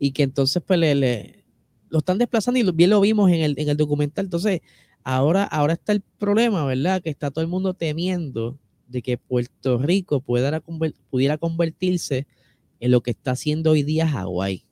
y 0.00 0.10
que 0.10 0.24
entonces 0.24 0.60
pues 0.66 0.80
le 0.80 1.43
lo 1.94 1.98
están 1.98 2.18
desplazando 2.18 2.58
y 2.58 2.68
bien 2.72 2.90
lo 2.90 3.00
vimos 3.00 3.30
en 3.30 3.40
el, 3.40 3.54
en 3.56 3.68
el 3.68 3.76
documental. 3.76 4.24
Entonces, 4.24 4.62
ahora, 5.04 5.44
ahora 5.44 5.74
está 5.74 5.92
el 5.92 6.00
problema, 6.00 6.64
¿verdad? 6.66 7.00
Que 7.00 7.08
está 7.08 7.30
todo 7.30 7.40
el 7.40 7.48
mundo 7.48 7.72
temiendo 7.72 8.58
de 8.88 9.00
que 9.00 9.16
Puerto 9.16 9.78
Rico 9.78 10.18
pudiera, 10.20 10.60
pudiera 10.60 11.38
convertirse 11.38 12.26
en 12.80 12.90
lo 12.90 13.00
que 13.00 13.12
está 13.12 13.30
haciendo 13.30 13.70
hoy 13.70 13.84
día 13.84 14.08
Hawái. 14.08 14.64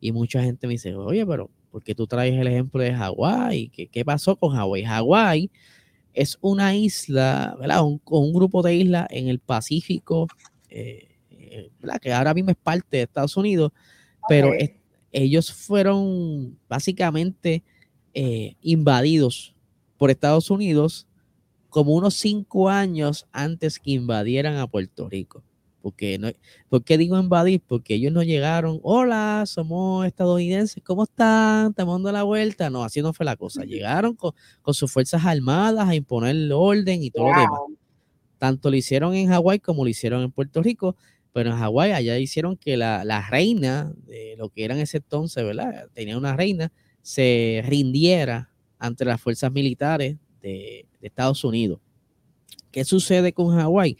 Y 0.00 0.10
mucha 0.10 0.42
gente 0.42 0.66
me 0.66 0.72
dice, 0.72 0.92
oye, 0.96 1.24
pero 1.24 1.50
¿por 1.70 1.84
qué 1.84 1.94
tú 1.94 2.08
traes 2.08 2.34
el 2.34 2.48
ejemplo 2.48 2.82
de 2.82 2.94
Hawái? 2.94 3.68
¿Qué, 3.68 3.86
¿Qué, 3.86 4.04
pasó 4.04 4.34
con 4.34 4.52
Hawái? 4.52 4.82
Hawái 4.82 5.52
es 6.14 6.36
una 6.40 6.74
isla, 6.74 7.56
¿verdad? 7.60 7.84
Un, 7.84 8.02
un 8.04 8.32
grupo 8.32 8.60
de 8.62 8.74
islas 8.74 9.06
en 9.10 9.28
el 9.28 9.38
Pacífico, 9.38 10.26
eh, 10.68 11.10
eh, 11.30 11.70
¿verdad? 11.78 12.00
Que 12.00 12.12
ahora 12.12 12.34
mismo 12.34 12.50
es 12.50 12.56
parte 12.56 12.96
de 12.96 13.02
Estados 13.04 13.36
Unidos, 13.36 13.70
pero 14.28 14.52
es, 14.52 14.79
ellos 15.12 15.52
fueron 15.52 16.58
básicamente 16.68 17.62
eh, 18.14 18.54
invadidos 18.60 19.54
por 19.96 20.10
Estados 20.10 20.50
Unidos 20.50 21.06
como 21.68 21.94
unos 21.94 22.14
cinco 22.14 22.68
años 22.68 23.26
antes 23.32 23.78
que 23.78 23.92
invadieran 23.92 24.56
a 24.56 24.66
Puerto 24.66 25.08
Rico. 25.08 25.42
Porque 25.82 26.18
no, 26.18 26.28
¿Por 26.68 26.84
qué 26.84 26.98
digo 26.98 27.18
invadir? 27.18 27.62
Porque 27.66 27.94
ellos 27.94 28.12
no 28.12 28.22
llegaron, 28.22 28.80
hola, 28.82 29.44
somos 29.46 30.06
estadounidenses, 30.06 30.82
¿cómo 30.84 31.04
están? 31.04 31.70
Estamos 31.70 31.94
dando 31.94 32.12
la 32.12 32.22
vuelta. 32.22 32.68
No, 32.68 32.84
así 32.84 33.00
no 33.00 33.12
fue 33.14 33.24
la 33.24 33.36
cosa. 33.36 33.64
Llegaron 33.64 34.14
con, 34.14 34.34
sus 34.74 34.92
fuerzas 34.92 35.24
armadas 35.24 35.88
a 35.88 35.94
imponer 35.94 36.36
el 36.36 36.52
orden 36.52 37.02
y 37.02 37.10
todo 37.10 37.32
lo 37.32 37.40
demás. 37.40 37.60
Tanto 38.38 38.70
lo 38.70 38.76
hicieron 38.76 39.14
en 39.14 39.28
Hawái 39.28 39.60
como 39.60 39.84
lo 39.84 39.90
hicieron 39.90 40.22
en 40.22 40.32
Puerto 40.32 40.62
Rico. 40.62 40.96
Pero 41.32 41.50
en 41.50 41.56
Hawái 41.56 41.92
allá 41.92 42.18
hicieron 42.18 42.56
que 42.56 42.76
la, 42.76 43.26
reina 43.30 43.92
de 44.06 44.34
lo 44.36 44.48
que 44.48 44.64
eran 44.64 44.78
ese 44.78 44.98
entonces, 44.98 45.44
¿verdad? 45.44 45.88
Tenía 45.92 46.18
una 46.18 46.36
reina, 46.36 46.72
se 47.02 47.62
rindiera 47.66 48.50
ante 48.78 49.04
las 49.04 49.20
fuerzas 49.20 49.52
militares 49.52 50.16
de, 50.42 50.86
Estados 51.00 51.44
Unidos. 51.44 51.80
¿Qué 52.70 52.84
sucede 52.84 53.32
con 53.32 53.56
Hawái? 53.56 53.96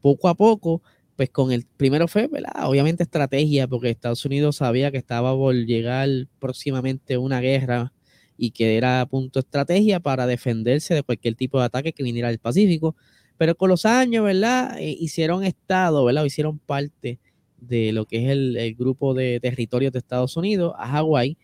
Poco 0.00 0.28
a 0.28 0.34
poco, 0.34 0.82
pues 1.14 1.30
con 1.30 1.52
el 1.52 1.66
primero 1.76 2.08
fue, 2.08 2.26
¿verdad? 2.26 2.52
Obviamente 2.64 3.02
estrategia, 3.02 3.68
porque 3.68 3.90
Estados 3.90 4.24
Unidos 4.24 4.56
sabía 4.56 4.90
que 4.90 4.96
estaba 4.96 5.34
por 5.34 5.54
llegar 5.54 6.08
próximamente 6.38 7.18
una 7.18 7.40
guerra 7.40 7.92
y 8.38 8.52
que 8.52 8.76
era 8.76 9.04
punto 9.04 9.40
estrategia 9.40 10.00
para 10.00 10.26
defenderse 10.26 10.94
de 10.94 11.02
cualquier 11.02 11.34
tipo 11.34 11.58
de 11.58 11.66
ataque 11.66 11.92
que 11.92 12.04
viniera 12.04 12.28
del 12.28 12.38
Pacífico 12.38 12.96
Pero 13.38 13.56
con 13.56 13.70
los 13.70 13.86
años, 13.86 14.24
¿verdad? 14.24 14.78
Eh, 14.78 14.96
hicieron 14.98 15.44
estado, 15.44 16.04
¿verdad? 16.04 16.24
O 16.24 16.26
hicieron 16.26 16.58
parte 16.58 17.20
de 17.56 17.92
lo 17.92 18.04
que 18.04 18.24
es 18.24 18.30
el, 18.30 18.74
grupo 18.74 19.14
de 19.14 19.40
territorios 19.40 19.92
de 19.92 20.00
Estados 20.00 20.36
Unidos 20.36 20.74
a 20.76 20.88
Hawái, 20.88 21.38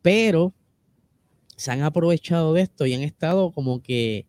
pero 0.00 0.54
se 1.56 1.72
han 1.72 1.82
aprovechado 1.82 2.54
de 2.54 2.62
esto 2.62 2.86
y 2.86 2.94
han 2.94 3.02
estado 3.02 3.52
como 3.52 3.82
que, 3.82 4.26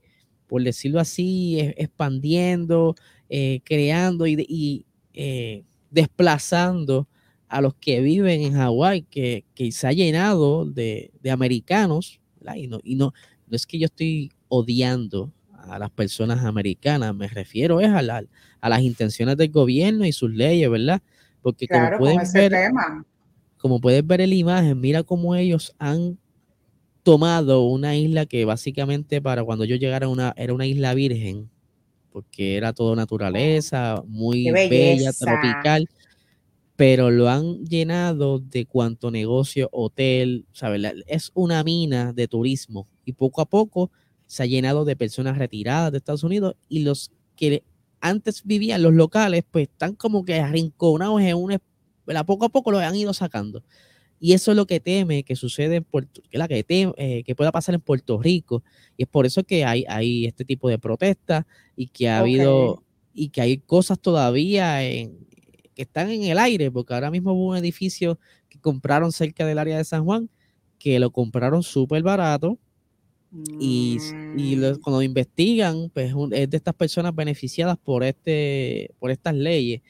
por 0.48 0.64
decirlo 0.64 1.00
así, 1.00 1.60
expandiendo, 1.78 2.96
eh, 3.30 3.62
creando 3.64 4.28
y, 4.28 4.86
eh, 5.14 5.64
desplazando 5.92 7.08
a 7.48 7.62
los 7.62 7.76
que 7.76 8.02
viven 8.02 8.42
en 8.42 8.54
Hawái, 8.54 9.04
que, 9.04 9.46
se 9.72 9.88
ha 9.88 9.94
llenado 9.94 10.66
de, 10.66 11.12
americanos, 11.32 12.20
y, 12.56 12.68
no, 12.68 12.80
y 12.84 12.96
no, 12.96 13.14
no 13.48 13.56
es 13.56 13.68
que 13.68 13.78
yo 13.78 13.86
estoy 13.86 14.32
odiando 14.48 15.32
a 15.70 15.80
las 15.80 15.90
personas 15.92 16.44
americanas, 16.44 17.16
me 17.16 17.28
refiero 17.28 17.80
es 17.80 17.90
a, 17.90 18.00
a 18.62 18.70
las 18.70 18.82
intenciones 18.82 19.38
del 19.38 19.50
gobierno 19.50 20.06
y 20.06 20.12
sus 20.12 20.32
leyes, 20.32 20.70
¿verdad? 20.70 21.02
Porque 21.42 21.68
como 21.68 21.98
pueden 21.98 22.20
ver, 22.34 22.54
como 23.58 23.80
puedes 23.80 24.06
ver 24.06 24.22
en 24.22 24.30
la 24.30 24.36
imagen, 24.36 24.80
mira 24.80 25.04
cómo 25.04 25.36
ellos 25.36 25.76
han 25.80 26.18
tomado 27.04 27.64
una 27.66 27.96
isla 27.96 28.26
que 28.26 28.46
básicamente 28.46 29.22
para 29.22 29.44
cuando 29.44 29.66
yo 29.66 29.76
llegara 29.76 30.08
una, 30.08 30.34
era 30.38 30.54
una 30.54 30.66
isla 30.66 30.94
virgen, 30.94 31.50
porque 32.12 32.58
era 32.58 32.74
todo 32.74 32.96
naturaleza, 32.96 34.04
muy 34.08 34.52
bella, 34.52 35.12
tropical, 35.14 35.90
pero 36.76 37.12
lo 37.12 37.30
han 37.30 37.64
llenado 37.66 38.40
de 38.40 38.66
cuanto 38.66 39.12
negocio, 39.12 39.70
hotel, 39.72 40.46
¿sabes? 40.52 40.82
Es 41.08 41.32
una 41.34 41.64
mina 41.64 42.14
de 42.14 42.28
turismo 42.28 42.88
y 43.06 43.14
poco 43.14 43.42
a 43.42 43.46
poco 43.46 43.92
se 44.32 44.44
ha 44.44 44.46
llenado 44.46 44.86
de 44.86 44.96
personas 44.96 45.38
retiradas 45.38 45.92
de 45.92 45.98
Estados 45.98 46.24
Unidos 46.24 46.56
y 46.70 46.84
los 46.84 47.12
que 47.36 47.66
antes 48.00 48.44
vivían 48.46 48.82
los 48.82 48.94
locales, 48.94 49.44
pues 49.52 49.68
están 49.68 49.94
como 49.94 50.24
que 50.24 50.40
arrinconados 50.40 51.20
en 51.20 51.36
una, 51.36 51.60
poco 52.26 52.46
a 52.46 52.50
poco 52.50 52.72
lo 52.72 52.78
han 52.80 52.96
ido 52.96 53.14
sacando. 53.14 53.62
Y 54.22 54.32
eso 54.32 54.52
es 54.52 54.56
lo 54.56 54.68
que 54.68 54.80
teme 54.80 55.24
que 55.24 55.36
sucede 55.36 55.76
en 55.76 55.84
Puerto, 55.84 56.22
que, 56.30 56.38
la 56.38 56.48
que, 56.48 56.66
eh, 56.70 57.24
que 57.26 57.36
pueda 57.36 57.52
pasar 57.52 57.76
en 57.76 57.82
Puerto 57.82 58.22
Rico. 58.22 58.64
Y 58.96 59.04
es 59.04 59.10
por 59.10 59.26
eso 59.26 59.44
que 59.44 59.66
hay, 59.66 59.84
hay 59.90 60.28
este 60.28 60.46
tipo 60.46 60.70
de 60.70 60.80
protestas 60.80 61.44
y 61.76 61.88
que 61.88 62.08
ha 62.08 62.20
habido 62.20 62.86
y 63.14 63.30
que 63.32 63.42
hay 63.42 63.58
cosas 63.58 64.00
todavía 64.00 64.80
que 64.80 65.82
están 65.82 66.10
en 66.10 66.24
el 66.24 66.40
aire, 66.40 66.72
porque 66.72 66.94
ahora 66.94 67.12
mismo 67.12 67.34
hubo 67.34 67.50
un 67.50 67.58
edificio 67.58 68.18
que 68.48 68.62
compraron 68.62 69.12
cerca 69.12 69.46
del 69.46 69.60
área 69.60 69.78
de 69.78 69.84
San 69.84 70.06
Juan, 70.06 70.30
que 70.80 71.02
lo 71.02 71.12
compraron 71.12 71.64
súper 71.64 72.02
barato, 72.02 72.58
y, 73.60 73.98
y 74.36 74.56
mm. 74.58 74.82
cuando 74.82 75.02
investigan, 75.02 75.90
pues 75.94 76.14
es 76.32 76.50
de 76.50 76.58
estas 76.58 76.74
personas 76.74 77.16
beneficiadas 77.16 77.78
por, 77.78 78.04
este, 78.04 78.92
por 79.00 79.12
estas 79.12 79.36
leyes, 79.36 79.82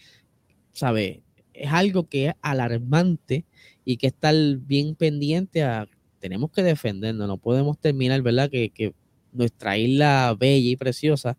¿sabe? 0.73 1.23
Es 1.53 1.71
algo 1.71 2.07
que 2.07 2.27
es 2.27 2.33
alarmante 2.41 3.45
y 3.83 3.97
que 3.97 4.07
estar 4.07 4.35
bien 4.57 4.95
pendiente 4.95 5.63
a, 5.63 5.87
tenemos 6.19 6.51
que 6.51 6.63
defendernos, 6.63 7.27
no 7.27 7.37
podemos 7.37 7.79
terminar, 7.79 8.21
¿verdad? 8.21 8.49
Que, 8.49 8.69
que 8.69 8.93
nuestra 9.31 9.77
isla 9.77 10.35
bella 10.39 10.69
y 10.69 10.75
preciosa, 10.75 11.37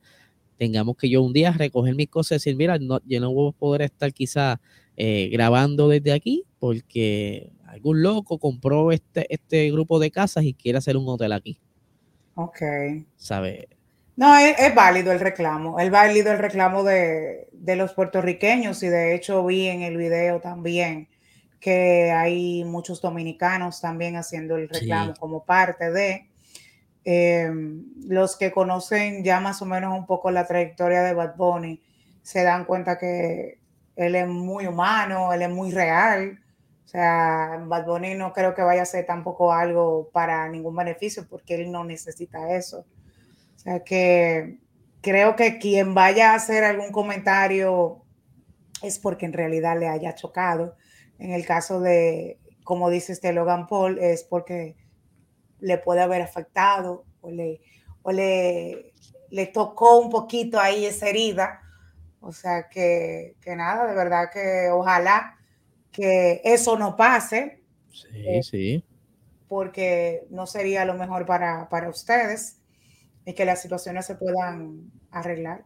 tengamos 0.59 0.97
que 0.97 1.09
yo 1.09 1.23
un 1.23 1.33
día 1.33 1.53
recoger 1.53 1.95
mis 1.95 2.09
cosas 2.09 2.33
y 2.33 2.35
decir, 2.37 2.57
mira, 2.57 2.79
no, 2.79 3.01
yo 3.07 3.21
no 3.21 3.33
voy 3.33 3.51
a 3.51 3.53
poder 3.53 3.83
estar 3.83 4.13
quizá 4.13 4.61
eh, 4.97 5.29
grabando 5.33 5.89
desde 5.89 6.13
aquí 6.13 6.45
porque 6.59 7.53
algún 7.67 8.03
loco 8.03 8.39
compró 8.39 8.93
este, 8.93 9.27
este 9.33 9.71
grupo 9.71 9.99
de 9.99 10.11
casas 10.11 10.45
y 10.45 10.55
quiere 10.55 10.79
hacer 10.79 10.97
un 10.97 11.09
hotel 11.09 11.33
aquí. 11.33 11.59
Ok. 12.35 12.63
¿Sabe? 13.17 13.69
No, 14.15 14.37
es, 14.37 14.75
válido 14.75 15.11
el 15.11 15.21
reclamo, 15.21 15.81
es 15.81 15.91
válido 15.91 16.33
el 16.33 16.39
reclamo 16.39 16.85
de, 16.85 17.49
los 17.53 17.95
puertorriqueños 17.95 18.83
y 18.83 18.89
de 18.89 19.15
hecho 19.15 19.45
vi 19.45 19.69
en 19.69 19.83
el 19.83 19.97
video 19.97 20.41
también 20.41 21.09
que 21.59 22.11
hay 22.11 22.65
muchos 22.65 23.01
dominicanos 23.01 23.81
también 23.81 24.17
haciendo 24.17 24.57
el 24.57 24.69
reclamo 24.69 25.15
como 25.19 25.45
parte 25.45 25.91
de 25.91 26.29
em, 27.05 27.85
los 28.07 28.37
que 28.37 28.51
conocen 28.51 29.25
ya 29.25 29.41
más 29.41 29.63
o 29.63 29.65
menos 29.65 29.97
un 29.97 30.07
poco 30.07 30.31
la 30.31 30.47
trayectoria 30.47 31.03
de 31.03 31.15
Bad 31.15 31.37
Bunny 31.37 31.81
se 32.23 32.43
dan 32.43 32.65
cuenta 32.65 32.99
que 32.99 33.59
él 33.97 34.15
es 34.15 34.27
muy 34.27 34.67
humano, 34.67 35.33
él 35.33 35.43
es 35.43 35.51
muy 35.51 35.71
real, 35.71 36.42
sea, 36.93 37.59
Bad 37.65 37.87
Bunny 37.87 38.15
no 38.15 38.35
creo 38.35 38.55
que 38.55 38.61
vaya 38.61 38.83
a 38.83 38.87
ser 38.87 39.07
tampoco 39.07 39.51
algo 39.51 40.11
para 40.13 40.47
ningún 40.51 40.77
beneficio 40.77 41.27
porque 41.27 41.55
él 41.55 41.73
no 41.73 41.85
necesita 41.85 42.55
eso. 42.55 42.85
O 43.57 43.59
sea 43.59 43.83
que 43.83 44.59
creo 45.01 45.35
que 45.35 45.59
quien 45.59 45.95
vaya 45.95 46.33
a 46.33 46.35
hacer 46.35 46.65
algún 46.65 46.93
comentario 46.93 48.03
es 48.83 48.99
porque 48.99 49.25
en 49.25 49.33
realidad 49.33 49.79
le 49.79 49.89
haya 49.89 50.15
chocado. 50.15 50.77
En 51.19 51.33
el 51.33 51.47
caso 51.47 51.81
de, 51.81 52.39
como 52.63 52.91
dice 52.91 53.13
este 53.13 53.33
Logan 53.33 53.67
Paul, 53.69 53.99
es 53.99 54.23
porque 54.23 54.77
le 55.61 55.79
puede 55.79 56.03
haber 56.03 56.21
afectado 56.21 57.07
o 57.23 57.31
le, 57.31 57.63
o 58.03 58.13
le, 58.13 58.93
le 59.31 59.47
tocó 59.47 59.99
un 59.99 60.11
poquito 60.11 60.61
ahí 60.61 60.85
esa 60.85 61.09
herida. 61.09 61.63
O 62.21 62.33
sea 62.33 62.69
que, 62.69 63.37
que 63.41 63.57
nada, 63.57 63.87
de 63.87 63.95
verdad 63.95 64.29
que 64.31 64.69
ojalá 64.71 65.39
que 65.93 66.41
eso 66.43 66.79
no 66.79 66.97
pase. 66.97 67.63
Sí, 67.93 68.09
eh, 68.15 68.43
sí. 68.43 68.85
Porque 69.47 70.27
no 70.31 70.47
sería 70.47 70.85
lo 70.85 70.95
mejor 70.95 71.27
para, 71.27 71.69
ustedes 71.89 72.59
y 73.27 73.35
que 73.35 73.45
las 73.45 73.63
situaciones 73.63 74.07
se 74.07 74.17
puedan 74.17 74.91
arreglar. 75.11 75.65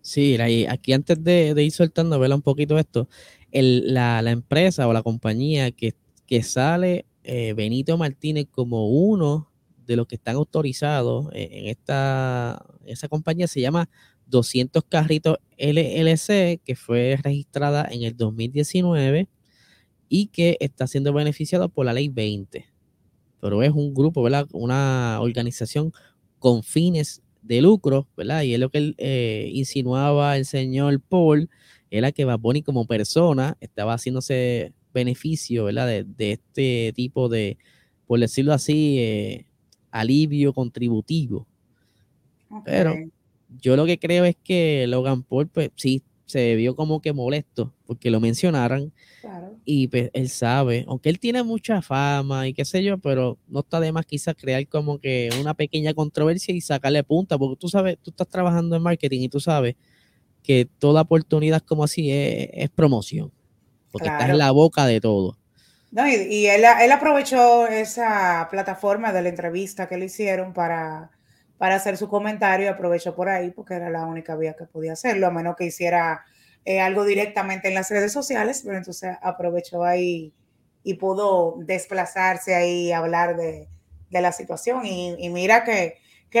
Sí, 0.00 0.38
aquí 0.68 0.92
antes 0.92 1.22
de, 1.22 1.60
ir 1.60 1.72
soltando, 1.72 2.20
vela 2.20 2.36
un 2.36 2.42
poquito 2.42 2.78
esto, 2.78 3.08
la, 3.50 4.20
empresa 4.30 4.86
o 4.86 4.92
la 4.92 5.02
compañía 5.02 5.72
que, 5.72 5.94
que 6.26 6.44
sale 6.44 7.04
eh, 7.24 7.52
Benito 7.54 7.98
Martínez 7.98 8.46
como 8.48 8.88
uno 8.88 9.50
de 9.84 9.96
los 9.96 10.06
que 10.06 10.14
están 10.14 10.36
autorizados 10.36 11.28
en 11.32 11.66
esta 11.66 12.64
esa 12.84 13.08
compañía 13.08 13.46
se 13.46 13.60
llama 13.60 13.88
200 14.26 14.84
Carritos 14.88 15.38
LLC, 15.58 16.60
que 16.64 16.74
fue 16.76 17.18
registrada 17.22 17.86
en 17.90 18.02
el 18.02 18.16
2019 18.16 19.28
y 20.08 20.26
que 20.28 20.56
está 20.60 20.86
siendo 20.86 21.12
beneficiado 21.12 21.68
por 21.68 21.86
la 21.86 21.92
ley 21.92 22.08
20. 22.08 22.66
Pero 23.40 23.62
es 23.62 23.72
un 23.72 23.94
grupo, 23.94 24.22
¿verdad? 24.22 24.46
Una 24.52 25.18
organización 25.20 25.92
con 26.38 26.62
fines 26.62 27.22
de 27.42 27.60
lucro, 27.60 28.08
¿verdad? 28.16 28.42
Y 28.42 28.54
es 28.54 28.60
lo 28.60 28.70
que 28.70 28.94
eh, 28.98 29.50
insinuaba 29.52 30.36
el 30.36 30.44
señor 30.44 31.00
Paul, 31.00 31.48
era 31.90 32.12
que 32.12 32.24
Baboni 32.24 32.62
como 32.62 32.86
persona 32.86 33.56
estaba 33.60 33.94
haciéndose 33.94 34.72
beneficio, 34.92 35.64
¿verdad? 35.64 36.04
De, 36.04 36.32
este 36.32 36.92
tipo 36.94 37.28
de, 37.28 37.58
por 38.06 38.18
decirlo 38.18 38.52
así, 38.52 38.98
eh, 38.98 39.46
alivio 39.90 40.52
contributivo. 40.52 41.46
Pero 42.64 42.94
yo 43.60 43.76
lo 43.76 43.86
que 43.86 43.98
creo 43.98 44.24
es 44.24 44.36
que 44.42 44.86
Logan 44.86 45.22
Paul, 45.22 45.48
pues 45.48 45.70
sí, 45.76 46.02
se 46.26 46.56
vio 46.56 46.74
como 46.74 47.00
que 47.00 47.12
molesto 47.12 47.72
porque 47.86 48.10
lo 48.10 48.20
mencionaran. 48.20 48.92
Y 49.64 49.88
pues, 49.88 50.10
él 50.12 50.28
sabe, 50.28 50.84
aunque 50.86 51.08
él 51.08 51.18
tiene 51.18 51.42
mucha 51.42 51.82
fama 51.82 52.46
y 52.46 52.54
qué 52.54 52.64
sé 52.64 52.82
yo, 52.82 52.98
pero 52.98 53.38
no 53.48 53.60
está 53.60 53.80
de 53.80 53.90
más 53.90 54.06
quizás 54.06 54.34
crear 54.36 54.66
como 54.68 54.98
que 54.98 55.30
una 55.40 55.54
pequeña 55.54 55.94
controversia 55.94 56.54
y 56.54 56.60
sacarle 56.60 57.02
punta, 57.02 57.38
porque 57.38 57.56
tú 57.56 57.68
sabes, 57.68 57.98
tú 58.02 58.10
estás 58.10 58.28
trabajando 58.28 58.76
en 58.76 58.82
marketing 58.82 59.22
y 59.22 59.28
tú 59.28 59.40
sabes 59.40 59.74
que 60.42 60.68
toda 60.78 61.02
oportunidad 61.02 61.62
como 61.62 61.82
así 61.82 62.10
es, 62.12 62.70
promoción, 62.70 63.32
porque 63.90 64.08
estás 64.08 64.30
en 64.30 64.38
la 64.38 64.52
boca 64.52 64.86
de 64.86 65.00
todo. 65.00 65.36
No, 65.90 66.06
y, 66.06 66.46
él, 66.46 66.62
él, 66.80 66.92
aprovechó 66.92 67.66
esa 67.66 68.46
plataforma 68.50 69.12
de 69.12 69.22
la 69.22 69.28
entrevista 69.28 69.88
que 69.88 69.96
le 69.96 70.06
hicieron 70.06 70.52
para 70.52 71.10
para 71.58 71.76
hacer 71.76 71.96
su 71.96 72.08
comentario 72.08 72.66
y 72.66 72.68
aprovechó 72.68 73.14
por 73.14 73.28
ahí 73.28 73.50
porque 73.50 73.74
era 73.74 73.90
la 73.90 74.04
única 74.04 74.36
vía 74.36 74.54
que 74.54 74.64
podía 74.64 74.92
hacerlo, 74.92 75.26
a 75.26 75.30
menos 75.30 75.56
que 75.56 75.64
hiciera 75.64 76.24
eh, 76.64 76.80
algo 76.80 77.04
directamente 77.04 77.68
en 77.68 77.74
las 77.74 77.90
redes 77.90 78.12
sociales, 78.12 78.62
pero 78.64 78.76
entonces 78.76 79.16
aprovechó 79.22 79.84
ahí 79.84 80.34
y 80.82 80.94
pudo 80.94 81.56
desplazarse 81.58 82.54
ahí 82.54 82.88
y 82.88 82.92
hablar 82.92 83.36
de, 83.36 83.68
la 84.10 84.32
situación. 84.32 84.86
Y, 84.86 85.28
mira 85.30 85.64
que, 85.64 85.98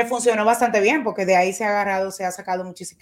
funcionó 0.08 0.44
bastante 0.44 0.80
bien 0.80 1.02
porque 1.04 1.24
de 1.24 1.36
ahí 1.36 1.52
se 1.52 1.64
ha 1.64 1.70
agarrado, 1.70 2.10
se 2.10 2.24
ha 2.24 2.30
sacado 2.30 2.64
muchas, 2.64 2.96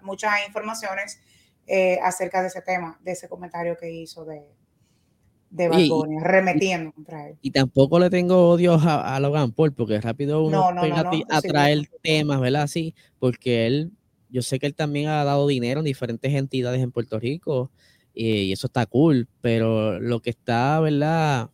muchas 0.00 0.46
informaciones 0.46 1.20
eh, 1.66 1.98
acerca 2.02 2.40
de 2.40 2.48
ese 2.48 2.62
tema, 2.62 2.98
de 3.02 3.12
ese 3.12 3.28
comentario 3.28 3.76
que 3.76 3.90
hizo 3.90 4.24
de, 4.24 4.42
de 5.50 5.68
Bad 5.68 5.80
remetiendo 6.22 6.92
contra 6.92 7.28
él. 7.28 7.36
Y 7.42 7.50
tampoco 7.50 7.98
le 7.98 8.08
tengo 8.08 8.48
odio 8.48 8.74
a, 8.80 9.18
Logan 9.20 9.52
Paul, 9.52 9.72
porque 9.72 10.00
rápido 10.00 10.44
uno 10.44 10.68
a, 10.68 11.42
traer 11.42 11.88
temas, 12.02 12.40
¿verdad? 12.40 12.66
Sí, 12.68 12.94
porque 13.18 13.66
él, 13.66 13.90
yo 14.30 14.42
sé 14.42 14.58
que 14.58 14.66
él 14.66 14.74
también 14.74 15.08
ha 15.08 15.24
dado 15.24 15.46
dinero 15.46 15.80
en 15.80 15.86
diferentes 15.86 16.32
entidades 16.32 16.80
en 16.80 16.92
Puerto 16.92 17.18
Rico, 17.18 17.70
y, 18.14 18.52
eso 18.52 18.68
está 18.68 18.86
cool, 18.86 19.28
pero 19.40 19.98
lo 19.98 20.20
que 20.20 20.30
está, 20.30 20.78
¿verdad? 20.80 21.50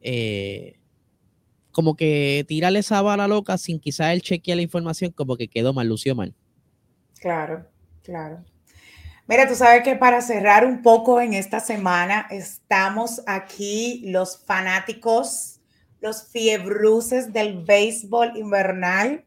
Eh, 0.00 0.78
como 1.72 1.96
que 1.96 2.44
tirarle 2.48 2.80
esa 2.80 3.02
bala 3.02 3.28
loca 3.28 3.58
sin 3.58 3.78
quizás 3.78 4.12
él 4.12 4.22
chequear 4.22 4.56
la 4.56 4.62
información, 4.62 5.10
como 5.12 5.36
que 5.36 5.48
quedó 5.48 5.72
mal, 5.72 5.88
lució 5.88 6.14
mal. 6.14 6.34
Claro, 7.20 7.66
claro. 8.02 8.44
Mira, 9.28 9.46
tú 9.46 9.54
sabes 9.54 9.82
que 9.82 9.94
para 9.94 10.22
cerrar 10.22 10.64
un 10.64 10.80
poco 10.80 11.20
en 11.20 11.34
esta 11.34 11.60
semana, 11.60 12.26
estamos 12.30 13.22
aquí 13.26 14.04
los 14.06 14.42
fanáticos, 14.42 15.60
los 16.00 16.28
fiebruces 16.28 17.30
del 17.30 17.62
béisbol 17.62 18.38
invernal. 18.38 19.26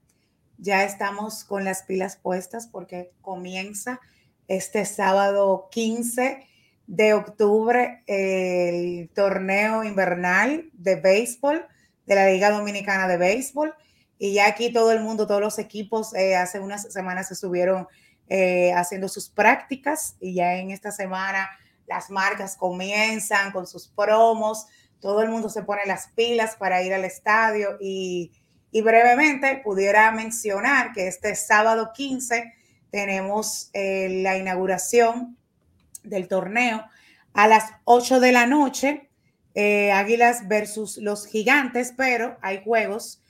Ya 0.57 0.85
estamos 0.85 1.43
con 1.43 1.65
las 1.65 1.83
pilas 1.83 2.15
puestas 2.15 2.65
porque 2.65 3.11
comienza 3.21 3.99
este 4.47 4.85
sábado 4.85 5.69
15 5.69 6.47
de 6.87 7.13
octubre 7.13 8.03
el 8.07 9.07
torneo 9.13 9.83
invernal 9.83 10.67
de 10.73 10.95
béisbol 10.95 11.63
de 12.07 12.15
la 12.15 12.27
Liga 12.27 12.49
Dominicana 12.49 13.07
de 13.07 13.17
Béisbol. 13.17 13.75
Y 14.17 14.33
ya 14.33 14.47
aquí 14.47 14.73
todo 14.73 14.91
el 14.93 15.01
mundo, 15.01 15.27
todos 15.27 15.41
los 15.41 15.59
equipos, 15.59 16.15
eh, 16.15 16.35
hace 16.35 16.59
unas 16.59 16.91
semanas 16.91 17.27
se 17.27 17.35
estuvieron 17.35 17.87
eh, 18.33 18.71
haciendo 18.71 19.09
sus 19.09 19.27
prácticas 19.27 20.15
y 20.21 20.35
ya 20.35 20.55
en 20.55 20.71
esta 20.71 20.89
semana 20.93 21.49
las 21.85 22.09
marcas 22.09 22.55
comienzan 22.55 23.51
con 23.51 23.67
sus 23.67 23.89
promos, 23.89 24.67
todo 25.01 25.21
el 25.21 25.27
mundo 25.27 25.49
se 25.49 25.63
pone 25.63 25.81
las 25.85 26.07
pilas 26.15 26.55
para 26.55 26.81
ir 26.81 26.93
al 26.93 27.03
estadio 27.03 27.77
y, 27.81 28.31
brevemente 28.71 29.59
pudiera 29.65 30.09
mencionar 30.13 30.93
que 30.93 31.09
este 31.09 31.35
sábado 31.35 31.91
15 31.93 32.53
tenemos 32.89 33.69
eh, 33.73 34.21
la 34.23 34.37
inauguración 34.37 35.35
del 36.03 36.29
torneo. 36.29 36.85
A 37.33 37.49
las 37.49 37.65
8 37.83 38.21
de 38.21 38.31
la 38.31 38.45
noche, 38.45 39.09
eh, 39.55 39.91
Águilas 39.91 40.47
versus 40.47 40.95
los 40.95 41.27
Gigantes, 41.27 41.93
pero 41.97 42.37
hay 42.41 42.63
juegos 42.63 43.21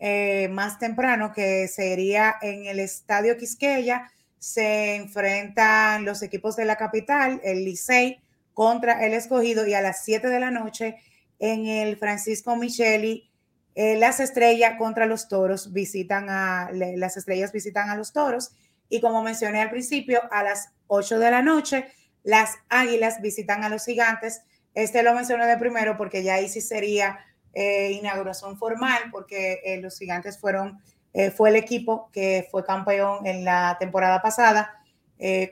eh, 0.00 0.48
más 0.50 0.80
temprano 0.80 1.32
que 1.32 1.68
sería 1.68 2.34
en 2.42 2.66
el 2.66 2.80
Estadio 2.80 3.36
Quisqueya, 3.36 4.10
se 4.38 4.96
enfrentan 4.96 6.04
los 6.04 6.22
equipos 6.22 6.56
de 6.56 6.64
la 6.64 6.76
capital, 6.76 7.40
el 7.44 7.64
Licey 7.64 8.20
contra 8.54 9.04
el 9.06 9.14
escogido 9.14 9.66
y 9.66 9.74
a 9.74 9.80
las 9.80 10.04
7 10.04 10.28
de 10.28 10.40
la 10.40 10.50
noche 10.50 10.96
en 11.38 11.66
el 11.66 11.96
Francisco 11.96 12.56
Micheli, 12.56 13.30
las 13.76 14.18
estrellas 14.18 14.74
contra 14.76 15.06
los 15.06 15.28
toros 15.28 15.72
visitan 15.72 16.28
a, 16.28 16.68
las 16.72 17.16
estrellas 17.16 17.52
visitan 17.52 17.90
a 17.90 17.96
los 17.96 18.12
toros 18.12 18.50
y 18.88 19.00
como 19.00 19.22
mencioné 19.22 19.60
al 19.60 19.70
principio, 19.70 20.20
a 20.32 20.42
las 20.42 20.70
8 20.86 21.18
de 21.18 21.30
la 21.30 21.42
noche, 21.42 21.86
las 22.22 22.56
águilas 22.68 23.20
visitan 23.20 23.64
a 23.64 23.68
los 23.68 23.84
gigantes. 23.84 24.42
Este 24.74 25.02
lo 25.02 25.14
mencioné 25.14 25.46
de 25.46 25.56
primero 25.56 25.96
porque 25.96 26.22
ya 26.22 26.34
ahí 26.34 26.48
sí 26.48 26.60
sería 26.60 27.18
eh, 27.52 27.92
inauguración 27.92 28.58
formal, 28.58 28.98
porque 29.10 29.60
eh, 29.64 29.80
los 29.80 29.98
gigantes 29.98 30.38
fueron, 30.38 30.78
eh, 31.18 31.30
fue 31.30 31.50
el 31.50 31.56
equipo 31.56 32.10
que 32.12 32.46
fue 32.50 32.64
campeón 32.64 33.26
en 33.26 33.44
la 33.44 33.76
temporada 33.78 34.22
pasada 34.22 34.74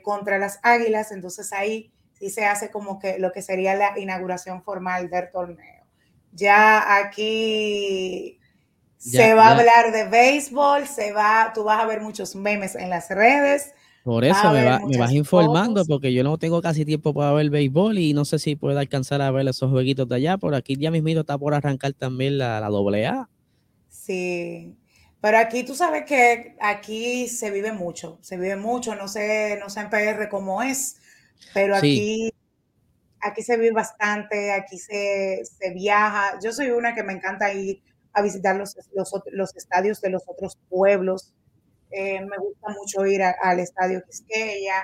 contra 0.01 0.37
las 0.37 0.59
águilas. 0.63 1.11
Entonces 1.11 1.51
ahí 1.51 1.91
sí 2.13 2.29
se 2.29 2.45
hace 2.45 2.71
como 2.71 2.99
que 2.99 3.19
lo 3.19 3.33
que 3.33 3.41
sería 3.41 3.75
la 3.75 3.99
inauguración 3.99 4.63
formal 4.63 5.09
del 5.09 5.29
torneo. 5.29 5.83
Ya 6.31 6.97
aquí 6.97 8.39
se 8.97 9.33
va 9.33 9.47
a 9.47 9.51
hablar 9.57 9.91
de 9.91 10.07
béisbol, 10.07 10.87
se 10.87 11.11
va, 11.11 11.51
tú 11.53 11.63
vas 11.63 11.81
a 11.81 11.85
ver 11.85 12.01
muchos 12.01 12.35
memes 12.35 12.75
en 12.75 12.89
las 12.89 13.09
redes. 13.09 13.73
Por 14.03 14.23
eso 14.23 14.51
me, 14.51 14.97
vas 14.97 15.11
informando, 15.11 15.83
porque 15.85 16.13
yo 16.13 16.23
no 16.23 16.37
tengo 16.37 16.61
casi 16.61 16.85
tiempo 16.85 17.13
para 17.13 17.33
ver 17.33 17.49
béisbol 17.49 17.97
y 17.97 18.13
no 18.13 18.23
sé 18.23 18.39
si 18.39 18.55
puedo 18.55 18.79
alcanzar 18.79 19.21
a 19.21 19.31
ver 19.31 19.47
esos 19.47 19.69
jueguitos 19.69 20.07
de 20.07 20.15
allá. 20.15 20.37
Por 20.37 20.55
aquí 20.55 20.77
ya 20.77 20.91
mismo 20.91 21.09
está 21.09 21.37
por 21.37 21.53
arrancar 21.53 21.93
también 21.93 22.37
la, 22.37 22.61
la 22.61 22.67
AA. 22.67 23.29
Sí, 23.89 24.77
pero 25.27 25.39
aquí 25.39 25.65
tú 25.65 25.75
sabes 25.75 26.05
que 26.05 26.55
aquí 26.57 27.27
se 27.27 27.51
vive 27.51 27.73
mucho, 27.73 28.17
se 28.21 28.37
vive 28.37 28.55
mucho, 28.55 28.95
no 28.95 29.09
sé, 29.09 29.57
no 29.59 29.69
sé 29.69 29.81
en 29.81 29.89
PR 29.89 30.29
cómo 30.29 30.63
es, 30.63 31.01
pero 31.53 31.75
aquí, 31.75 32.33
aquí 33.19 33.41
se 33.41 33.57
vive 33.57 33.73
bastante, 33.73 34.53
aquí 34.53 34.77
se, 34.77 35.41
se 35.43 35.73
viaja. 35.73 36.39
Yo 36.41 36.53
soy 36.53 36.71
una 36.71 36.95
que 36.95 37.03
me 37.03 37.11
encanta 37.11 37.51
ir 37.51 37.83
a 38.13 38.21
visitar 38.21 38.55
los, 38.55 38.77
los, 38.93 39.55
estadios 39.57 39.99
de 39.99 40.11
los 40.11 40.23
otros 40.27 40.57
pueblos. 40.69 41.33
Eh, 41.91 42.21
me 42.21 42.37
gusta 42.37 42.69
mucho 42.69 43.05
ir 43.05 43.21
al 43.21 43.59
estadio 43.59 44.01
Quisqueya. 44.05 44.81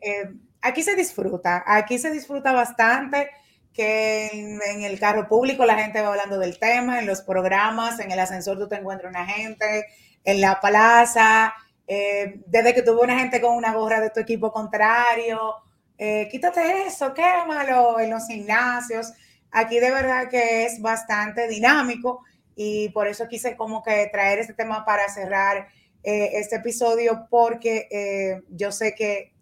Eh, 0.00 0.28
aquí 0.60 0.82
se 0.82 0.96
disfruta, 0.96 1.62
aquí 1.64 1.98
se 1.98 2.10
disfruta 2.10 2.50
bastante 2.50 3.30
que 3.74 4.28
en, 4.32 4.82
el 4.82 4.98
carro 4.98 5.28
público 5.28 5.66
la 5.66 5.76
gente 5.76 6.00
va 6.00 6.08
hablando 6.08 6.38
del 6.38 6.58
tema, 6.58 6.98
en 7.00 7.06
los 7.06 7.20
programas, 7.20 8.00
en 8.00 8.10
el 8.10 8.18
ascensor 8.18 8.58
tú 8.58 8.68
te 8.68 8.76
encuentras 8.76 9.10
una 9.10 9.26
gente, 9.26 9.86
en 10.24 10.40
la 10.40 10.60
plaza, 10.60 11.52
eh, 11.86 12.40
desde 12.46 12.72
que 12.72 12.82
tuve 12.82 13.02
una 13.02 13.18
gente 13.18 13.40
con 13.40 13.54
una 13.54 13.74
gorra 13.74 14.00
de 14.00 14.10
tu 14.10 14.20
equipo 14.20 14.52
contrario, 14.52 15.56
quítate 15.98 16.86
eso, 16.86 17.12
quémalo 17.12 18.00
en 18.00 18.10
los 18.10 18.26
gimnasios. 18.26 19.12
Aquí 19.50 19.78
de 19.78 19.90
verdad 19.90 20.28
que 20.28 20.64
es 20.64 20.80
bastante 20.80 21.46
dinámico 21.46 22.22
y 22.56 22.88
por 22.90 23.06
eso 23.06 23.28
quise 23.28 23.56
como 23.56 23.82
que 23.82 24.08
traer 24.12 24.38
este 24.38 24.54
tema 24.54 24.84
para 24.84 25.08
cerrar 25.08 25.68
eh, 26.02 26.32
este 26.34 26.56
episodio 26.56 27.26
porque 27.30 27.88
eh, 27.90 28.42
yo 28.50 28.72
sé 28.72 28.94
que 28.94 29.32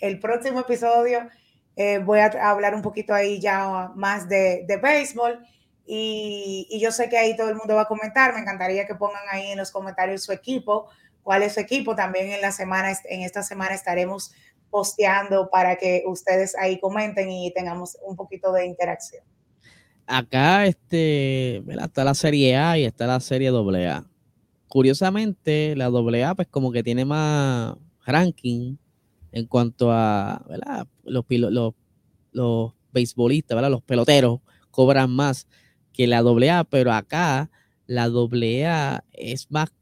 el 0.00 0.18
próximo 0.18 0.60
episodio 0.60 1.28
eh, 1.80 1.98
voy 1.98 2.18
a 2.18 2.26
hablar 2.50 2.74
un 2.74 2.82
poquito 2.82 3.14
ahí 3.14 3.38
ya 3.38 3.92
más 3.94 4.28
de, 4.28 4.64
de 4.66 4.78
béisbol 4.78 5.38
y, 5.86 6.66
y, 6.68 6.80
yo 6.80 6.90
sé 6.90 7.08
que 7.08 7.16
ahí 7.16 7.36
todo 7.36 7.50
el 7.50 7.54
mundo 7.54 7.76
va 7.76 7.82
a 7.82 7.86
comentar, 7.86 8.34
me 8.34 8.40
encantaría 8.40 8.84
que 8.84 8.96
pongan 8.96 9.22
ahí 9.30 9.52
en 9.52 9.58
los 9.58 9.70
comentarios 9.70 10.24
su 10.24 10.32
equipo, 10.32 10.88
cuál 11.22 11.44
es 11.44 11.54
su 11.54 11.60
equipo, 11.60 11.94
también 11.94 12.32
en 12.32 12.40
la 12.40 12.50
semana, 12.50 12.92
en 13.04 13.22
esta 13.22 13.44
semana 13.44 13.76
estaremos 13.76 14.32
posteando 14.70 15.50
para 15.50 15.76
que 15.76 16.02
ustedes 16.08 16.56
ahí 16.56 16.80
comenten 16.80 17.30
y 17.30 17.52
tengamos 17.54 17.96
un 18.02 18.16
poquito 18.16 18.52
de 18.52 18.66
interacción. 18.66 19.22
Acá 20.04 20.66
este, 20.66 21.58
está 21.80 22.02
la 22.02 22.14
serie 22.14 22.56
A 22.56 22.76
y 22.76 22.86
está 22.86 23.06
la 23.06 23.20
serie 23.20 23.50
AA. 23.50 24.04
Curiosamente, 24.66 25.76
la 25.76 25.86
AA 25.86 26.34
pues 26.34 26.48
como 26.48 26.72
que 26.72 26.82
tiene 26.82 27.04
más 27.04 27.76
ranking 28.04 28.78
en 29.38 29.46
cuanto 29.46 29.90
a 29.90 30.44
Los, 31.04 31.24
los, 31.28 31.74
los 32.32 32.72
beisbolistas, 32.92 33.54
¿verdad? 33.54 33.70
los 33.70 33.82
peloteros 33.82 34.40
cobran 34.70 35.10
más 35.10 35.46
que 35.92 36.06
la 36.06 36.18
AA, 36.18 36.64
pero 36.64 36.92
acá 36.92 37.50
la 37.86 38.04
AA 38.04 39.04
es 39.12 39.50
más, 39.50 39.72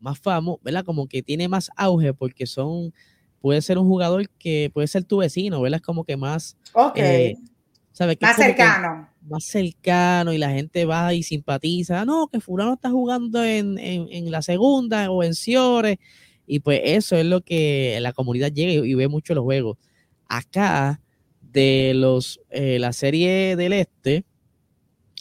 más 0.00 0.18
famoso, 0.18 0.60
¿verdad? 0.62 0.84
Como 0.84 1.08
que 1.08 1.22
tiene 1.22 1.48
más 1.48 1.70
auge 1.76 2.14
porque 2.14 2.46
son, 2.46 2.92
puede 3.40 3.62
ser 3.62 3.78
un 3.78 3.88
jugador 3.88 4.28
que 4.38 4.70
puede 4.72 4.86
ser 4.86 5.04
tu 5.04 5.18
vecino, 5.18 5.60
¿verdad? 5.60 5.78
Es 5.78 5.82
como 5.82 6.04
que 6.04 6.16
más... 6.16 6.56
Ok. 6.74 6.98
Eh, 6.98 7.36
más 8.20 8.36
cercano. 8.36 9.08
Más 9.22 9.44
cercano 9.44 10.32
y 10.32 10.38
la 10.38 10.50
gente 10.50 10.84
va 10.84 11.14
y 11.14 11.22
simpatiza. 11.22 12.04
No, 12.04 12.26
que 12.26 12.40
fulano 12.40 12.74
está 12.74 12.90
jugando 12.90 13.42
en, 13.44 14.30
la 14.30 14.42
segunda 14.42 15.10
o 15.10 15.22
en 15.22 15.34
Ciore. 15.34 15.98
Y 16.46 16.60
pues 16.60 16.80
eso 16.84 17.16
es 17.16 17.24
lo 17.24 17.40
que 17.40 17.98
la 18.00 18.12
comunidad 18.12 18.52
llega 18.52 18.86
y, 18.86 18.94
ve 18.94 19.08
mucho 19.08 19.34
los 19.34 19.44
juegos. 19.44 19.78
Acá, 20.28 21.00
de 21.40 21.92
los 21.94 22.40
eh, 22.50 22.78
la 22.78 22.92
serie 22.92 23.56
del 23.56 23.72
este, 23.72 24.24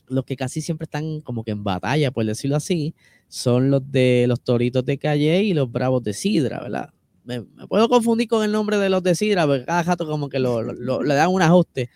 los 0.07 0.25
que 0.25 0.35
casi 0.35 0.61
siempre 0.61 0.85
están 0.85 1.21
como 1.21 1.43
que 1.43 1.51
en 1.51 1.63
batalla, 1.63 2.11
por 2.11 2.25
decirlo 2.25 2.55
así, 2.55 2.95
son 3.27 3.69
los 3.71 3.91
de 3.91 4.25
los 4.27 4.41
toritos 4.41 4.85
de 4.85 4.97
Calle 4.97 5.43
y 5.43 5.53
los 5.53 5.71
bravos 5.71 6.03
de 6.03 6.13
Sidra, 6.13 6.61
¿verdad? 6.61 6.89
me, 7.23 7.41
puedo 7.67 7.89
confundir 7.89 8.27
con 8.27 8.43
el 8.43 8.51
nombre 8.51 8.77
de 8.77 8.89
los 8.89 9.03
de 9.03 9.15
Sidra, 9.15 9.45
porque 9.45 9.65
cada 9.65 9.83
jato 9.83 10.07
como 10.07 10.29
que 10.29 10.39
le 10.39 11.15
dan 11.15 11.29
un 11.29 11.41
ajuste. 11.41 11.89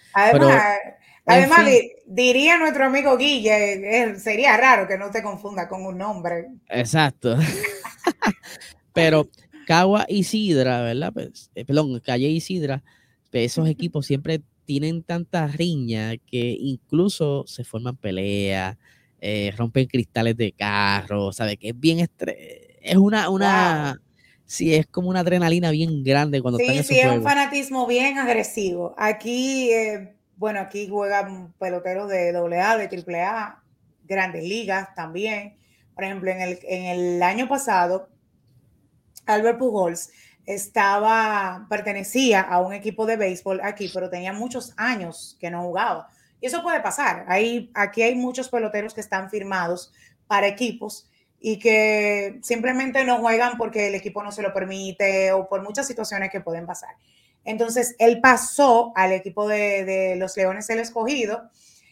Además, 1.26 1.68
diría 2.06 2.58
nuestro 2.58 2.86
amigo 2.86 3.18
Guille, 3.18 3.74
eh, 4.04 4.16
sería 4.18 4.56
raro 4.56 4.88
que 4.88 4.98
no 4.98 5.12
te 5.12 5.22
confunda 5.22 5.68
con 5.68 5.86
un 5.86 5.98
nombre. 5.98 6.48
Exacto. 6.70 7.38
pero 8.98 9.30
Cagua 9.66 10.06
y 10.10 10.24
Sidra, 10.24 10.82
¿verdad? 10.82 11.14
Pues, 11.14 11.52
eh, 11.56 11.66
perdón, 11.66 12.00
Calle 12.00 12.30
y 12.30 12.42
Sidra, 12.42 12.84
pues, 13.32 13.52
esos 13.52 13.68
equipos 13.70 14.06
siempre 14.06 14.42
tienen 14.66 15.04
tanta 15.04 15.48
riña 15.48 16.18
que 16.18 16.58
incluso 16.60 17.46
se 17.48 17.64
forman 17.64 17.96
peleas, 17.96 18.78
eh, 19.22 19.54
rompen 19.56 19.88
cristales 19.88 20.36
de 20.36 20.52
carro, 20.52 21.32
¿sabes? 21.32 21.58
Que 21.58 21.70
es 21.70 21.80
bien 21.80 22.00
estre 22.00 22.68
es 22.88 22.96
una, 22.96 23.30
una, 23.30 24.02
sí 24.46 24.74
es 24.74 24.88
como 24.88 25.10
una 25.10 25.20
adrenalina 25.20 25.72
bien 25.72 26.04
grande 26.04 26.42
cuando 26.42 26.58
sí, 26.58 26.84
Sí, 26.84 27.00
es 27.00 27.12
un 27.12 27.24
fanatismo 27.24 27.86
bien 27.86 28.18
agresivo. 28.18 28.96
Aquí, 28.98 29.72
eh, 29.72 30.16
bueno, 30.38 30.60
aquí 30.60 30.88
juegan 30.88 31.54
peloteros 31.60 32.10
de 32.10 32.30
AA, 32.30 32.78
de 32.78 32.88
AAA, 32.88 33.62
grandes 34.04 34.44
ligas 34.44 34.94
también. 34.96 35.58
Por 35.94 36.04
ejemplo, 36.04 36.32
en 36.32 36.42
el, 36.42 36.60
en 36.64 36.86
el 36.86 37.24
año 37.24 37.48
pasado, 37.48 38.10
Albert 39.28 39.60
Pujols 39.60 40.10
estaba, 40.46 41.68
pertenecía 41.70 42.42
a 42.42 42.62
un 42.62 42.74
equipo 42.74 43.06
de 43.06 43.18
béisbol 43.18 43.60
aquí, 43.62 43.92
pero 43.94 44.10
tenía 44.10 44.34
muchos 44.34 44.74
años 44.78 45.38
que 45.40 45.52
no 45.52 45.62
jugaba. 45.62 46.10
Y 46.40 46.48
eso 46.48 46.64
puede 46.64 46.80
pasar. 46.80 47.26
Hay, 47.28 47.70
aquí 47.74 48.02
hay 48.02 48.16
muchos 48.16 48.50
peloteros 48.50 48.94
que 48.94 49.02
están 49.02 49.30
firmados 49.30 49.92
para 50.28 50.48
equipos 50.48 51.10
y 51.40 51.60
que 51.60 52.40
simplemente 52.42 53.04
no 53.04 53.20
juegan 53.20 53.58
porque 53.58 53.88
el 53.88 53.96
equipo 53.96 54.24
no 54.24 54.32
se 54.32 54.42
lo 54.42 54.54
permite 54.54 55.32
o 55.34 55.48
por 55.48 55.64
muchas 55.64 55.86
situaciones 55.86 56.32
que 56.32 56.42
pueden 56.42 56.66
pasar. 56.66 56.96
Entonces, 57.44 57.96
él 58.00 58.20
pasó 58.22 58.92
al 58.96 59.14
equipo 59.14 59.48
de, 59.48 60.16
los 60.18 60.36
Leones 60.36 60.70
el 60.70 60.80
Escogido 60.80 61.50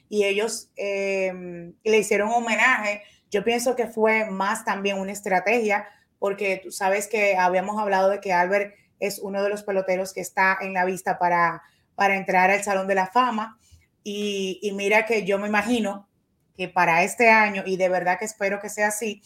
y 0.10 0.26
ellos 0.26 0.70
em, 0.76 1.74
le 1.84 1.98
hicieron 1.98 2.30
homenaje. 2.32 3.04
Yo 3.32 3.44
pienso 3.44 3.76
que 3.76 3.88
fue 3.88 4.30
más 4.30 4.66
también 4.66 5.00
una 5.00 5.12
estrategia 5.12 5.88
porque 6.20 6.62
tú 6.64 6.72
sabes 6.72 7.08
que 7.08 7.38
habíamos 7.38 7.80
hablado 7.80 8.10
de 8.10 8.20
que 8.20 8.34
Albert 8.34 8.76
es 9.00 9.20
uno 9.20 9.44
de 9.44 9.50
los 9.50 9.64
peloteros 9.64 10.14
que 10.14 10.22
está 10.22 10.58
en 10.62 10.74
la 10.74 10.86
vista 10.86 11.18
para, 11.20 11.64
para 11.96 12.16
entrar 12.16 12.52
al 12.52 12.64
Salón 12.64 12.88
de 12.88 12.96
la 12.96 13.08
Fama. 13.08 13.58
Y, 14.04 14.72
mira 14.76 15.06
que 15.06 15.26
yo 15.26 15.40
me 15.40 15.48
imagino 15.48 16.08
que 16.56 16.70
para 16.70 17.04
este 17.04 17.30
año, 17.30 17.64
y 17.66 17.76
de 17.76 17.90
verdad 17.90 18.20
que 18.20 18.26
espero 18.26 18.60
que 18.60 18.70
sea 18.70 18.90
así, 18.90 19.22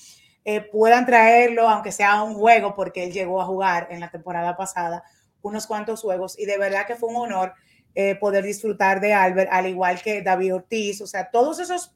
eh, 0.46 0.62
puedan 0.62 1.06
traerlo, 1.06 1.68
aunque 1.68 1.92
sea 1.92 2.24
un 2.24 2.34
juego, 2.34 2.76
porque 2.76 3.04
él 3.04 3.12
llegó 3.12 3.42
a 3.42 3.46
jugar 3.46 3.88
en 3.92 4.00
la 4.00 4.10
temporada 4.10 4.56
pasada 4.56 5.04
unos 5.42 5.68
cuantos 5.68 6.02
juegos, 6.02 6.40
y 6.40 6.46
de 6.46 6.58
verdad 6.58 6.88
que 6.88 6.96
fue 6.96 7.10
un 7.10 7.18
honor 7.18 7.54
eh, 7.94 8.16
poder 8.16 8.44
disfrutar 8.46 9.02
de 9.02 9.14
Albert, 9.14 9.50
al 9.52 9.68
igual 9.68 10.02
que 10.02 10.22
David 10.22 10.56
Ortiz, 10.56 11.02
o 11.02 11.08
sea, 11.08 11.30
todos 11.30 11.60
esos 11.60 11.94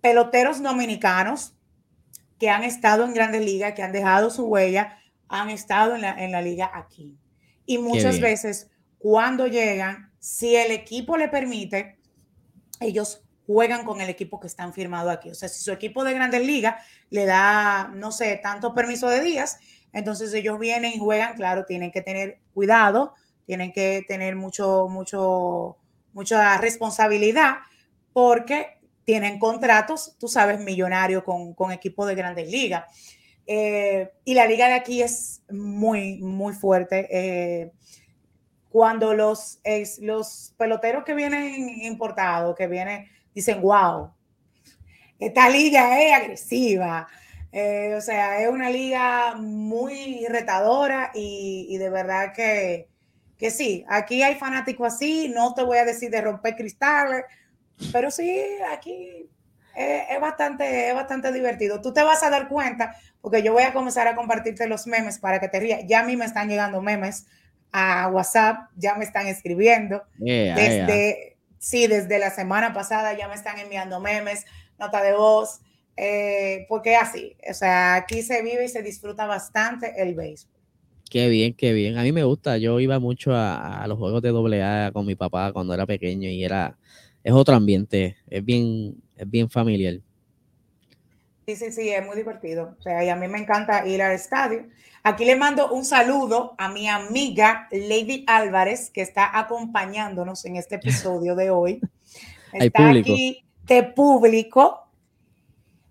peloteros 0.00 0.62
dominicanos 0.62 1.55
que 2.38 2.50
han 2.50 2.64
estado 2.64 3.04
en 3.04 3.14
grandes 3.14 3.44
ligas, 3.44 3.72
que 3.74 3.82
han 3.82 3.92
dejado 3.92 4.30
su 4.30 4.44
huella, 4.46 4.98
han 5.28 5.50
estado 5.50 5.94
en 5.94 6.02
la, 6.02 6.12
en 6.22 6.32
la 6.32 6.42
liga 6.42 6.70
aquí. 6.74 7.16
Y 7.64 7.78
muchas 7.78 8.20
veces, 8.20 8.70
cuando 8.98 9.46
llegan, 9.46 10.12
si 10.18 10.54
el 10.54 10.70
equipo 10.70 11.16
le 11.16 11.28
permite, 11.28 11.98
ellos 12.80 13.22
juegan 13.46 13.84
con 13.84 14.00
el 14.00 14.08
equipo 14.08 14.40
que 14.40 14.46
están 14.46 14.72
firmado 14.72 15.10
aquí. 15.10 15.30
O 15.30 15.34
sea, 15.34 15.48
si 15.48 15.62
su 15.62 15.72
equipo 15.72 16.04
de 16.04 16.14
grandes 16.14 16.44
ligas 16.44 16.82
le 17.10 17.24
da, 17.26 17.90
no 17.94 18.12
sé, 18.12 18.38
tanto 18.42 18.74
permiso 18.74 19.08
de 19.08 19.22
días, 19.22 19.58
entonces 19.92 20.34
ellos 20.34 20.58
vienen 20.58 20.92
y 20.92 20.98
juegan, 20.98 21.34
claro, 21.34 21.64
tienen 21.64 21.90
que 21.90 22.02
tener 22.02 22.40
cuidado, 22.52 23.14
tienen 23.46 23.72
que 23.72 24.04
tener 24.06 24.36
mucho, 24.36 24.88
mucho, 24.88 25.78
mucha 26.12 26.58
responsabilidad, 26.58 27.56
porque 28.12 28.75
tienen 29.06 29.38
contratos, 29.38 30.16
tú 30.18 30.26
sabes, 30.28 30.60
millonarios 30.60 31.22
con, 31.22 31.54
con 31.54 31.70
equipos 31.70 32.08
de 32.08 32.16
grandes 32.16 32.50
ligas. 32.50 32.84
Eh, 33.46 34.10
y 34.24 34.34
la 34.34 34.46
liga 34.46 34.66
de 34.66 34.74
aquí 34.74 35.00
es 35.00 35.42
muy, 35.48 36.18
muy 36.18 36.52
fuerte. 36.52 37.06
Eh, 37.10 37.72
cuando 38.68 39.14
los, 39.14 39.60
los 40.00 40.54
peloteros 40.58 41.04
que 41.04 41.14
vienen 41.14 41.68
importados, 41.84 42.56
que 42.56 42.66
vienen 42.66 43.08
dicen, 43.32 43.62
wow, 43.62 44.10
esta 45.20 45.48
liga 45.48 46.02
es 46.02 46.12
agresiva. 46.12 47.06
Eh, 47.52 47.94
o 47.96 48.00
sea, 48.00 48.42
es 48.42 48.48
una 48.48 48.70
liga 48.70 49.36
muy 49.36 50.26
retadora 50.28 51.12
y, 51.14 51.78
de 51.78 51.88
verdad 51.90 52.32
que, 52.34 52.88
que, 53.38 53.52
sí, 53.52 53.84
aquí 53.88 54.24
hay 54.24 54.34
fanáticos 54.34 54.92
así, 54.92 55.28
no 55.28 55.54
te 55.54 55.62
voy 55.62 55.78
a 55.78 55.84
decir 55.84 56.10
de 56.10 56.20
romper 56.20 56.56
cristales, 56.56 57.22
pero 57.92 58.10
sí, 58.10 58.44
aquí 58.72 59.28
es, 59.74 60.20
bastante, 60.20 60.88
es 60.88 60.94
bastante 60.94 61.32
divertido. 61.32 61.80
Tú 61.80 61.92
te 61.92 62.02
vas 62.02 62.22
a 62.22 62.30
dar 62.30 62.48
cuenta, 62.48 62.96
porque 63.20 63.42
yo 63.42 63.52
voy 63.52 63.64
a 63.64 63.72
comenzar 63.72 64.06
a 64.08 64.14
compartirte 64.14 64.66
los 64.66 64.86
memes 64.86 65.18
para 65.18 65.40
que 65.40 65.48
te 65.48 65.60
rías. 65.60 65.80
Ya 65.86 66.00
a 66.00 66.04
mí 66.04 66.16
me 66.16 66.24
están 66.24 66.48
llegando 66.48 66.80
memes 66.80 67.26
a 67.72 68.08
WhatsApp, 68.08 68.70
ya 68.76 68.94
me 68.94 69.04
están 69.04 69.26
escribiendo 69.26 70.02
desde 70.18 71.36
sí, 71.58 71.86
desde 71.86 72.18
la 72.18 72.30
semana 72.30 72.72
pasada 72.72 73.16
ya 73.16 73.28
me 73.28 73.34
están 73.34 73.58
enviando 73.58 74.00
memes, 74.00 74.44
nota 74.78 75.02
de 75.02 75.14
voz, 75.14 75.60
eh, 75.96 76.66
porque 76.68 76.96
así, 76.96 77.36
o 77.48 77.54
sea, 77.54 77.96
aquí 77.96 78.22
se 78.22 78.42
vive 78.42 78.64
y 78.64 78.68
se 78.68 78.82
disfruta 78.82 79.26
bastante 79.26 80.00
el 80.00 80.14
béisbol. 80.14 80.54
Qué 81.10 81.28
bien, 81.28 81.54
qué 81.54 81.72
bien. 81.72 81.98
A 81.98 82.02
mí 82.02 82.10
me 82.10 82.24
gusta. 82.24 82.58
Yo 82.58 82.80
iba 82.80 82.98
mucho 82.98 83.32
a, 83.32 83.84
los 83.86 83.96
juegos 83.96 84.22
de 84.22 84.62
AA 84.62 84.90
con 84.92 85.06
mi 85.06 85.14
papá 85.14 85.52
cuando 85.52 85.72
era 85.72 85.86
pequeño 85.86 86.28
y 86.28 86.44
era, 86.44 86.76
es 87.26 87.32
otro 87.32 87.56
ambiente, 87.56 88.16
es 88.28 88.44
bien, 88.44 89.02
es 89.16 89.28
bien 89.28 89.50
familiar. 89.50 89.94
Sí, 91.44 91.56
sí, 91.56 91.72
sí, 91.72 91.88
es 91.88 92.06
muy 92.06 92.14
divertido. 92.14 92.76
O 92.78 92.80
sea, 92.80 93.04
y 93.04 93.08
a 93.08 93.16
mí 93.16 93.26
me 93.26 93.38
encanta 93.38 93.84
ir 93.84 94.00
al 94.00 94.12
estadio. 94.12 94.68
Aquí 95.02 95.24
le 95.24 95.34
mando 95.34 95.72
un 95.72 95.84
saludo 95.84 96.54
a 96.56 96.68
mi 96.68 96.88
amiga 96.88 97.66
Lady 97.72 98.24
Álvarez, 98.28 98.90
que 98.90 99.02
está 99.02 99.36
acompañándonos 99.36 100.44
en 100.44 100.54
este 100.54 100.76
episodio 100.76 101.34
de 101.34 101.50
hoy. 101.50 101.80
Está 102.52 102.90
aquí 102.90 103.44
de 103.64 103.82
público. 103.82 104.88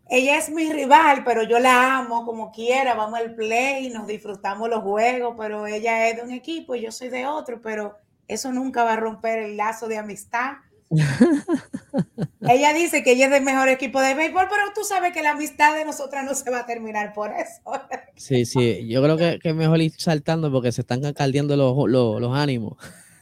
Ella 0.10 0.38
es 0.38 0.50
mi 0.50 0.72
rival, 0.72 1.24
pero 1.26 1.44
yo 1.44 1.60
la 1.60 1.98
amo 1.98 2.26
como 2.26 2.54
quiera. 2.54 2.96
Vamos 2.96 3.20
al 3.20 3.36
play, 3.36 3.90
nos 3.90 4.08
disfrutamos 4.08 4.70
los 4.70 4.82
juegos, 4.82 5.36
pero 5.38 5.68
ella 5.68 6.08
es 6.08 6.16
de 6.16 6.24
un 6.24 6.32
equipo 6.32 6.76
y 6.76 6.82
yo 6.82 6.94
soy 6.94 7.10
de 7.10 7.28
otro, 7.28 7.62
pero 7.62 7.98
eso 8.30 8.54
nunca 8.54 8.86
va 8.86 8.94
a 8.94 8.96
romper 8.96 9.40
el 9.40 9.58
lazo 9.58 9.90
de 9.90 9.98
amistad 9.98 10.54
ella 12.42 12.74
dice 12.74 13.04
que 13.04 13.12
ella 13.12 13.26
es 13.26 13.32
del 13.32 13.44
mejor 13.44 13.70
equipo 13.70 14.00
de 14.02 14.14
béisbol, 14.14 14.48
pero 14.50 14.64
tú 14.74 14.84
sabes 14.84 15.14
que 15.14 15.24
la 15.24 15.32
amistad 15.32 15.76
de 15.76 15.84
nosotras 15.84 16.24
no 16.24 16.36
se 16.36 16.50
va 16.52 16.60
a 16.60 16.66
terminar 16.66 17.14
por 17.14 17.32
eso. 17.32 17.62
Sí, 18.18 18.46
sí, 18.46 18.88
yo 18.88 19.04
creo 19.04 19.18
que, 19.18 19.40
es 19.44 19.56
mejor 19.56 19.82
ir 19.82 19.92
saltando 19.98 20.50
porque 20.50 20.72
se 20.72 20.82
están 20.82 21.02
caldeando 21.14 21.58
los, 21.58 21.76
los, 21.90 22.38
ánimos. 22.38 22.78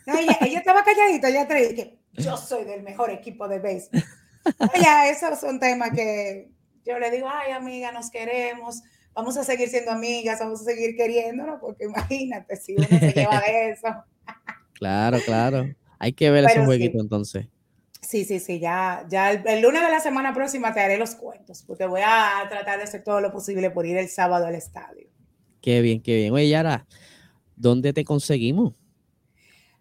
ella, 0.06 0.60
estaba 0.60 0.84
calladita, 0.84 1.30
ella 1.30 1.48
traía 1.48 1.74
que 1.74 1.98
yo 2.14 2.38
soy 2.38 2.64
del 2.64 2.84
mejor 2.84 3.10
equipo 3.10 3.48
de 3.48 3.58
béisbol. 3.58 4.04
Ya, 4.80 5.10
esos 5.10 5.40
son 5.40 5.60
temas 5.60 5.90
que 5.96 6.52
yo 6.86 7.00
le 7.00 7.10
digo, 7.10 7.28
ay 7.28 7.54
amiga, 7.54 7.92
nos 7.92 8.12
queremos, 8.12 8.84
vamos 9.14 9.36
a 9.38 9.44
seguir 9.44 9.70
siendo 9.70 9.92
amigas, 9.92 10.40
vamos 10.40 10.62
a 10.62 10.66
seguir 10.66 10.96
queriéndonos, 10.96 11.60
porque 11.60 11.86
imagínate 11.86 12.56
si 12.56 12.76
uno 12.76 12.88
se 12.88 13.14
lleva 13.14 13.40
de 13.42 13.72
eso. 13.72 13.88
Claro, 14.76 15.20
claro. 15.24 15.74
Hay 16.04 16.12
que 16.12 16.30
ver 16.30 16.44
ese 16.44 16.66
jueguito 16.66 17.00
entonces. 17.00 17.48
Sí, 18.02 18.26
sí, 18.26 18.42
sí, 18.42 18.60
ya, 18.60 19.06
ya 19.08 19.32
el, 19.32 19.62
lunes 19.62 19.82
de 19.82 19.90
la 19.90 20.02
semana 20.02 20.34
próxima 20.34 20.74
te 20.74 20.82
haré 20.82 20.98
los 20.98 21.16
cuentos, 21.16 21.64
porque 21.66 21.86
voy 21.86 22.02
a 22.04 22.46
tratar 22.50 22.78
de 22.78 22.84
hacer 22.84 23.06
todo 23.06 23.22
lo 23.22 23.32
posible 23.32 23.72
por 23.72 23.86
ir 23.86 23.96
el 23.96 24.10
sábado 24.10 24.46
al 24.46 24.56
estadio. 24.56 25.08
Qué 25.62 25.80
bien, 25.80 26.02
qué 26.02 26.18
bien. 26.18 26.34
Oye, 26.34 26.50
Yara, 26.50 26.86
¿dónde 27.56 27.94
te 27.94 28.04
conseguimos? 28.04 28.74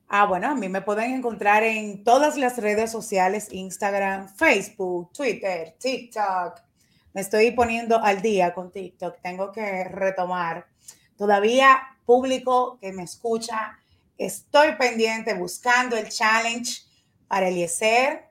Ah, 0.06 0.26
bueno, 0.26 0.46
a 0.46 0.54
mí 0.54 0.68
me 0.68 0.80
pueden 0.80 1.12
encontrar 1.12 1.64
en 1.64 2.04
todas 2.04 2.36
las 2.36 2.56
redes 2.58 2.92
sociales, 2.92 3.48
Instagram, 3.50 4.28
Facebook, 4.28 5.10
Twitter, 5.12 5.74
TikTok. 5.80 6.62
Me 7.14 7.22
estoy 7.22 7.50
poniendo 7.50 7.98
al 7.98 8.22
día 8.22 8.54
con 8.54 8.70
TikTok, 8.70 9.16
tengo 9.20 9.50
que 9.50 9.82
retomar. 9.88 10.66
Todavía 11.16 11.80
público 12.06 12.78
que 12.80 12.92
me 12.92 13.02
escucha, 13.02 13.81
estoy 14.26 14.76
pendiente 14.76 15.34
buscando 15.34 15.96
el 15.96 16.08
challenge 16.08 16.82
para 17.28 17.48
Eliezer, 17.48 18.30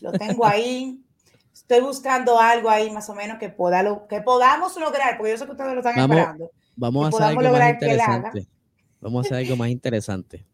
lo 0.00 0.12
tengo 0.12 0.46
ahí. 0.46 0.98
Estoy 1.52 1.80
buscando 1.80 2.40
algo 2.40 2.68
ahí 2.68 2.90
más 2.90 3.08
o 3.08 3.14
menos 3.14 3.38
que, 3.38 3.48
pueda 3.48 3.82
lo, 3.82 4.06
que 4.08 4.20
podamos 4.20 4.76
lograr, 4.76 5.16
porque 5.16 5.32
yo 5.32 5.38
sé 5.38 5.44
que 5.44 5.52
ustedes 5.52 5.72
lo 5.72 5.78
están 5.78 5.98
esperando. 5.98 6.50
Vamos 6.74 7.04
a 7.04 7.08
hacer 7.08 7.38
algo 7.38 7.52
más 7.52 7.70
interesante. 7.70 8.48
Vamos 9.00 9.24
a 9.24 9.26
hacer 9.26 9.36
algo 9.38 9.56
más 9.56 9.68
interesante. 9.68 10.46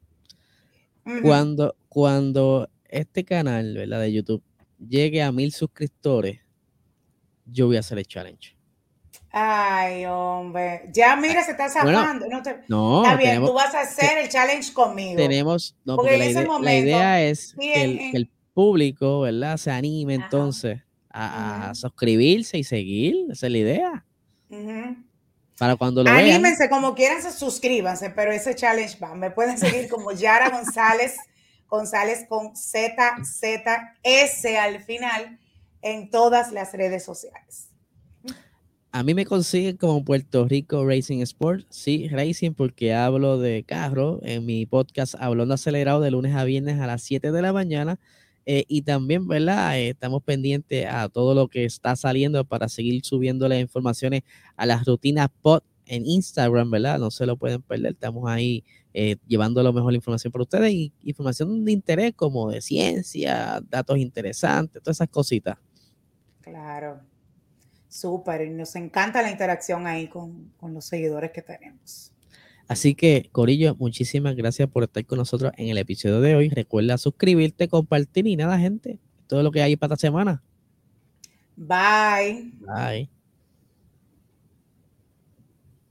cuando, 1.22 1.76
cuando 1.88 2.68
este 2.84 3.24
canal 3.24 3.74
¿verdad? 3.74 4.00
de 4.00 4.12
YouTube 4.12 4.42
llegue 4.78 5.22
a 5.22 5.32
mil 5.32 5.52
suscriptores, 5.52 6.40
yo 7.46 7.66
voy 7.66 7.76
a 7.76 7.80
hacer 7.80 7.98
el 7.98 8.06
challenge. 8.06 8.57
Ay, 9.31 10.07
hombre. 10.07 10.89
Ya 10.93 11.14
mira, 11.16 11.43
se 11.45 11.51
está 11.51 11.68
zafando. 11.68 12.26
no, 12.68 13.03
está 13.03 13.16
bien, 13.16 13.45
tú 13.45 13.53
vas 13.53 13.74
a 13.74 13.83
hacer 13.83 14.18
el 14.18 14.29
challenge 14.29 14.72
conmigo. 14.72 15.16
Tenemos, 15.16 15.76
no, 15.85 15.97
porque, 15.97 16.16
la, 16.16 16.74
idea, 16.74 17.22
es 17.22 17.55
que 17.59 18.11
el, 18.14 18.31
público, 18.55 19.20
¿verdad? 19.20 19.57
Se 19.57 19.70
anime 19.70 20.14
entonces 20.14 20.81
a, 21.11 21.72
suscribirse 21.74 22.59
y 22.59 22.64
seguir. 22.64 23.26
Esa 23.31 23.47
es 23.47 23.53
la 23.53 23.59
idea. 23.59 24.05
Para 25.59 25.76
cuando 25.76 26.03
lo 26.03 26.11
Anímense 26.11 26.68
como 26.70 26.95
quieran, 26.95 27.20
se 27.20 27.31
suscríbanse, 27.31 28.11
pero 28.11 28.33
ese 28.33 28.55
challenge 28.55 28.99
va. 28.99 29.14
Me 29.14 29.31
pueden 29.31 29.59
seguir 29.59 29.89
como 29.89 30.12
Yara 30.12 30.49
González, 30.57 31.16
González 31.66 32.24
con 32.29 32.57
Z, 32.57 33.16
Z, 33.24 33.95
S 34.03 34.59
al 34.59 34.81
final 34.83 35.39
en 35.83 36.11
todas 36.11 36.53
las 36.53 36.72
redes 36.72 37.05
sociales. 37.05 37.67
A 38.91 39.03
mí 39.03 39.12
me 39.12 39.26
consiguen 39.26 39.76
como 39.76 40.03
Puerto 40.03 40.49
Rico 40.49 40.86
Racing 40.86 41.18
Sport, 41.20 41.66
sí, 41.68 42.09
Racing, 42.09 42.53
porque 42.53 42.95
hablo 42.95 43.39
de 43.39 43.62
carro 43.62 44.18
en 44.22 44.47
mi 44.47 44.64
podcast 44.64 45.14
Hablando 45.18 45.55
Acelerado 45.55 46.01
de 46.01 46.11
lunes 46.11 46.34
a 46.34 46.45
viernes 46.45 46.80
a 46.80 46.86
las 46.86 47.03
7 47.03 47.30
de 47.30 47.43
la 47.43 47.53
mañana. 47.53 48.01
Eh, 48.47 48.64
y 48.66 48.80
también, 48.80 49.28
¿verdad? 49.28 49.78
Eh, 49.78 49.91
estamos 49.91 50.22
pendientes 50.22 50.86
a 50.86 51.11
todo 51.11 51.34
lo 51.34 51.49
que 51.49 51.66
está 51.66 51.97
saliendo 51.97 52.47
para 52.47 52.66
seguir 52.70 53.05
subiendo 53.05 53.47
las 53.47 53.61
informaciones 53.61 54.22
a 54.57 54.64
las 54.64 54.86
rutinas 54.86 55.28
pod 55.43 55.61
en 55.84 56.07
Instagram, 56.07 56.70
¿verdad? 56.70 56.99
No 56.99 57.11
se 57.11 57.26
lo 57.26 57.36
pueden 57.36 57.61
perder. 57.61 57.93
Estamos 57.93 58.30
ahí 58.30 58.64
eh, 58.95 59.16
llevando 59.26 59.62
lo 59.62 59.74
mejor 59.74 59.95
información 59.95 60.32
para 60.32 60.45
ustedes 60.45 60.72
y 60.72 60.95
información 61.03 61.62
de 61.62 61.72
interés 61.72 62.14
como 62.16 62.51
de 62.51 62.62
ciencia, 62.62 63.61
datos 63.68 63.99
interesantes, 63.99 64.82
todas 64.82 64.97
esas 64.97 65.11
cositas. 65.11 65.59
Claro. 66.41 67.03
Súper, 67.89 68.43
y 68.43 68.51
nos 68.51 68.76
encanta 68.76 69.22
la 69.22 69.30
interacción 69.30 69.86
ahí 69.86 70.09
con, 70.09 70.53
con 70.59 70.74
los 70.74 70.84
seguidores 70.84 71.30
que 71.32 71.43
tenemos. 71.43 72.12
Así 72.68 72.95
que, 72.95 73.30
Corillo, 73.32 73.74
muchísimas 73.78 74.36
gracias 74.36 74.68
por 74.68 74.84
estar 74.84 75.05
con 75.07 75.18
nosotros 75.18 75.53
en 75.57 75.68
el 75.68 75.78
episodio 75.78 76.20
de 76.20 76.36
hoy. 76.36 76.49
Recuerda 76.51 76.99
suscribirte, 76.99 77.66
compartir 77.66 78.26
y 78.26 78.36
nada, 78.36 78.59
gente. 78.59 78.99
Todo 79.26 79.43
lo 79.43 79.51
que 79.51 79.62
hay 79.62 79.76
para 79.76 79.95
esta 79.95 80.07
semana. 80.07 80.43
Bye. 81.57 82.53
Bye. 82.61 83.17